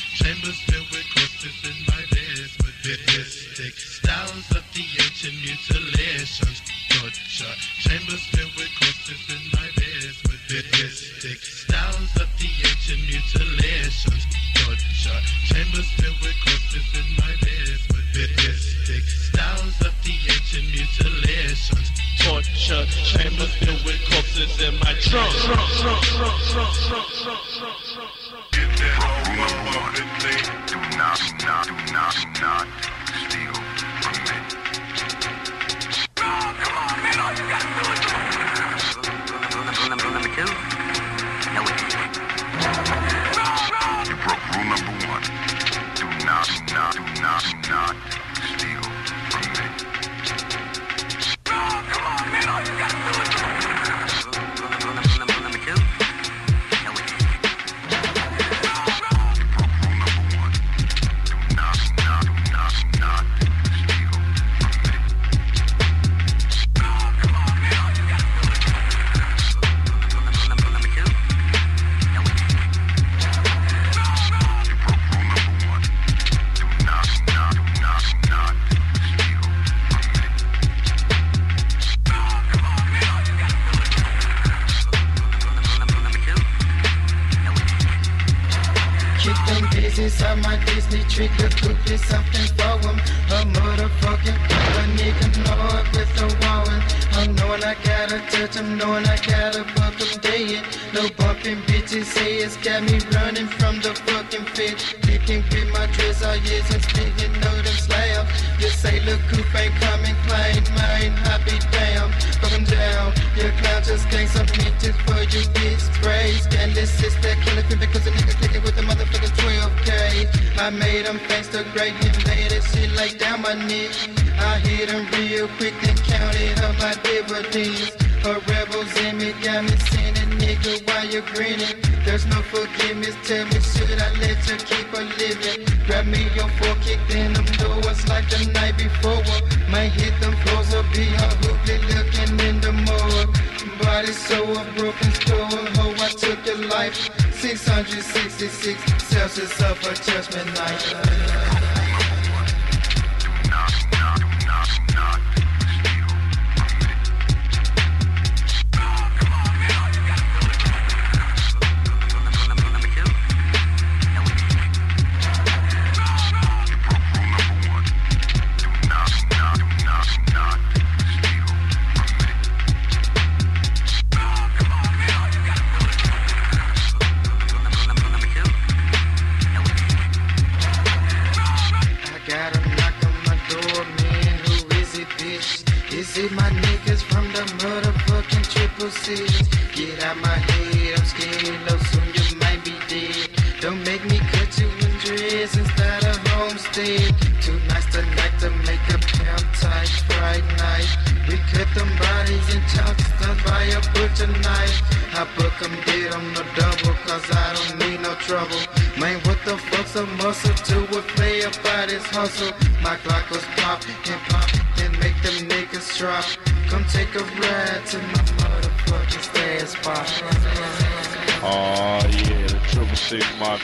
Chambers 0.00 0.60
filled 0.62 0.90
with 0.90 1.06
corpses 1.14 1.56
in 1.64 1.76
my 1.86 2.02
basement, 2.10 2.29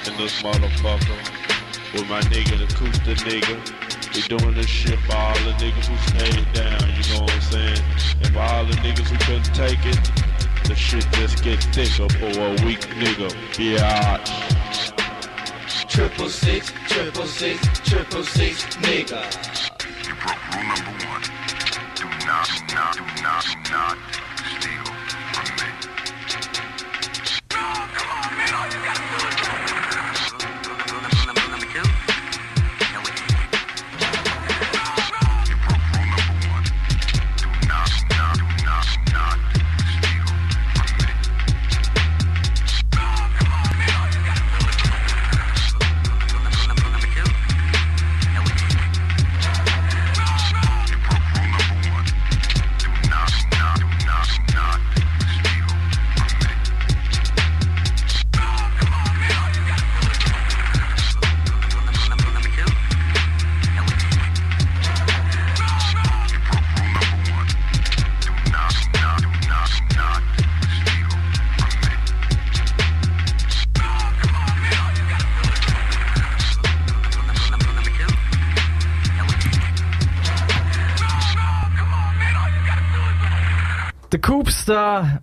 in 0.08 0.16
this 0.18 0.42
motherfucker. 0.42 1.18
With 1.92 2.08
my 2.08 2.20
nigga, 2.22 2.58
the 2.58 2.66
Kusta 2.74 3.14
nigga. 3.26 3.56
We 4.14 4.22
doing 4.22 4.54
this 4.54 4.66
shit 4.66 4.98
for 5.00 5.16
all 5.16 5.34
the 5.34 5.52
niggas 5.58 5.86
who 5.86 5.96
stayed 6.08 6.52
down, 6.52 6.80
you 6.94 7.14
know 7.14 7.22
what 7.22 7.32
I'm 7.32 7.40
saying? 7.40 7.82
And 8.22 8.32
for 8.32 8.40
all 8.40 8.64
the 8.64 8.72
niggas 8.84 9.08
who 9.08 9.18
couldn't 9.26 9.54
take 9.54 9.84
it, 9.84 9.98
the 10.68 10.74
shit 10.74 11.06
just 11.12 11.42
get 11.42 11.62
thicker 11.74 12.08
for 12.08 12.26
a 12.26 12.50
weak 12.64 12.80
nigga. 13.00 13.30
Biatch. 13.54 14.28
Triple 15.88 16.28
six, 16.28 16.72
triple 16.88 17.26
six, 17.26 17.80
triple 17.80 18.22
six, 18.22 18.64
nigga. 18.76 19.22
You 20.06 20.14
broke 20.22 20.42
rule 20.54 20.64
number 20.64 21.06
one. 21.06 21.22
Do 21.94 22.04
not, 22.26 22.48
do 22.68 22.74
not, 22.74 22.96
do 22.96 23.22
not, 23.22 23.44
do 23.64 23.72
not 23.72 24.15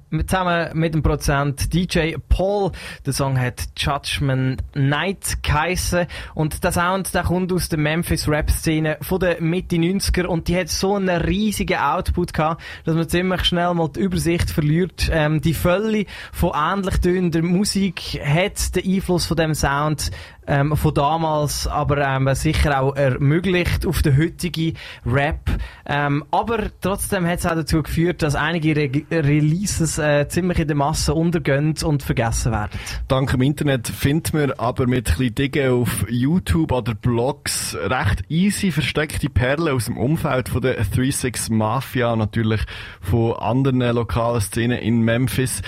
Mit, 0.09 0.29
zusammen 0.29 0.69
mit 0.73 0.93
dem 0.93 1.03
Produzent 1.03 1.73
DJ 1.73 2.15
Paul. 2.29 2.71
Der 3.05 3.11
Song 3.11 3.37
hat 3.37 3.63
Judgment 3.75 4.63
Night 4.73 5.43
geheissen. 5.43 6.07
Und 6.33 6.63
der 6.63 6.71
Sound, 6.71 7.13
der 7.13 7.23
kommt 7.23 7.51
aus 7.51 7.67
der 7.67 7.77
Memphis 7.77 8.29
Rap-Szene 8.29 8.97
von 9.01 9.19
der 9.19 9.41
Mitte 9.41 9.75
90er. 9.75 10.25
Und 10.25 10.47
die 10.47 10.57
hat 10.57 10.69
so 10.69 10.95
einen 10.95 11.09
riesigen 11.09 11.77
Output 11.77 12.33
gehabt, 12.33 12.63
dass 12.85 12.95
man 12.95 13.09
ziemlich 13.09 13.43
schnell 13.43 13.73
mal 13.73 13.89
die 13.89 13.99
Übersicht 13.99 14.49
verliert. 14.49 15.09
Ähm, 15.11 15.41
die 15.41 15.53
Fülle 15.53 16.05
von 16.31 16.51
ähnlich 16.55 16.99
tönender 16.99 17.41
Musik 17.41 18.21
hat 18.23 18.75
den 18.77 18.95
Einfluss 18.95 19.25
von 19.25 19.35
dem 19.35 19.55
Sound 19.55 20.09
ähm, 20.47 20.75
von 20.75 20.93
damals, 20.93 21.67
aber 21.67 21.97
ähm, 21.99 22.29
sicher 22.33 22.81
auch 22.81 22.95
ermöglicht 22.95 23.85
auf 23.85 24.01
den 24.01 24.17
heutigen 24.17 24.75
Rap. 25.05 25.49
Ähm, 25.85 26.23
aber 26.31 26.65
trotzdem 26.81 27.25
hat 27.27 27.39
es 27.39 27.45
auch 27.45 27.55
dazu 27.55 27.83
geführt, 27.83 28.21
dass 28.21 28.35
einige 28.35 28.75
Re 28.75 28.91
Releases 29.11 29.97
äh, 29.97 30.27
ziemlich 30.27 30.59
in 30.59 30.67
der 30.67 30.75
Masse 30.75 31.13
untergehen 31.13 31.75
und 31.83 32.03
vergessen 32.03 32.51
werden. 32.51 32.79
Dank 33.07 33.31
dem 33.31 33.41
Internet 33.41 33.87
findet 33.87 34.33
man 34.33 34.51
aber 34.53 34.87
mit 34.87 35.09
ein 35.09 35.15
bisschen 35.17 35.35
Dingen 35.35 35.71
auf 35.71 36.05
YouTube 36.09 36.71
oder 36.71 36.95
Blogs 36.95 37.75
recht 37.75 38.23
easy 38.29 38.71
versteckte 38.71 39.29
Perlen 39.29 39.73
aus 39.73 39.85
dem 39.85 39.97
Umfeld 39.97 40.49
von 40.49 40.61
der 40.61 40.75
36 40.75 41.49
Mafia, 41.49 42.15
natürlich 42.15 42.61
von 43.01 43.33
anderen 43.33 43.79
lokalen 43.95 44.41
Szenen 44.41 44.79
in 44.79 45.01
Memphis. 45.01 45.61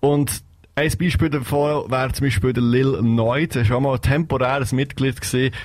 Und 0.00 0.45
ein 0.78 0.92
Beispiel 0.98 1.30
davon 1.30 1.90
wäre 1.90 2.12
zum 2.12 2.26
Beispiel 2.26 2.52
der 2.52 2.62
Lil 2.62 3.00
Noid. 3.00 3.56
Er 3.56 3.62
war 3.62 3.64
schon 3.64 3.82
mal 3.82 3.94
ein 3.94 4.00
temporäres 4.02 4.72
Mitglied 4.72 5.16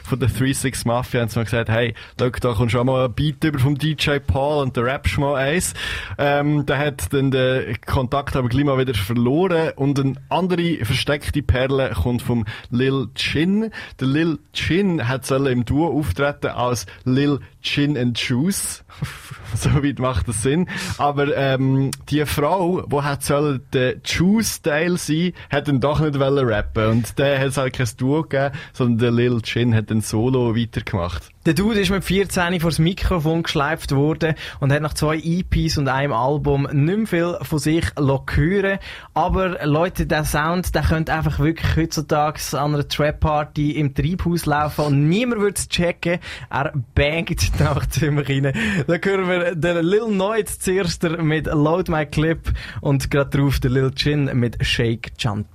von 0.05 0.17
der 0.17 0.29
36 0.29 0.85
Mafia. 0.85 1.21
Und 1.21 1.31
sie 1.31 1.37
haben 1.37 1.43
gesagt, 1.43 1.67
hey, 1.67 1.93
schau, 2.17 2.29
da 2.29 2.53
kommt 2.53 2.71
schon 2.71 2.87
mal 2.87 3.07
ein 3.07 3.13
Beat 3.13 3.43
über 3.43 3.59
vom 3.59 3.77
DJ 3.77 4.19
Paul 4.25 4.63
und 4.63 4.77
der 4.77 4.85
Rap 4.85 5.09
schon 5.09 5.25
mal 5.25 5.35
eins. 5.35 5.73
Ähm, 6.17 6.65
der 6.65 6.77
hat 6.77 7.11
dann 7.11 7.29
den 7.29 7.75
Kontakt 7.85 8.37
aber 8.37 8.47
gleich 8.47 8.63
mal 8.63 8.77
wieder 8.77 8.93
verloren. 8.93 9.73
Und 9.75 9.99
eine 9.99 10.13
andere 10.29 10.85
versteckte 10.85 11.43
Perle 11.43 11.91
kommt 11.91 12.21
vom 12.21 12.45
Lil 12.69 13.09
Chin. 13.13 13.69
Der 13.99 14.07
Lil 14.07 14.39
Chin 14.53 15.09
hat 15.09 15.29
im 15.29 15.65
Duo 15.65 15.87
auftreten 15.87 16.51
als 16.51 16.85
Lil 17.03 17.41
Gin 17.61 17.97
and 17.97 18.17
Juice. 18.17 18.83
Soweit 19.55 19.99
macht 19.99 20.27
das 20.27 20.43
Sinn. 20.43 20.67
Aber 20.97 21.35
ähm, 21.35 21.91
die 22.09 22.25
Frau, 22.25 22.81
die 22.81 23.01
hat 23.01 23.23
sollen 23.23 23.61
der 23.73 23.97
Juice-Style 24.03 24.97
sein, 24.97 25.33
hat 25.49 25.67
dann 25.67 25.79
doch 25.79 25.99
nicht 25.99 26.19
wollen 26.19 26.47
rappen. 26.47 26.85
Und 26.87 27.17
der 27.17 27.39
hat 27.39 27.57
halt 27.57 27.73
kein 27.73 27.89
Duo 27.97 28.23
gegeben, 28.23 28.55
sondern 28.73 28.97
der 28.97 29.11
Lil 29.11 29.41
Gin 29.41 29.75
hat 29.75 29.91
ein 29.91 30.01
Solo 30.01 30.55
weitergemacht. 30.55 31.30
Der 31.47 31.55
Dude 31.55 31.79
ist 31.79 31.89
mit 31.89 32.03
14 32.03 32.59
vor 32.59 32.69
das 32.69 32.77
Mikrofon 32.77 33.41
geschleift 33.41 33.93
worden 33.93 34.35
und 34.59 34.71
hat 34.71 34.83
nach 34.83 34.93
zwei 34.93 35.17
EPs 35.17 35.79
und 35.79 35.87
einem 35.87 36.13
Album 36.13 36.67
nicht 36.71 36.97
mehr 36.97 37.07
viel 37.07 37.37
von 37.41 37.57
sich 37.57 37.85
hören 37.97 38.77
Aber 39.15 39.65
Leute, 39.65 40.05
der 40.05 40.23
Sound, 40.23 40.75
der 40.75 40.83
könnte 40.83 41.11
einfach 41.13 41.39
wirklich 41.39 41.75
heutzutage 41.75 42.39
an 42.51 42.75
einer 42.75 42.87
Trap-Party 42.87 43.71
im 43.71 43.95
Treibhaus 43.95 44.45
laufen 44.45 44.85
und 44.85 45.09
niemand 45.09 45.41
würde 45.41 45.55
es 45.57 45.67
checken. 45.67 46.19
Er 46.51 46.73
bangt 46.93 47.51
nach 47.59 47.87
ziemlich 47.87 48.29
rein. 48.29 48.53
Dann 48.85 49.01
hören 49.03 49.27
wir 49.27 49.55
den 49.55 49.83
Lil 49.83 50.09
Noid 50.11 50.47
zuerst 50.47 51.01
mit 51.01 51.47
Load 51.47 51.91
My 51.91 52.05
Clip 52.05 52.53
und 52.81 53.09
gerade 53.09 53.35
drauf 53.35 53.59
der 53.59 53.71
Lil 53.71 53.89
Chin 53.95 54.29
mit 54.35 54.63
Shake 54.63 55.17
Chant. 55.17 55.47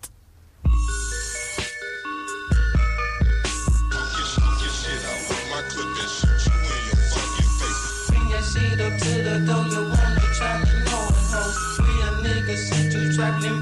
To 9.46 9.56
you 9.70 9.82
wanna 9.86 10.26
try 10.34 10.58
me 10.58 10.72
knowing 10.90 11.26
hoe. 11.30 11.54
Real 11.86 12.12
nigga, 12.24 12.56
shit 12.58 12.92
you 12.92 13.14
don't 13.14 13.38
get. 13.40 13.54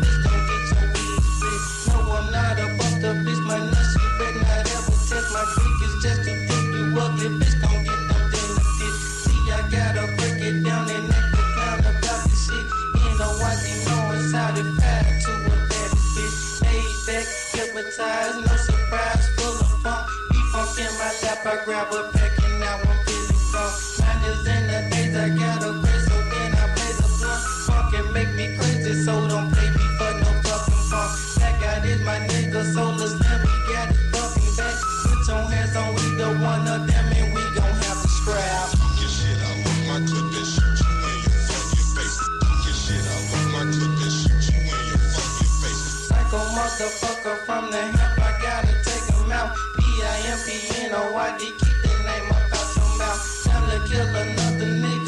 No, 1.88 1.98
I'm 2.16 2.32
not 2.32 2.58
a 2.58 2.66
buster, 2.78 3.12
bitch, 3.24 3.42
my 3.44 3.58
nuts, 3.58 3.92
better 4.18 4.40
not 4.48 4.64
ever 4.64 4.96
test 5.08 5.28
my 5.36 5.44
freak 5.52 5.80
is 5.84 5.94
just 6.02 6.20
to 6.24 6.32
think 6.48 6.66
you 6.72 6.84
ugly, 6.96 7.28
bitch, 7.36 7.56
don't 7.60 7.84
get 7.84 8.00
the. 8.08 8.88
See, 9.24 9.44
I 9.52 9.60
gotta 9.68 10.04
break 10.16 10.40
it 10.40 10.64
down 10.64 10.88
and 10.88 11.12
act 11.12 11.30
the 11.36 11.42
clown 11.52 11.80
about 11.80 12.20
this 12.32 12.48
shit. 12.48 12.66
Ain't 13.04 13.18
no 13.20 13.28
white, 13.44 13.60
know 13.84 14.16
it's 14.16 14.32
how 14.32 14.56
to 14.56 14.64
pass 14.80 15.24
to 15.24 15.32
a 15.36 15.56
bad 15.68 15.90
bitch. 16.16 16.38
Laid 16.64 16.96
back, 17.06 17.26
hypnotized, 17.52 18.38
no 18.40 18.56
surprise, 18.56 19.26
full 19.36 19.60
of 19.60 19.82
funk. 19.84 20.08
Funk 20.52 20.78
my 20.96 21.10
lap, 21.24 21.44
I 21.44 21.64
grab 21.64 21.92
a 21.92 22.10
pack 22.16 22.32
and 22.42 22.60
now 22.60 22.80
I'm 22.80 23.04
feeling 23.04 23.36
drunk. 23.52 23.74
Minders 24.00 24.46
in 24.46 24.66
the 24.68 24.93
I 25.14 25.28
got 25.30 25.62
a 25.62 25.70
grace, 25.78 26.06
so 26.10 26.18
then 26.26 26.50
I 26.58 26.66
play 26.74 26.90
the 26.98 27.06
blunt. 27.22 27.42
Funk 27.70 27.94
and 27.94 28.12
make 28.12 28.34
me 28.34 28.58
crazy, 28.58 28.94
so 29.04 29.14
don't 29.28 29.46
play 29.54 29.70
me 29.70 29.86
for 29.94 30.10
no 30.10 30.30
fucking 30.42 30.82
funk. 30.90 31.10
That 31.38 31.54
guy 31.62 31.86
is 31.86 32.00
my 32.02 32.18
nigga, 32.26 32.66
Solar 32.74 33.06
Slim, 33.06 33.40
he 33.46 33.56
got 33.70 33.94
his 33.94 34.02
fucking 34.10 34.52
back. 34.58 34.74
Put 34.74 35.22
your 35.30 35.42
hands 35.54 35.76
on 35.78 35.94
either 36.02 36.34
one 36.42 36.66
of 36.66 36.90
them 36.90 37.06
and 37.14 37.30
we 37.30 37.42
gon' 37.54 37.78
have 37.86 38.02
to 38.02 38.08
scrap. 38.10 38.74
Your 38.98 39.06
shit, 39.06 39.38
I 39.38 39.54
love 39.62 39.82
my 39.86 39.98
clip 40.02 40.34
and 40.34 40.48
shoot 40.50 40.82
you 40.82 40.92
in 41.06 41.18
your 41.22 41.38
fucking 41.46 41.88
face. 41.94 42.18
Your 42.66 42.74
shit, 42.74 43.04
I 43.06 43.14
love 43.30 43.48
my 43.54 43.64
clip 43.70 43.94
and 43.94 44.14
shoot 44.18 44.42
you 44.50 44.66
in 44.66 44.82
your 44.90 44.98
fucking 45.14 45.52
face. 45.62 46.10
Psycho 46.10 46.42
motherfucker 46.58 47.38
from 47.46 47.70
the 47.70 47.82
hip, 47.86 48.18
I 48.18 48.34
gotta 48.42 48.74
take 48.82 49.06
him 49.14 49.30
out. 49.30 49.54
P-I-M-P-N-O-Y-D, 49.78 51.38
keep 51.38 51.78
the 51.86 51.92
name 52.02 52.28
up 52.34 52.50
out 52.50 52.66
your 52.74 52.90
mouth. 52.98 53.22
Time 53.46 53.64
to 53.70 53.78
kill 53.86 54.10
another 54.10 54.43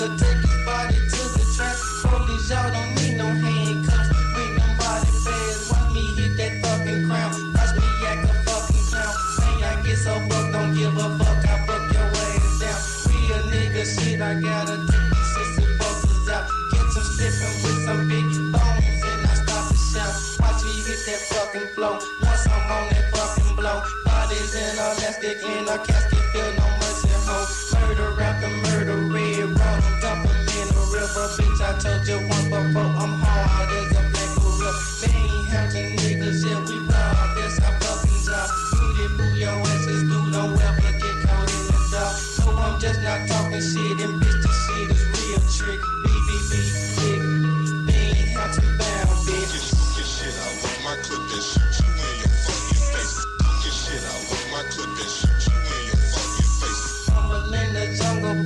nigga, 0.06 0.18
take 0.18 0.36
his 0.36 0.64
body 0.64 0.94
to 0.94 1.22
the 1.34 1.44
track. 1.56 1.76
Police, 2.02 2.50
y'all 2.50 2.70
don't 2.70 2.94
need 2.96 3.16
no 3.16 3.26
handcuffs. 3.26 4.08
Bring 4.34 4.54
them 4.56 4.72
body 4.78 5.10
bags, 5.24 5.70
watch 5.70 5.94
me 5.94 6.02
hit 6.14 6.36
that 6.36 6.52
fucking 6.62 7.08
crown. 7.08 7.30
Watch 7.54 7.72
me 7.76 7.88
act 8.06 8.24
a 8.24 8.34
fucking 8.46 8.84
clown. 8.90 9.14
Man, 9.38 9.64
I 9.64 9.82
get 9.82 9.98
so 9.98 10.14
broke, 10.28 10.52
don't 10.52 10.74
give 10.74 10.96
a 10.96 11.06
fuck, 11.18 11.48
I 11.48 11.66
broke 11.66 11.92
your 11.92 12.06
ass 12.06 12.58
down. 12.60 12.80
Real 13.10 13.42
nigga 13.50 13.82
shit, 13.84 14.20
I 14.20 14.40
gotta 14.40 14.76
take 14.86 15.08
these 15.10 15.30
sissy 15.34 15.78
busters 15.78 16.28
out. 16.28 16.46
Get 16.72 16.86
some 16.94 17.08
stiffin' 17.14 17.56
with 17.62 17.78
some 17.86 18.02
big 18.08 18.26
bones 18.52 19.02
and 19.10 19.20
I 19.26 19.34
start 19.34 19.64
to 19.70 19.76
shout. 19.90 20.14
Watch 20.40 20.62
me 20.64 20.74
hit 20.86 21.00
that 21.06 21.20
fucking 21.30 21.68
flow. 21.74 21.98
Once 22.22 22.46
I'm 22.46 22.70
on 22.70 22.84
that 22.90 23.06
fucking 23.14 23.56
blow. 23.56 23.82
Bodies 24.04 24.54
in 24.54 24.78
a 24.78 24.86
elastic 24.94 25.42
in 25.42 25.68
a 25.68 25.76
casket, 25.86 26.15
told 32.06 32.28
once 32.28 32.48
before, 32.48 32.90
I'm 33.02 33.14
hard 33.22 33.70
as 33.70 33.90
a 33.90 34.02
black 34.10 34.30
gorilla. 34.36 34.72
Niggas, 35.76 36.42
yeah, 36.46 36.60
we 36.66 36.76
rob. 36.86 37.28
That's 37.36 37.58
our 37.62 37.74
fucking 37.80 38.20
job. 38.24 38.48
Booty, 38.78 39.06
boo, 39.16 39.38
your 39.38 39.58
asses 39.60 40.02
do, 40.08 40.18
don't 40.30 40.54
ever 40.54 40.92
get 41.02 41.16
caught 41.26 41.50
in 41.50 41.62
the 41.66 41.78
dark. 41.92 42.14
No, 42.46 42.50
I'm 42.56 42.80
just 42.80 43.00
not 43.02 43.26
talking 43.28 43.60
shit, 43.60 43.98
and 44.04 44.14
bitch, 44.22 44.38
this 44.42 44.56
shit 44.66 44.90
is 44.90 45.02
real 45.14 45.42
trick. 45.58 45.80
BBB, 46.02 46.52
dick. 46.96 47.22
Binghamton 47.86 48.70
bound, 48.78 49.18
bitch. 49.26 49.54
Your 49.96 50.06
shit, 50.06 50.34
I 50.34 50.48
love 50.62 50.78
my 50.86 50.94
clip 51.02 51.22
and 51.26 51.44
shoot 51.44 51.74
you 51.82 51.90
in 51.90 52.14
your 52.22 52.32
fucking 52.46 52.84
face. 52.94 53.16
Your 53.62 53.74
shit, 53.74 54.02
I 54.02 54.14
love 54.30 54.46
my 54.54 54.62
clip 54.70 54.90
and 54.90 55.10
shoot 55.10 55.42
you 55.46 55.56
in 55.58 55.82
your 55.90 56.00
fucking 56.14 56.50
face. 56.60 56.84
In 57.46 57.68
the 57.74 57.84
jungle, 57.98 58.36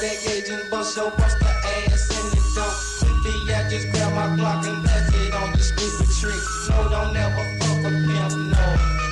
that 0.00 0.16
gauge 0.24 0.48
and 0.48 0.70
bust 0.70 0.96
your 0.96 1.10
bust 1.10 1.38
the 1.38 1.46
ass 1.46 2.08
the 2.08 2.40
door. 2.54 3.20
Quickly, 3.20 3.54
I 3.54 3.68
just 3.68 3.90
grab 3.92 4.12
my 4.14 4.34
Glock 4.36 4.66
and 4.66 4.82
blast 4.82 5.14
it 5.14 5.34
on 5.34 5.52
the 5.52 5.58
stupid 5.58 6.08
trick. 6.18 6.40
No, 6.70 6.88
don't 6.88 7.16
ever 7.16 7.44
fuck 7.60 7.84
a 7.84 7.90
pimp, 7.90 8.32
no. 8.52 9.09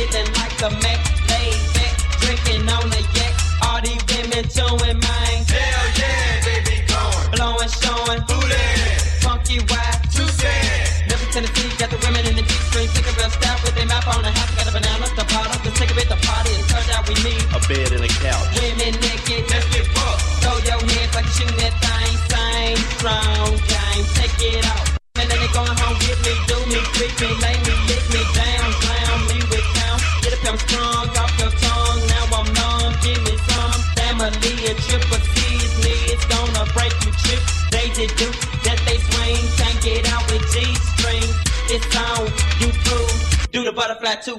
feeling 0.00 0.32
like 0.40 0.56
a 0.64 0.70
Mac. 0.80 1.00
Laid 1.28 1.60
back, 1.76 1.94
drinking 2.20 2.64
on 2.68 2.88
the 2.88 3.02
yak. 3.16 3.34
All 3.64 3.80
these 3.84 4.00
women 4.08 4.44
showing 4.48 4.96
mine. 4.96 5.42
Hell 5.44 5.86
yeah, 6.00 6.44
baby, 6.44 6.76
going. 6.88 7.28
Blowing, 7.36 7.68
showing. 7.68 8.22
Booty. 8.24 8.64
Funky 9.20 9.58
wild. 9.68 10.00
Too 10.08 10.28
sad. 10.40 11.08
Memphis, 11.08 11.30
Tennessee, 11.34 11.68
got 11.76 11.90
the 11.92 11.98
women 12.04 12.24
in 12.26 12.34
the 12.36 12.44
deep 12.48 12.62
street. 12.72 12.90
Pick 12.96 13.06
a 13.10 13.12
real 13.18 13.30
staff 13.30 13.60
with 13.64 13.74
their 13.76 13.86
map 13.86 14.06
on 14.08 14.22
the 14.22 14.32
house. 14.32 14.52
Got 14.56 14.68
a 14.68 14.72
banana, 14.72 15.06
the 15.16 15.24
bottle. 15.28 15.60
Let's 15.64 15.78
take 15.78 15.92
it 15.92 16.08
the 16.08 16.18
party 16.24 16.52
and 16.56 16.64
turn 16.68 16.86
out 16.96 17.04
we 17.08 17.14
need. 17.20 17.44
A 17.52 17.60
bed 17.68 17.92
and 17.92 18.04
a 18.04 18.10
couch. 18.24 18.48
Women 18.56 18.94
naked. 19.04 19.44
Let's 19.52 19.68
get 19.68 19.86
fucked. 19.92 20.22
Throw 20.40 20.56
your 20.64 20.80
hands 20.80 21.12
like 21.12 21.28
you're 21.28 21.44
shooting 21.44 21.60
that 21.60 21.74
thing. 21.84 22.12
Same, 22.32 22.80
same. 23.04 23.39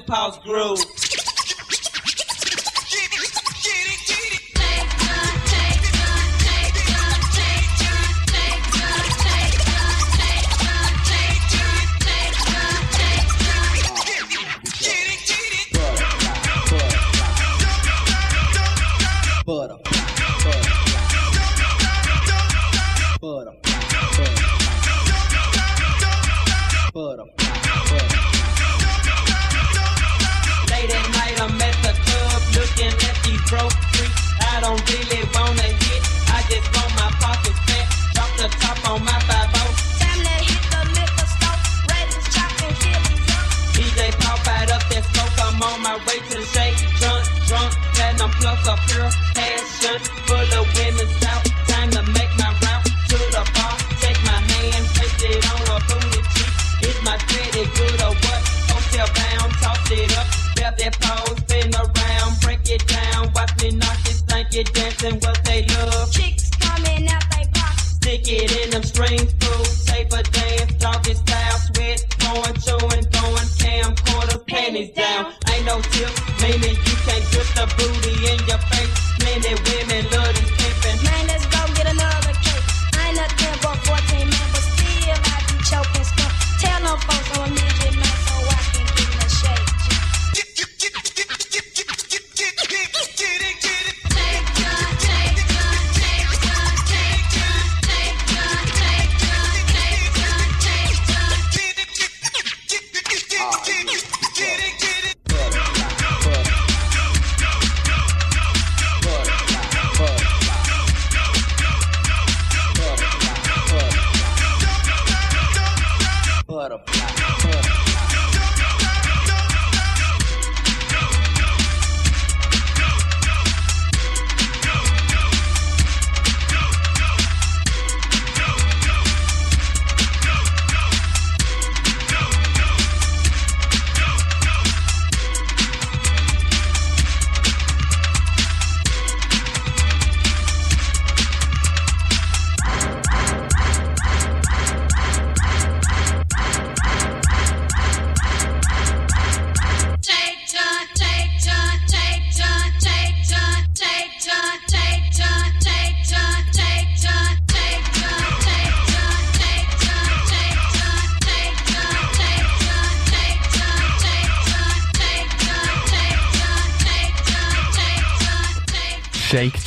Tupac's 0.02 0.38
groove. 0.40 0.80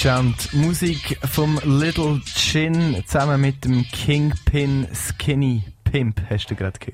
Chant. 0.05 0.53
Musik 0.53 1.19
vom 1.33 1.59
Little 1.65 2.21
Chin 2.27 3.03
zusammen 3.07 3.41
mit 3.41 3.65
dem 3.65 3.87
Kingpin 3.91 4.87
Skinny 4.93 5.63
Pimp, 5.85 6.21
hast 6.29 6.51
du 6.51 6.55
gerade 6.55 6.79
gehört. 6.79 6.94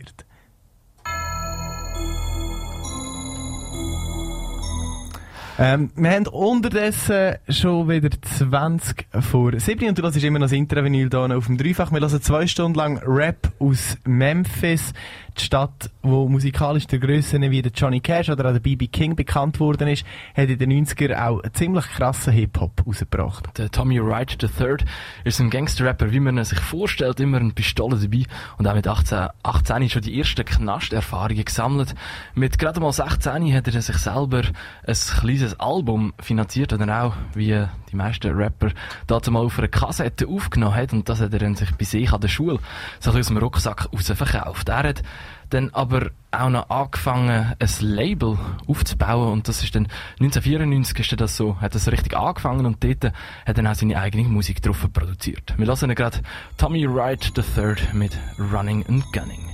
Ähm, 5.62 5.90
wir 5.94 6.12
haben 6.12 6.26
unterdessen 6.26 7.34
schon 7.50 7.86
wieder 7.86 8.08
20 8.18 9.08
vor 9.20 9.52
7 9.60 9.90
und 9.90 9.98
du 9.98 10.02
hörst 10.02 10.24
immer 10.24 10.38
noch 10.38 10.46
das 10.46 10.52
Intravinyl 10.52 11.10
hier 11.10 11.36
auf 11.36 11.48
dem 11.48 11.58
Dreifach. 11.58 11.92
Wir 11.92 12.00
hören 12.00 12.22
zwei 12.22 12.46
Stunden 12.46 12.78
lang 12.78 12.96
Rap 13.04 13.52
aus 13.58 13.98
Memphis, 14.04 14.94
die 15.38 15.44
Stadt, 15.44 15.90
wo 16.02 16.28
musikalisch 16.28 16.86
der 16.86 16.98
Grössen 16.98 17.42
wie 17.50 17.62
der 17.62 17.72
Johnny 17.72 18.00
Cash 18.00 18.30
oder 18.30 18.48
auch 18.48 18.52
der 18.52 18.60
B.B. 18.60 18.86
King 18.86 19.14
bekannt 19.14 19.60
worden 19.60 19.88
ist, 19.88 20.04
hat 20.34 20.48
in 20.48 20.58
den 20.58 20.86
90er 20.86 21.14
auch 21.26 21.42
einen 21.42 21.54
ziemlich 21.54 21.84
krassen 21.88 22.32
Hip-Hop 22.32 22.82
rausgebracht. 22.86 23.58
Der 23.58 23.70
Tommy 23.70 24.02
Wright 24.02 24.42
III 24.42 24.76
ist 25.24 25.40
ein 25.40 25.50
Gangster-Rapper, 25.50 26.10
wie 26.10 26.20
man 26.20 26.38
ihn 26.38 26.44
sich 26.44 26.60
vorstellt, 26.60 27.20
immer 27.20 27.38
eine 27.38 27.52
Pistole 27.52 27.98
dabei 27.98 28.24
und 28.58 28.66
auch 28.66 28.74
mit 28.74 28.86
18, 28.86 29.28
18 29.42 29.90
schon 29.90 30.02
die 30.02 30.18
ersten 30.18 30.44
Knasterfahrungen 30.44 31.44
gesammelt. 31.44 31.94
Mit 32.34 32.58
gerade 32.58 32.80
mal 32.80 32.92
16 32.92 33.54
hat 33.54 33.68
er 33.68 33.82
sich 33.82 33.96
selber 33.96 34.42
ein 34.86 34.94
kleines 34.94 35.49
Album 35.58 36.12
finanziert 36.20 36.72
oder 36.72 37.04
auch, 37.04 37.14
wie 37.34 37.66
die 37.90 37.96
meisten 37.96 38.34
Rapper, 38.34 38.70
dazu 39.06 39.30
mal 39.30 39.44
auf 39.44 39.58
einer 39.58 39.68
Kassette 39.68 40.28
aufgenommen 40.28 40.74
hat 40.74 40.92
und 40.92 41.08
das 41.08 41.20
hat 41.20 41.32
er 41.32 41.38
dann 41.38 41.56
sich 41.56 41.74
bei 41.74 41.84
sich 41.84 42.12
an 42.12 42.20
der 42.20 42.28
Schule 42.28 42.58
so 43.00 43.10
ein 43.10 43.18
aus 43.18 43.26
dem 43.26 43.38
Rucksack 43.38 43.88
raus 43.92 44.12
verkauft. 44.14 44.68
Er 44.68 44.82
hat 44.82 45.02
dann 45.50 45.70
aber 45.70 46.10
auch 46.30 46.48
noch 46.48 46.70
angefangen, 46.70 47.54
ein 47.58 47.68
Label 47.80 48.38
aufzubauen 48.66 49.32
und 49.32 49.48
das 49.48 49.62
ist 49.64 49.74
dann 49.74 49.88
1994 50.20 51.00
ist 51.00 51.20
das 51.20 51.36
so, 51.36 51.60
hat 51.60 51.74
das 51.74 51.90
richtig 51.90 52.16
angefangen 52.16 52.66
und 52.66 52.82
dort 52.84 53.04
hat 53.04 53.14
er 53.44 53.54
dann 53.54 53.66
auch 53.66 53.74
seine 53.74 54.00
eigene 54.00 54.28
Musik 54.28 54.62
drauf 54.62 54.86
produziert. 54.92 55.54
Wir 55.56 55.66
lassen 55.66 55.92
gerade 55.94 56.20
Tommy 56.56 56.86
Wright 56.88 57.32
III 57.36 57.74
mit 57.92 58.16
Running 58.38 58.84
and 58.86 59.04
Gunning. 59.12 59.49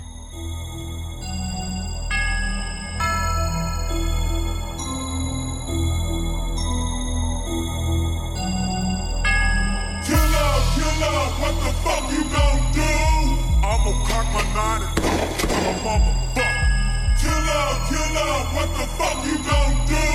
What 11.46 11.54
the 11.62 11.72
fuck 11.84 12.04
you 12.10 12.24
gon' 12.34 12.58
do? 12.74 12.92
I'ma 13.62 13.92
cock 14.08 14.26
my 14.34 14.42
nine 14.56 14.82
and 14.82 15.62
I'm 15.66 15.70
a 15.70 15.86
motherfucker. 15.86 16.64
Killer, 17.22 17.66
killer, 17.88 18.32
what 18.54 18.68
the 18.76 18.86
fuck 18.98 19.18
you 19.26 19.36
gon' 19.46 19.76
do? 19.86 20.06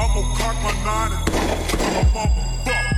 I'ma 0.00 0.22
cock 0.38 0.56
my 0.62 0.72
nine 0.86 1.12
and 1.12 1.94
I'm 1.96 2.06
a 2.06 2.14
motherfucker. 2.14 2.94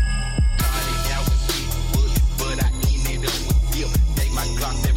but 2.39 2.59
I 2.63 2.69
end 2.69 3.25
it 3.25 3.29
up 3.29 3.35
with. 3.73 4.17
Take 4.17 4.33
my 4.33 4.47
Glock 4.59 4.94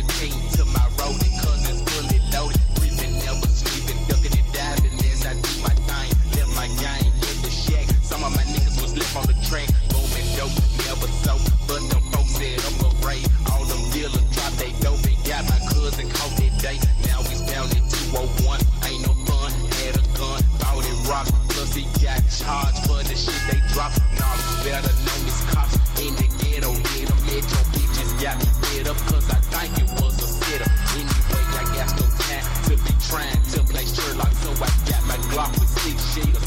at 18.07 18.13
201. 18.13 18.59
Ain't 18.85 19.07
no 19.07 19.13
fun, 19.25 19.51
had 19.51 19.95
a 19.95 20.03
gun, 20.17 20.41
bought 20.59 20.85
it 20.85 21.09
rock. 21.09 21.27
Plus 21.49 21.73
he 21.73 21.83
got 22.03 22.21
charged 22.29 22.79
for 22.87 23.03
the 23.03 23.15
shit 23.15 23.39
they 23.51 23.59
dropped. 23.73 23.99
Nah, 24.19 24.63
better 24.63 24.93
known 25.03 25.23
as 25.27 25.41
cops 25.51 25.75
in 25.99 26.15
the 26.15 26.27
ghetto. 26.39 26.71
Yeah, 26.71 27.05
them 27.07 27.19
metro 27.25 27.61
bitches 27.73 28.11
got 28.21 28.37
me 28.39 28.49
fed 28.61 28.87
up 28.87 28.97
cause 29.07 29.29
I 29.29 29.39
think 29.51 29.77
it 29.79 29.89
was 30.01 30.15
a 30.21 30.27
setup. 30.27 30.71
Anyway, 30.95 31.43
I 31.51 31.63
got 31.75 31.89
no 31.99 32.05
time 32.23 32.45
to 32.69 32.75
be 32.83 32.93
trying 33.07 33.41
to 33.53 33.59
play 33.63 33.85
Sherlock, 33.85 34.33
so 34.33 34.51
I 34.51 34.71
got 34.87 35.03
my 35.07 35.17
Glock 35.31 35.51
with 35.59 35.69
six 35.69 36.15
jail 36.15 36.46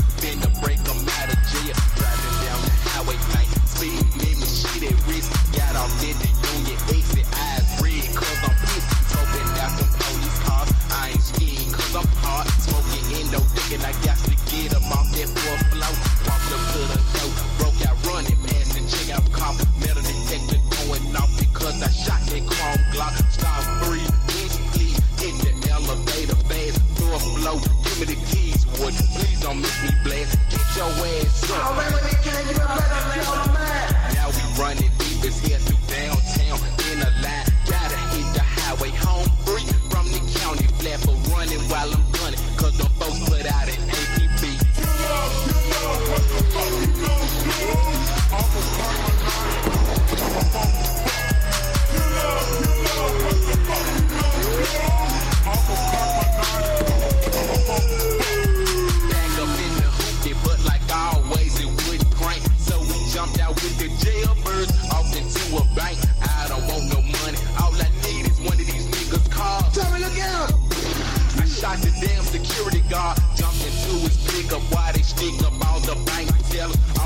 and 13.73 13.83
I 13.85 13.93
got 14.03 14.19
to 14.27 14.35
get 14.51 14.75
him 14.75 14.83
off 14.91 15.07
that 15.15 15.31
poor 15.31 15.59
flow. 15.71 15.95
Walked 16.27 16.51
up 16.51 16.63
to 16.75 16.81
the 16.91 16.99
door, 17.15 17.31
broke 17.59 17.81
out 17.87 17.97
running 18.07 18.37
past 18.43 18.75
the 18.75 18.83
check 18.91 19.15
out 19.15 19.27
cop. 19.31 19.55
Metal 19.79 20.03
detector 20.03 20.59
going 20.75 21.15
off 21.15 21.31
because 21.39 21.79
I 21.83 21.91
shot 21.91 22.21
that 22.31 22.43
chrome 22.51 22.83
Glock. 22.91 23.15
Stop 23.31 23.63
three, 23.85 24.07
bitch, 24.27 24.57
please 24.75 24.99
hit 25.23 25.35
the 25.63 25.71
elevator 25.71 26.39
fast. 26.51 26.83
Floor 26.99 27.19
flow, 27.19 27.57
give 27.85 27.99
me 28.01 28.07
the 28.15 28.19
keys, 28.27 28.67
wood. 28.79 28.95
Please 29.15 29.41
don't 29.41 29.61
miss 29.61 29.77
me 29.83 29.91
blast. 30.03 30.35
Get 30.51 30.67
your 30.75 30.91
ass 30.91 31.51
up. 31.51 31.71
I 31.71 31.79
ran 31.79 31.93
when 31.95 32.05
it 32.11 32.19
came, 32.27 32.47
you 32.51 33.10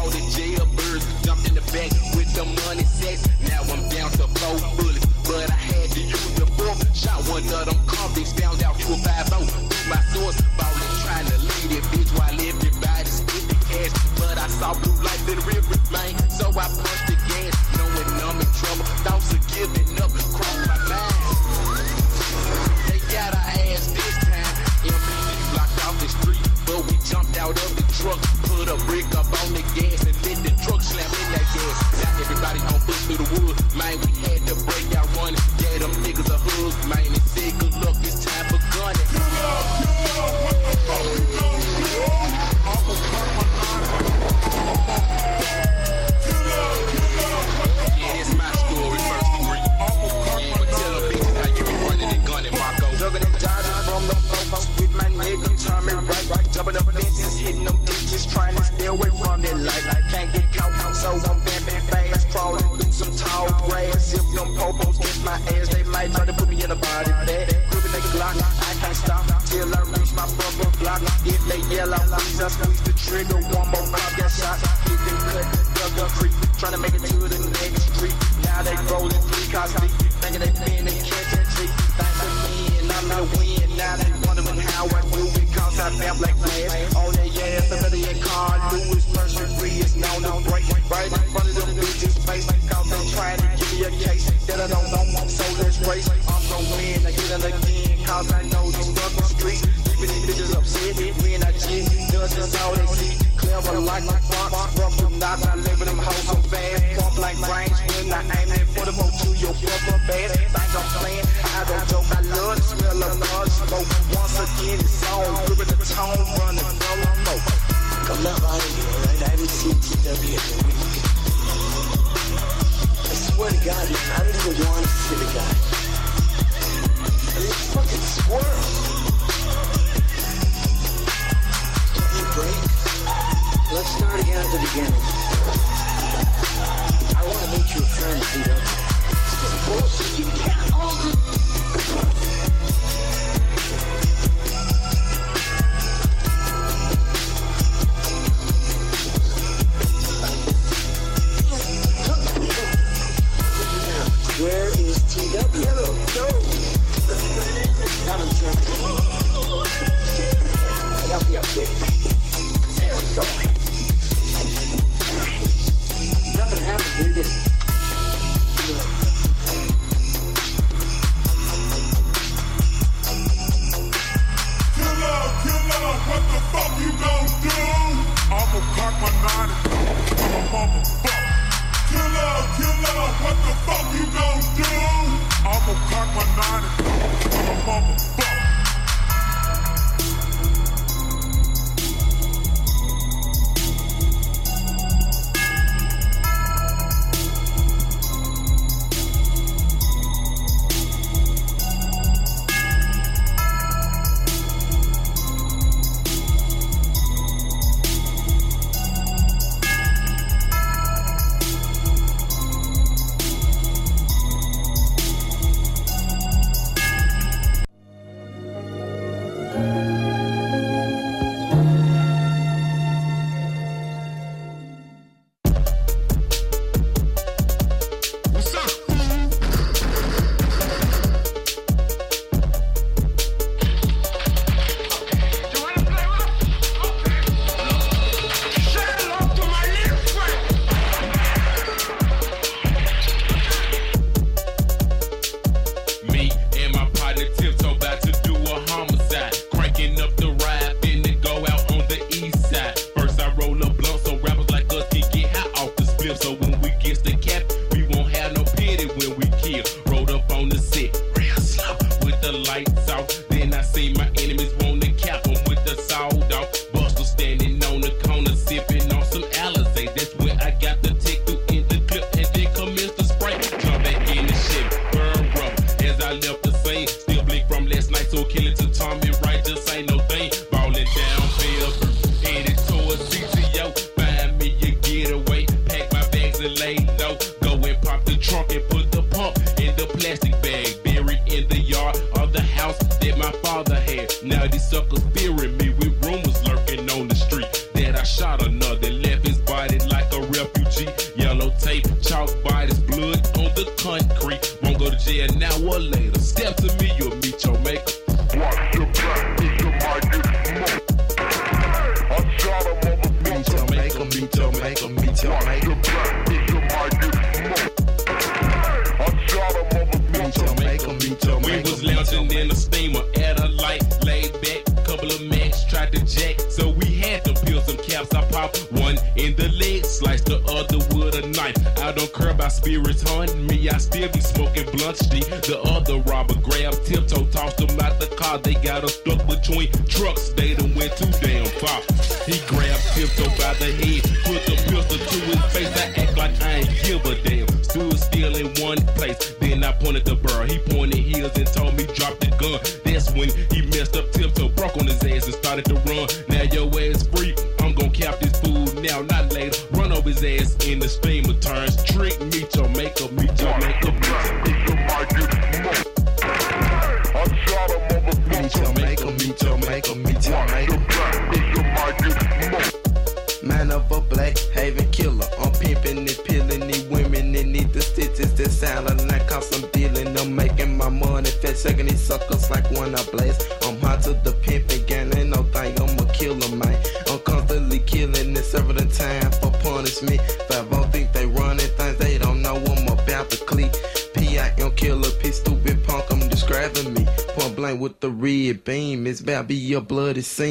all 0.05 0.11
the 0.11 0.21
jailbirds. 0.37 1.05
Jumped 1.25 1.49
in 1.49 1.55
the 1.55 1.65
back 1.73 1.91
with 2.13 2.29
the 2.37 2.45
money 2.45 2.85
sex. 2.85 3.25
Now 3.49 3.65
I'm 3.73 3.89
down 3.89 4.11
to 4.21 4.29
four 4.37 4.57
bullets, 4.77 5.07
but 5.25 5.49
I 5.49 5.57
had 5.57 5.91
to 5.97 6.01
use 6.01 6.35
the 6.37 6.47
fourth. 6.57 6.81
Shot 6.93 7.25
one 7.29 7.43
of 7.49 7.65
them 7.65 7.81
convicts, 7.87 8.33
found 8.37 8.63
out 8.63 8.77
to 8.81 8.93
a 8.93 8.97
5 9.01 9.89
My 9.89 10.01
source, 10.13 10.39
ballin', 10.61 10.95
trying 11.05 11.29
to 11.33 11.39
lead 11.41 11.71
it, 11.81 11.85
bitch, 11.89 12.11
while 12.19 12.37
everybody's 12.37 13.21
with 13.33 13.49
the 13.49 13.59
cash. 13.65 13.93
But 14.21 14.37
I 14.37 14.49
saw 14.49 14.75
blue 14.77 14.97
lights 15.01 15.25
in 15.29 15.41
the 15.41 15.45
river, 15.49 15.77
man, 15.89 16.13
so 16.29 16.53
I 16.53 16.69
punched 16.69 17.07
the 17.09 17.17
gas. 17.29 17.53
Knowing 17.77 18.09
I'm 18.29 18.37
in 18.45 18.51
trouble, 18.61 18.87
thoughts 19.09 19.33
of 19.33 19.41
giving 19.57 19.89
up 20.05 20.13
crossed 20.37 20.69
my 20.69 20.79
mind. 20.85 21.17
They 22.93 23.01
got 23.09 23.33
our 23.33 23.51
ass 23.73 23.89
this 23.97 24.17
time. 24.29 24.53
MPD 24.85 25.33
blocked 25.53 25.81
off 25.89 25.97
the 25.97 26.09
street, 26.13 26.45
but 26.69 26.81
we 26.89 26.95
jumped 27.09 27.37
out 27.41 27.57
of 27.57 27.71
the 27.77 27.85
truck, 27.97 28.21
put 28.53 28.69
a 28.69 28.77
brick 28.85 29.09
up 29.17 29.29
on 29.43 29.55
the 29.57 29.65
gate. 29.75 29.84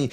money 0.03 0.11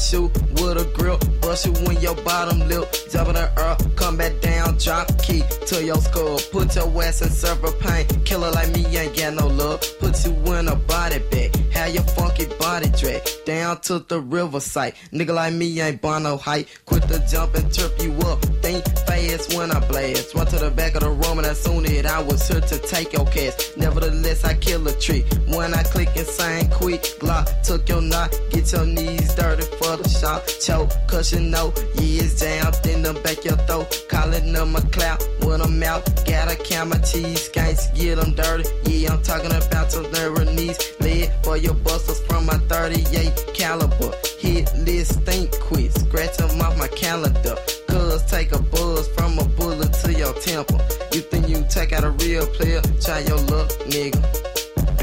shoe 0.00 0.30
with 0.56 0.80
a 0.80 0.90
grill. 0.94 1.18
bust 1.40 1.66
you 1.66 1.72
in 1.90 2.00
your 2.00 2.14
bottom 2.24 2.58
lip. 2.68 2.88
In 3.30 3.34
the 3.34 3.52
earth, 3.58 3.96
come 3.96 4.16
back 4.16 4.40
down, 4.40 4.76
drop 4.78 5.06
key 5.22 5.42
to 5.66 5.84
your 5.84 5.98
skull. 5.98 6.40
Put 6.50 6.74
your 6.74 7.02
ass 7.02 7.22
in 7.22 7.30
server 7.30 7.72
pain, 7.72 8.06
killer 8.24 8.50
like 8.50 8.70
me 8.74 8.84
ain't 8.96 9.16
got 9.16 9.34
no 9.34 9.46
love. 9.46 9.80
Put 10.00 10.24
you 10.24 10.32
in 10.54 10.68
a 10.68 10.74
body 10.74 11.18
bag, 11.30 11.54
have 11.70 11.94
your 11.94 12.02
funky 12.02 12.46
body 12.58 12.89
drag. 13.00 13.22
Down 13.46 13.80
to 13.82 14.00
the 14.00 14.20
riverside, 14.20 14.94
nigga 15.12 15.34
like 15.34 15.54
me 15.54 15.80
ain't 15.80 16.00
born 16.00 16.22
no 16.24 16.36
height. 16.36 16.68
Quit 16.84 17.02
the 17.08 17.18
jump 17.30 17.54
and 17.54 17.72
trip 17.72 17.92
you 18.00 18.12
up, 18.28 18.40
think 18.62 18.84
fast 19.06 19.54
when 19.54 19.70
I 19.70 19.80
blast. 19.88 20.34
Run 20.34 20.46
to 20.46 20.58
the 20.58 20.70
back 20.70 20.94
of 20.94 21.00
the 21.00 21.10
room 21.10 21.38
and 21.38 21.46
I 21.46 21.54
soon 21.54 21.86
it 21.86 22.06
I 22.06 22.22
was 22.22 22.46
here 22.46 22.60
to 22.60 22.78
take 22.78 23.12
your 23.12 23.26
cash. 23.26 23.54
Nevertheless, 23.76 24.44
I 24.44 24.54
kill 24.54 24.86
a 24.86 24.92
tree. 24.92 25.24
When 25.48 25.74
I 25.74 25.82
click 25.82 26.10
and 26.16 26.26
sign 26.26 26.70
quick, 26.70 27.02
Glock 27.20 27.62
took 27.62 27.88
your 27.88 28.02
knot. 28.02 28.38
Get 28.50 28.72
your 28.72 28.86
knees 28.86 29.34
dirty 29.34 29.64
for 29.78 29.96
the 29.96 30.08
shot. 30.08 30.46
Choke, 30.60 30.90
cause 31.08 31.32
you 31.32 31.40
know, 31.40 31.72
yeah, 31.94 32.28
jammed 32.36 32.86
in 32.86 33.02
the 33.02 33.14
back 33.24 33.44
your 33.44 33.56
throat. 33.66 33.88
Calling 34.08 34.52
them 34.52 34.76
a 34.76 34.82
clout 34.82 35.22
when 35.42 35.60
I'm 35.60 35.82
out. 35.82 36.04
Gotta 36.26 36.56
count 36.56 36.90
my 36.90 36.98
cheese, 36.98 37.48
skanks, 37.48 37.94
get 37.94 38.16
them 38.16 38.34
dirty. 38.34 38.68
Yeah, 38.84 39.14
I'm 39.14 39.22
talking 39.22 39.52
about 39.52 39.92
your 39.92 40.10
nerve 40.10 40.54
knees. 40.54 40.78
Lead 41.00 41.32
for 41.42 41.56
your 41.56 41.74
busters 41.74 42.20
from 42.26 42.46
my 42.46 42.58
38 42.90 43.54
caliber. 43.54 44.10
Hit 44.40 44.68
list, 44.78 45.20
think 45.22 45.52
quick. 45.60 45.92
Scratch 45.92 46.36
them 46.38 46.60
off 46.60 46.76
my 46.76 46.88
calendar. 46.88 47.56
Cuz 47.86 48.24
take 48.24 48.50
a 48.50 48.58
buzz 48.58 49.06
from 49.14 49.38
a 49.38 49.44
bullet 49.44 49.92
to 50.02 50.12
your 50.12 50.32
temple. 50.34 50.80
You 51.12 51.20
think 51.20 51.48
you 51.48 51.64
take 51.68 51.92
out 51.92 52.02
a 52.02 52.10
real 52.10 52.46
player? 52.46 52.82
Try 53.00 53.20
your 53.20 53.38
luck, 53.52 53.70
nigga. 53.86 54.20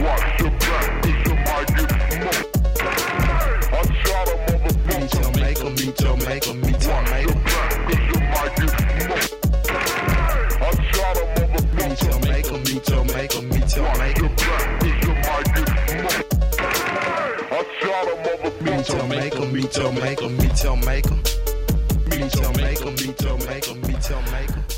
Watch 0.03 0.38
the 0.38 0.49
back, 0.64 1.05
it's 1.05 1.30
a 1.30 1.35
mighty 1.47 1.84
I 3.72 3.84
shot 4.03 4.27
Meet 4.88 5.14
your 5.22 5.31
maker, 5.39 5.69
meet 5.80 5.99
your 6.01 6.18
maker, 6.27 6.53
meet 6.53 6.84
your 6.84 7.01
maker. 7.03 7.35
Watch 7.38 7.55
the 7.55 7.55
back, 7.55 7.72
it's 7.93 8.07
a 8.11 8.19
mighty 8.34 8.68
I 10.59 10.72
shot 10.91 11.15
him 11.18 11.30
on 11.41 11.49
the 11.55 11.61
Me 11.77 11.85
Jamaica, 11.95 12.55
me 12.68 12.76
Jamaica. 12.85 13.27
Your 18.98 19.07
maker, 19.07 19.45
meet 19.45 19.78
your 19.78 19.91
maker, 19.94 20.30
meet 20.30 20.64
your 20.64 20.78
maker. 20.78 21.15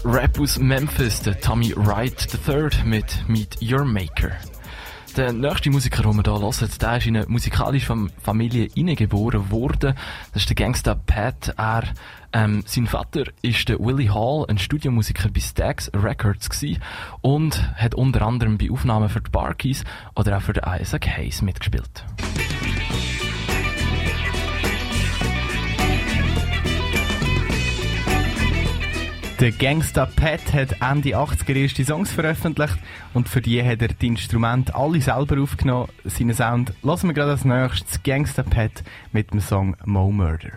Rap 0.03 0.39
aus 0.39 0.59
Memphis, 0.59 1.21
der 1.21 1.39
Tommy 1.39 1.73
Wright 1.75 2.27
III 2.47 2.69
mit 2.85 3.27
Meet 3.27 3.57
Your 3.61 3.85
Maker. 3.85 4.31
Der 5.15 5.31
nächste 5.31 5.69
Musiker, 5.69 6.03
den 6.03 6.15
wir 6.15 6.23
hier 6.23 6.41
hören, 6.41 6.69
der 6.81 6.97
ist 6.97 7.07
in 7.07 7.17
eine 7.17 7.25
musikalische 7.27 7.85
Fam 7.85 8.09
Familie 8.21 8.69
hineingeboren 8.73 9.51
worden. 9.51 9.95
Das 10.33 10.43
ist 10.43 10.49
der 10.49 10.55
Gangster 10.55 10.95
Pat. 10.95 11.53
Er, 11.57 11.83
ähm, 12.33 12.63
sein 12.65 12.87
Vater 12.87 13.23
ist 13.41 13.69
der 13.69 13.79
Willie 13.79 14.13
Hall, 14.13 14.45
ein 14.49 14.57
Studiomusiker 14.57 15.29
bei 15.29 15.39
Stax 15.39 15.91
Records 15.93 16.49
gewesen 16.49 16.81
und 17.21 17.75
hat 17.75 17.95
unter 17.95 18.23
anderem 18.23 18.57
bei 18.57 18.69
Aufnahmen 18.71 19.09
für 19.09 19.21
die 19.21 19.31
Barkeys 19.31 19.83
oder 20.15 20.37
auch 20.37 20.41
für 20.41 20.53
den 20.53 20.63
Isaac 20.63 21.07
Hayes 21.07 21.41
mitgespielt. 21.41 22.05
Der 29.39 29.53
Gangsta 29.53 30.05
Pat 30.05 30.51
hat 30.51 30.75
Ende 30.81 31.15
80er 31.15 31.55
erste 31.55 31.85
Songs 31.85 32.11
veröffentlicht 32.11 32.77
und 33.13 33.29
für 33.29 33.39
die 33.39 33.63
hat 33.63 33.81
er 33.81 33.87
die 33.87 34.07
Instrumente 34.07 34.75
alle 34.75 34.99
selber 34.99 35.41
aufgenommen. 35.41 35.87
Seinen 36.03 36.33
Sound 36.33 36.73
lassen 36.83 37.07
wir 37.07 37.13
gerade 37.13 37.31
als 37.31 37.45
nächstes 37.45 38.03
Gangsta 38.03 38.43
Pat 38.43 38.83
mit 39.13 39.31
dem 39.31 39.39
Song 39.39 39.77
Mo 39.85 40.11
Murder. 40.11 40.51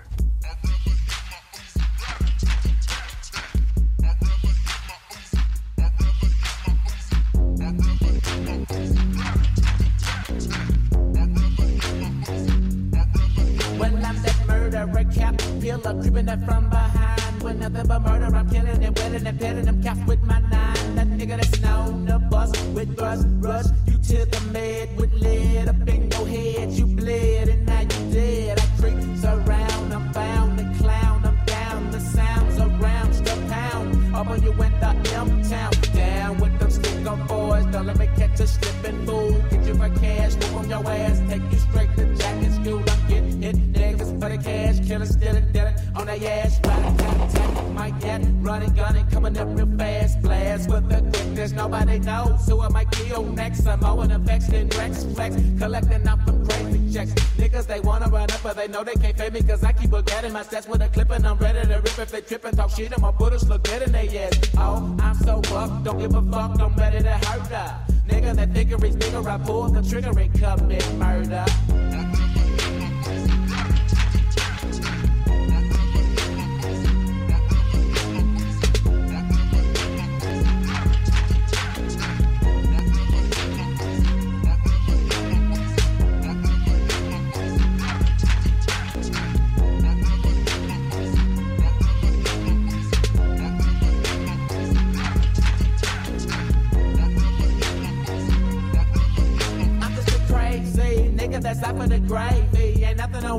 When 13.79 14.05
I'm 14.05 14.23
that 14.23 14.47
murderer, 14.49 15.05
cap 15.05 15.39
killer, 15.61 16.03
creeping 16.03 16.29
up 16.29 16.45
from 16.45 16.69
behind. 16.69 17.22
with 17.43 17.59
nothing 17.59 17.87
but 17.87 18.03
murder. 18.03 18.35
I'm 18.37 18.49
killing 18.49 18.85
and 18.85 18.99
willing 18.99 19.27
and 19.27 19.41
petting 19.41 19.65
them 19.65 19.83
cats 19.83 20.01
with 20.07 20.23
my 20.23 20.41
nine. 20.41 20.95
That 20.95 21.09
nigga 21.09 21.37
that's 21.41 21.61
known 21.61 22.07
to 22.07 22.19
bust 22.19 22.57
with 22.75 22.97
thrust, 22.97 23.27
rush. 23.39 23.67
You 23.87 23.99
to 23.99 24.25
the 24.27 24.41
med 24.53 24.97
with 24.99 25.13
lead 25.15 25.69
up 25.69 25.89
in 25.89 26.11
your 26.11 26.27
head. 26.27 26.71
You 26.73 26.87
bled 26.87 27.49
and 27.49 27.67
now 27.67 27.81
you 27.81 28.13
dead. 28.13 28.61
I 28.61 28.81
creep 28.81 28.95
around, 29.25 29.93
I'm 29.93 30.13
bound 30.13 30.59
to 30.59 30.65
clown. 30.79 31.25
I'm 31.25 31.39
down, 31.47 31.91
the 31.91 32.01
sounds 32.01 32.59
around, 32.59 33.13
the 33.15 33.37
pound. 33.49 34.15
Up 34.15 34.27
on 34.29 34.43
you 34.43 34.53
in 34.53 34.73
the 34.81 34.91
M 35.15 35.43
town. 35.43 35.73
Down 35.95 36.39
with 36.39 36.59
them 36.59 36.71
stick 36.71 37.07
up 37.07 37.29
boys. 37.29 37.65
Don't 37.67 37.87
let 37.87 37.99
me 37.99 38.09
catch 38.17 38.41
a 38.41 38.47
slipping 38.47 39.05
fool. 39.07 39.33
Get 39.51 39.65
you 39.67 39.75
for 39.75 39.91
cash, 40.01 40.35
Move 40.37 40.57
on 40.57 40.71
your 40.71 40.87
ass. 40.89 41.21
Take 41.29 41.43
you 41.51 41.59
straight 41.59 41.91
to 41.97 42.15
jacket 42.15 42.53
school. 42.53 42.83
I'm 42.89 43.09
getting 43.09 43.43
hit, 43.43 43.73
niggas 43.73 44.21
for 44.21 44.29
the 44.29 44.39
cash, 44.39 44.87
Killing 44.87 45.09
stealing, 45.09 45.51
dealing 45.53 45.75
on 45.97 46.07
their 46.07 46.31
ass. 46.31 46.61
Riding, 46.65 46.97
tap, 46.97 47.31
tap, 47.31 47.65
might 47.73 47.99
get 48.01 48.23
running, 48.41 48.73
gunning, 48.75 49.07
coming 49.07 49.37
up 49.39 49.49
real 49.57 49.67
fast. 49.77 50.23
Blast 50.23 50.71
with 50.71 50.89
the 50.89 51.01
quickness, 51.01 51.53
nobody 51.53 51.99
knows 51.99 52.47
who 52.47 52.61
I 52.61 52.69
might 52.69 52.91
kill 52.91 53.25
next. 53.25 53.67
I'm 53.67 53.85
owing 53.85 54.11
in 54.11 54.25
Rex 54.25 55.05
Flex, 55.05 55.37
collecting 55.59 56.07
up 56.07 56.25
them 56.27 56.47
crazy 56.47 56.93
checks. 56.93 57.13
Niggas, 57.37 57.67
they 57.67 57.81
wanna 57.81 58.09
run 58.09 58.31
up, 58.31 58.43
but 58.43 58.57
they 58.57 58.69
know 58.69 58.85
they 58.85 58.95
can't 58.95 59.17
fade 59.17 59.33
me, 59.33 59.43
cause 59.43 59.65
I 59.65 59.73
keep 59.73 59.91
forgetting 59.91 60.33
my 60.33 60.43
stats 60.43 60.69
with 60.69 60.83
a 60.83 60.89
clip 60.89 61.11
and 61.11 61.27
I'm 61.27 61.39
ready 61.39 61.67
to 61.67 61.77
rip 61.77 61.99
if 61.99 62.11
they 62.11 62.21
trip 62.21 62.45
and 62.45 62.57
talk 62.57 62.71
shit. 62.71 62.93
And 62.93 63.03
my 63.03 63.11
bullets 63.11 63.49
look 63.49 63.63
dead 63.63 63.83
in 63.83 63.93
their 63.93 64.27
ass. 64.27 64.39
Oh, 64.57 64.97
I'm 65.01 65.15
so 65.15 65.39
up, 65.55 65.85
don't 65.85 65.99
give 65.99 66.15
a 66.15 66.23
fuck, 66.23 66.61
I'm 66.61 66.75
ready 66.77 67.03
to 67.03 67.13
hurt 67.13 67.47
her. 67.49 67.87
Nigga, 68.09 68.35
that 68.35 68.53
nigga 68.53 68.85
is 68.85 68.97
bigger, 68.97 69.29
I 69.29 69.39
pull 69.39 69.69
the 69.69 69.83
trigger 69.83 70.19
and 70.19 70.33
commit 70.35 70.95
murder. 70.95 71.45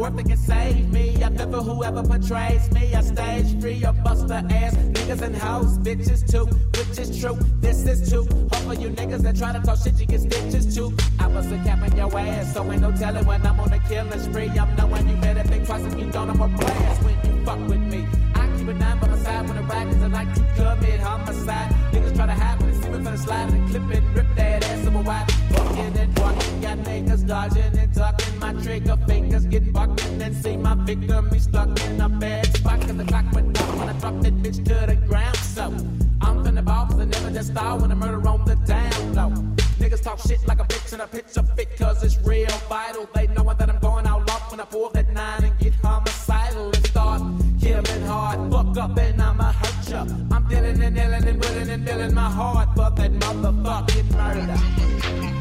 That 0.04 0.26
can 0.26 0.36
save 0.36 0.92
me. 0.92 1.24
I 1.24 1.30
for 1.30 1.64
whoever 1.64 2.04
portrays 2.04 2.70
me. 2.74 2.94
I 2.94 3.00
stage 3.00 3.58
three 3.62 3.86
or 3.86 3.94
bust 3.94 4.28
the 4.28 4.36
ass. 4.36 4.76
Niggas 4.76 5.22
and 5.22 5.34
hoes, 5.34 5.78
bitches 5.78 6.30
too. 6.30 6.46
Which 6.78 7.00
is 7.00 7.22
true, 7.22 7.38
this 7.62 7.88
is 7.88 8.10
true. 8.10 8.28
Hope 8.52 8.64
for 8.68 8.74
you 8.74 8.90
niggas 8.90 9.22
that 9.22 9.38
try 9.38 9.54
to 9.54 9.62
talk 9.62 9.80
shit, 9.82 9.98
you 10.02 10.06
get 10.06 10.20
stitches 10.20 10.76
too. 10.76 10.94
I 11.20 11.30
bust 11.30 11.54
a 11.54 11.58
cap 11.64 11.88
in 11.88 11.96
your 11.96 12.16
ass, 12.20 12.54
so 12.54 12.70
ain't 12.70 12.82
no 12.82 12.92
telling 12.92 13.26
when 13.26 13.48
I'm 13.48 13.58
on 13.58 13.72
a 13.72 13.80
killing 13.88 14.20
spree. 14.20 14.50
I'm 14.50 14.76
knowing 14.76 15.08
you 15.08 15.16
better 15.16 15.44
think 15.44 15.66
twice 15.66 15.86
if 15.86 15.98
you 15.98 16.12
don't, 16.12 16.30
I'm 16.30 16.42
a 16.42 16.50
blast 16.50 17.04
when 17.04 17.16
you 17.24 17.46
fuck 17.46 17.60
with 17.70 17.80
me. 17.80 18.06
I 18.36 18.58
keep 18.58 18.68
a 18.68 18.74
nine 18.74 19.00
by 19.00 19.08
my 19.08 19.18
side 19.20 19.48
when 19.48 19.56
the 19.56 19.64
rackets 19.64 20.04
are 20.04 20.10
like 20.10 20.34
to 20.34 20.42
commit 20.58 21.00
homicide. 21.00 21.72
Niggas 21.94 22.14
try 22.14 22.26
to 22.26 22.34
hide 22.34 22.60
they 22.60 22.74
see 22.74 22.90
me 22.90 22.96
from 22.96 23.04
the 23.06 23.18
slide 23.18 23.50
and 23.54 23.70
clip 23.70 23.90
it, 23.90 24.04
fucking, 27.02 27.28
dodging 27.28 27.78
and 27.78 27.94
ducking. 27.94 28.40
My 28.40 28.54
trigger 28.54 28.98
fingers 29.08 29.46
get 29.46 29.74
bucked 29.74 30.04
and 30.06 30.36
see 30.36 30.58
my 30.58 30.76
victim 30.76 31.30
be 31.30 31.40
stuck 31.40 31.80
in 31.86 32.02
a 32.02 32.10
bad 32.10 32.46
spot. 32.56 32.82
Cause 32.82 32.98
the 32.98 33.06
clock 33.06 33.26
went 33.34 33.60
off 33.60 33.78
when 33.78 33.90
I 33.90 33.94
dropped 33.94 34.24
that 34.24 34.36
bitch 34.44 34.64
to 34.66 34.88
the 34.88 34.96
ground. 35.08 35.38
So 35.38 35.64
I'm 36.22 36.44
finna 36.44 36.64
ball 36.64 36.86
cause 36.88 37.00
I 37.00 37.06
never 37.06 37.32
just 37.32 37.52
start 37.52 37.82
when 37.82 37.92
I 37.92 37.96
murder 37.96 38.28
on 38.28 38.46
the 38.46 38.56
down 38.68 39.16
low. 39.16 39.30
Niggas 39.80 40.04
talk 40.04 40.20
shit 40.20 40.46
like 40.48 40.60
a 40.60 40.66
bitch 40.66 40.94
and 40.94 41.02
I 41.02 41.06
pitch 41.08 41.36
a 41.36 41.44
fit 41.44 41.78
cause 41.78 42.04
it's 42.04 42.18
real 42.26 42.48
vital. 42.70 43.10
They 43.14 43.28
knowin' 43.28 43.58
that 43.58 43.70
I'm 43.70 43.80
going 43.80 44.06
out 44.08 44.30
off 44.30 44.52
when 44.52 44.60
I 44.60 44.66
pull 44.66 44.90
that 44.90 45.12
nine 45.12 45.44
and 45.44 45.58
get 45.60 45.74
homicidal 45.76 46.68
and 46.68 46.88
start 46.88 47.22
killing 47.60 48.06
hard. 48.06 48.52
Fuck 48.52 48.78
up 48.78 48.98
and 48.98 49.22
I'ma 49.22 49.52
hurt 49.52 49.90
ya. 49.90 50.06
I'm 50.32 50.48
dealing 50.48 50.82
and 50.82 50.96
dealing 50.96 51.28
and 51.28 51.40
willing 51.40 51.70
and 51.70 51.86
dealing 51.86 52.14
my 52.14 52.30
heart 52.30 52.70
for 52.76 52.90
that 52.92 53.12
motherfucking 53.12 54.12
murder. 54.12 55.33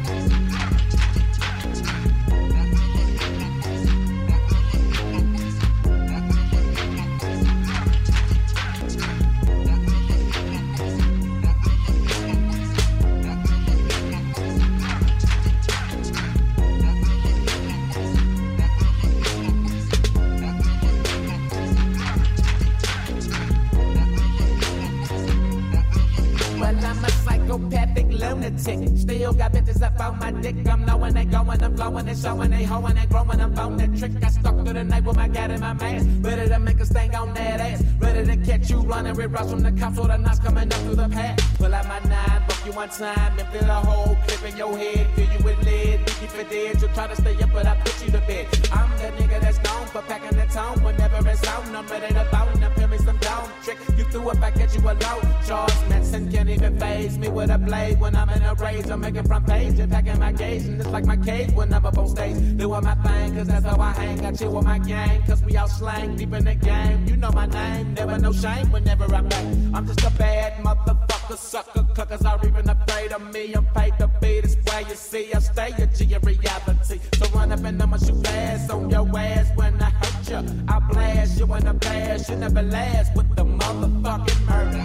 Still 28.57 29.33
got 29.33 29.51
bitches 29.53 29.81
up 29.81 29.99
on 29.99 30.19
my 30.19 30.31
dick. 30.31 30.55
I'm 30.67 30.85
knowing 30.85 31.13
they 31.13 31.25
going, 31.25 31.63
I'm 31.63 31.75
flowing 31.75 32.07
and 32.07 32.17
showing 32.17 32.51
they 32.51 32.63
hoeing 32.63 32.97
and 32.97 33.09
growing. 33.09 33.41
I'm 33.41 33.57
on 33.57 33.77
that 33.77 33.97
trick. 33.97 34.11
I 34.23 34.29
stuck 34.29 34.55
through 34.55 34.73
the 34.73 34.83
night 34.83 35.03
with 35.03 35.15
my 35.15 35.27
gat 35.27 35.51
in 35.51 35.59
my 35.59 35.73
mask. 35.73 36.07
Ready 36.21 36.47
to 36.49 36.59
make 36.59 36.79
a 36.79 36.85
sting 36.85 37.15
on 37.15 37.33
that 37.33 37.59
ass. 37.59 37.83
Ready 37.99 38.25
to 38.25 38.37
catch 38.45 38.69
you 38.69 38.79
running 38.81 39.15
with 39.15 39.31
rush 39.31 39.49
from 39.49 39.61
the 39.61 39.71
cops 39.71 39.97
or 39.97 40.07
the 40.07 40.17
knots 40.17 40.39
coming 40.39 40.71
up 40.71 40.79
through 40.81 40.95
the 40.95 41.09
path. 41.09 41.57
Pull 41.57 41.73
out 41.73 41.87
my 41.87 41.99
nine, 42.09 42.43
fuck 42.47 42.65
you 42.65 42.71
one 42.73 42.89
time 42.89 43.39
and 43.39 43.47
fill 43.49 43.69
a 43.69 43.73
whole 43.73 44.15
clip 44.27 44.51
in 44.51 44.57
your 44.57 44.77
head. 44.77 45.07
Fill 45.15 45.31
you 45.31 45.43
with 45.43 45.65
lead, 45.65 45.99
you 45.99 46.27
keep 46.27 46.35
it 46.35 46.49
dead. 46.49 46.81
You 46.81 46.87
try 46.89 47.07
to 47.07 47.15
stay 47.15 47.41
up, 47.41 47.49
but 47.51 47.65
I 47.65 47.75
put 47.75 48.05
you 48.05 48.11
to 48.11 48.19
bed. 48.19 48.47
I'm 48.71 48.89
the 48.97 49.23
nigga 49.23 49.41
that's 49.41 49.61
known 49.63 49.87
for 49.87 50.01
packing 50.03 50.37
the 50.37 50.45
tone 50.45 50.83
whenever 50.83 51.27
it's 51.29 51.47
on. 51.47 51.75
I'm 51.75 51.87
ready 51.87 52.13
to 52.13 52.27
bone. 52.31 52.52
Threw 54.13 54.29
it 54.29 54.39
back 54.39 54.55
at 54.57 54.73
you 54.75 54.81
alone. 54.81 55.25
Charles 55.47 55.89
Manson 55.89 56.31
can't 56.31 56.47
even 56.47 56.79
phase 56.79 57.17
me 57.17 57.29
with 57.29 57.49
a 57.49 57.57
blade 57.57 57.99
when 57.99 58.15
I'm 58.15 58.29
in 58.29 58.43
a 58.43 58.53
rage. 58.53 58.87
I'm 58.87 59.01
making 59.01 59.23
front 59.23 59.47
page 59.47 59.79
and 59.79 59.91
packing 59.91 60.19
my 60.19 60.31
gauge. 60.31 60.65
And 60.65 60.79
it's 60.79 60.89
like 60.91 61.05
my 61.05 61.17
cage 61.17 61.51
when 61.53 61.73
I'm 61.73 61.83
up 61.83 61.97
on 61.97 62.07
stage. 62.07 62.37
Doing 62.57 62.83
my 62.83 62.95
thing, 63.05 63.35
cause 63.35 63.47
that's 63.47 63.65
how 63.65 63.79
I 63.81 63.91
hang. 63.91 64.17
Got 64.17 64.39
you 64.39 64.51
with 64.51 64.65
my 64.65 64.77
gang, 64.77 65.23
cause 65.23 65.41
we 65.41 65.57
all 65.57 65.67
slang 65.67 66.15
deep 66.15 66.31
in 66.31 66.45
the 66.45 66.53
game. 66.53 67.07
You 67.07 67.17
know 67.17 67.31
my 67.31 67.47
name, 67.47 67.95
never 67.95 68.19
no 68.19 68.31
shame 68.31 68.71
whenever 68.71 69.05
I 69.15 69.21
bang. 69.21 69.71
I'm 69.73 69.87
just 69.87 70.03
a 70.03 70.11
bad 70.11 70.63
motherfucker, 70.63 71.37
sucker, 71.37 71.83
cluckers 71.95 72.23
are 72.23 72.39
even 72.45 72.69
afraid 72.69 73.11
of 73.13 73.33
me. 73.33 73.53
I'm 73.53 73.65
paid 73.65 73.97
to 73.97 74.07
be 74.21 74.41
this 74.41 74.55
way, 74.67 74.85
you 74.87 74.95
see. 74.95 75.33
I 75.33 75.39
stay 75.39 75.71
a 75.79 75.87
G 75.87 76.13
in 76.13 76.21
reality. 76.21 76.99
So 77.17 77.25
run 77.33 77.51
up 77.51 77.63
and 77.63 77.81
I'ma 77.81 77.97
shoot 77.97 78.23
fast 78.23 78.69
on 78.69 78.91
your 78.91 79.07
ass 79.17 79.49
when 79.55 79.81
I 79.81 79.89
hurt 79.89 80.29
you. 80.29 80.63
I 80.67 80.79
blast 80.91 81.39
you 81.39 81.51
in 81.55 81.65
the 81.65 81.73
past, 81.73 82.29
you 82.29 82.35
never 82.35 82.61
last 82.61 83.15
with 83.15 83.35
the 83.35 83.43
motherfucking 84.03 84.49
murder. 84.49 84.83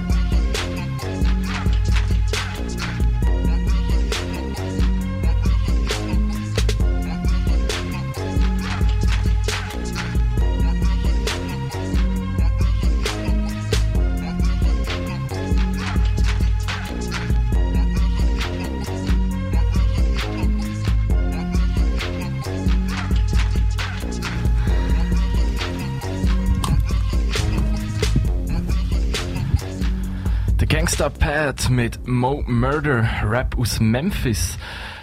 Der 30.88 31.10
Gangster 31.10 31.10
Pat 31.10 31.68
mit 31.68 32.08
Mo 32.08 32.42
Murder, 32.46 33.06
Rap 33.22 33.58
aus 33.58 33.78
Memphis. 33.78 34.56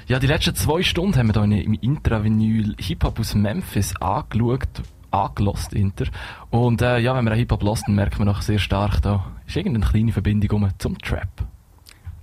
Ja, 0.07 0.17
die 0.17 0.25
letzten 0.25 0.55
zwei 0.55 0.81
Stunden 0.81 1.15
haben 1.15 1.35
wir 1.35 1.45
hier 1.45 1.63
im 1.63 1.75
Intravinyl 1.75 2.75
Hip-Hop 2.79 3.19
aus 3.19 3.35
Memphis 3.35 3.95
angeschaut, 3.97 4.67
angelost 5.11 5.73
Inter. 5.73 6.05
Und 6.49 6.81
äh, 6.81 6.97
ja, 6.97 7.15
wenn 7.15 7.23
man 7.23 7.35
Hip-Hop 7.35 7.61
lässt, 7.61 7.83
dann 7.85 7.93
merkt 7.93 8.17
man 8.17 8.27
noch 8.27 8.41
sehr 8.41 8.57
stark, 8.57 8.99
da 9.03 9.31
ist 9.45 9.55
irgendeine 9.55 9.85
kleine 9.85 10.11
Verbindung 10.11 10.63
rum 10.63 10.69
zum 10.79 10.97
Trap. 10.97 11.29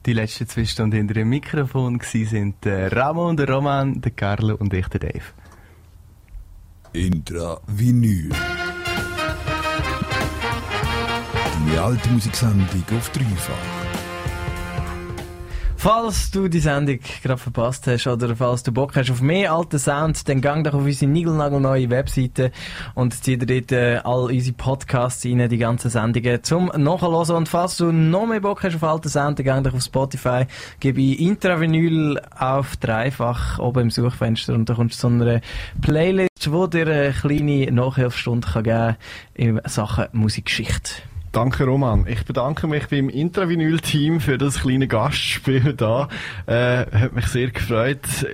Die 0.07 0.13
letzten 0.13 0.49
zwei 0.49 0.65
Stunden 0.65 0.97
hinter 0.97 1.15
dem 1.15 1.29
Mikrofon 1.29 2.01
sind 2.03 2.65
der 2.65 2.91
Ramon, 2.91 3.37
der 3.37 3.49
Roman, 3.49 4.01
der 4.01 4.11
Carlo 4.11 4.57
und 4.57 4.75
ich, 4.75 4.89
der 4.89 4.99
Dave. 4.99 5.25
Intra-Vinyl. 6.95 8.31
Die 11.71 11.79
alte 11.79 12.09
Musiksendung 12.11 12.85
auf 12.97 13.11
dreifach. 13.11 13.93
Falls 15.83 16.31
du 16.31 16.47
die 16.47 16.61
Sendung 16.61 17.01
gerade 17.25 17.39
verpasst 17.39 17.89
hast 17.89 18.07
oder 18.07 18.37
falls 18.37 18.63
du 18.63 18.71
Bock 18.71 18.95
hast 18.95 19.11
auf 19.11 19.21
mehr 19.21 19.53
alten 19.53 19.81
Sound, 19.81 20.29
dann 20.29 20.41
gang 20.41 20.63
doch 20.63 20.75
auf 20.75 20.85
unsere 20.85 21.11
niegelnagelneue 21.11 21.91
Webseite 21.91 22.53
und 22.95 23.13
zieh 23.25 23.37
dir 23.37 23.47
dort 23.47 23.73
äh, 23.73 23.97
all 24.05 24.31
unsere 24.31 24.55
Podcasts 24.55 25.25
rein, 25.25 25.49
die 25.49 25.59
ganzen 25.59 25.91
Sendungen 25.91 26.45
zum 26.45 26.67
Nachhören. 26.67 27.37
Und 27.37 27.49
falls 27.49 27.79
du 27.79 27.91
noch 27.91 28.27
mehr 28.27 28.41
Bock 28.41 28.63
hast 28.63 28.77
auf 28.77 28.85
alten 28.85 29.09
Sound, 29.09 29.41
dann 29.41 29.47
gang 29.47 29.65
doch 29.65 29.75
auf 29.75 29.83
Spotify, 29.83 30.47
gib 30.79 30.99
ein 30.99 31.15
Intravinyl 31.15 32.21
auf 32.39 32.77
dreifach 32.77 33.59
oben 33.59 33.81
im 33.81 33.91
Suchfenster 33.91 34.55
und 34.55 34.69
da 34.69 34.75
kommst 34.75 35.03
du 35.03 35.09
zu 35.09 35.15
einer 35.15 35.41
Playlist, 35.81 36.53
wo 36.53 36.69
dir 36.69 36.87
eine 36.87 37.13
kleine 37.13 37.73
Nachhilfestunde 37.73 38.47
kann 38.47 38.63
geben 38.63 38.97
in 39.35 39.61
Sachen 39.65 40.07
Musikgeschichte. 40.13 41.03
Danke 41.33 41.65
Roman. 41.65 42.07
Ich 42.07 42.27
bedanke 42.27 42.67
mich 42.67 42.89
beim 42.89 43.09
Intravinyl-Team 43.09 44.21
für 44.21 44.37
das 44.37 44.61
kleine 44.61 44.87
Gastspiel 44.87 45.73
da. 45.73 46.09
Äh, 46.45 46.85
hat 46.93 47.15
mich 47.15 47.25
sehr 47.29 47.51
gefreut. 47.51 48.27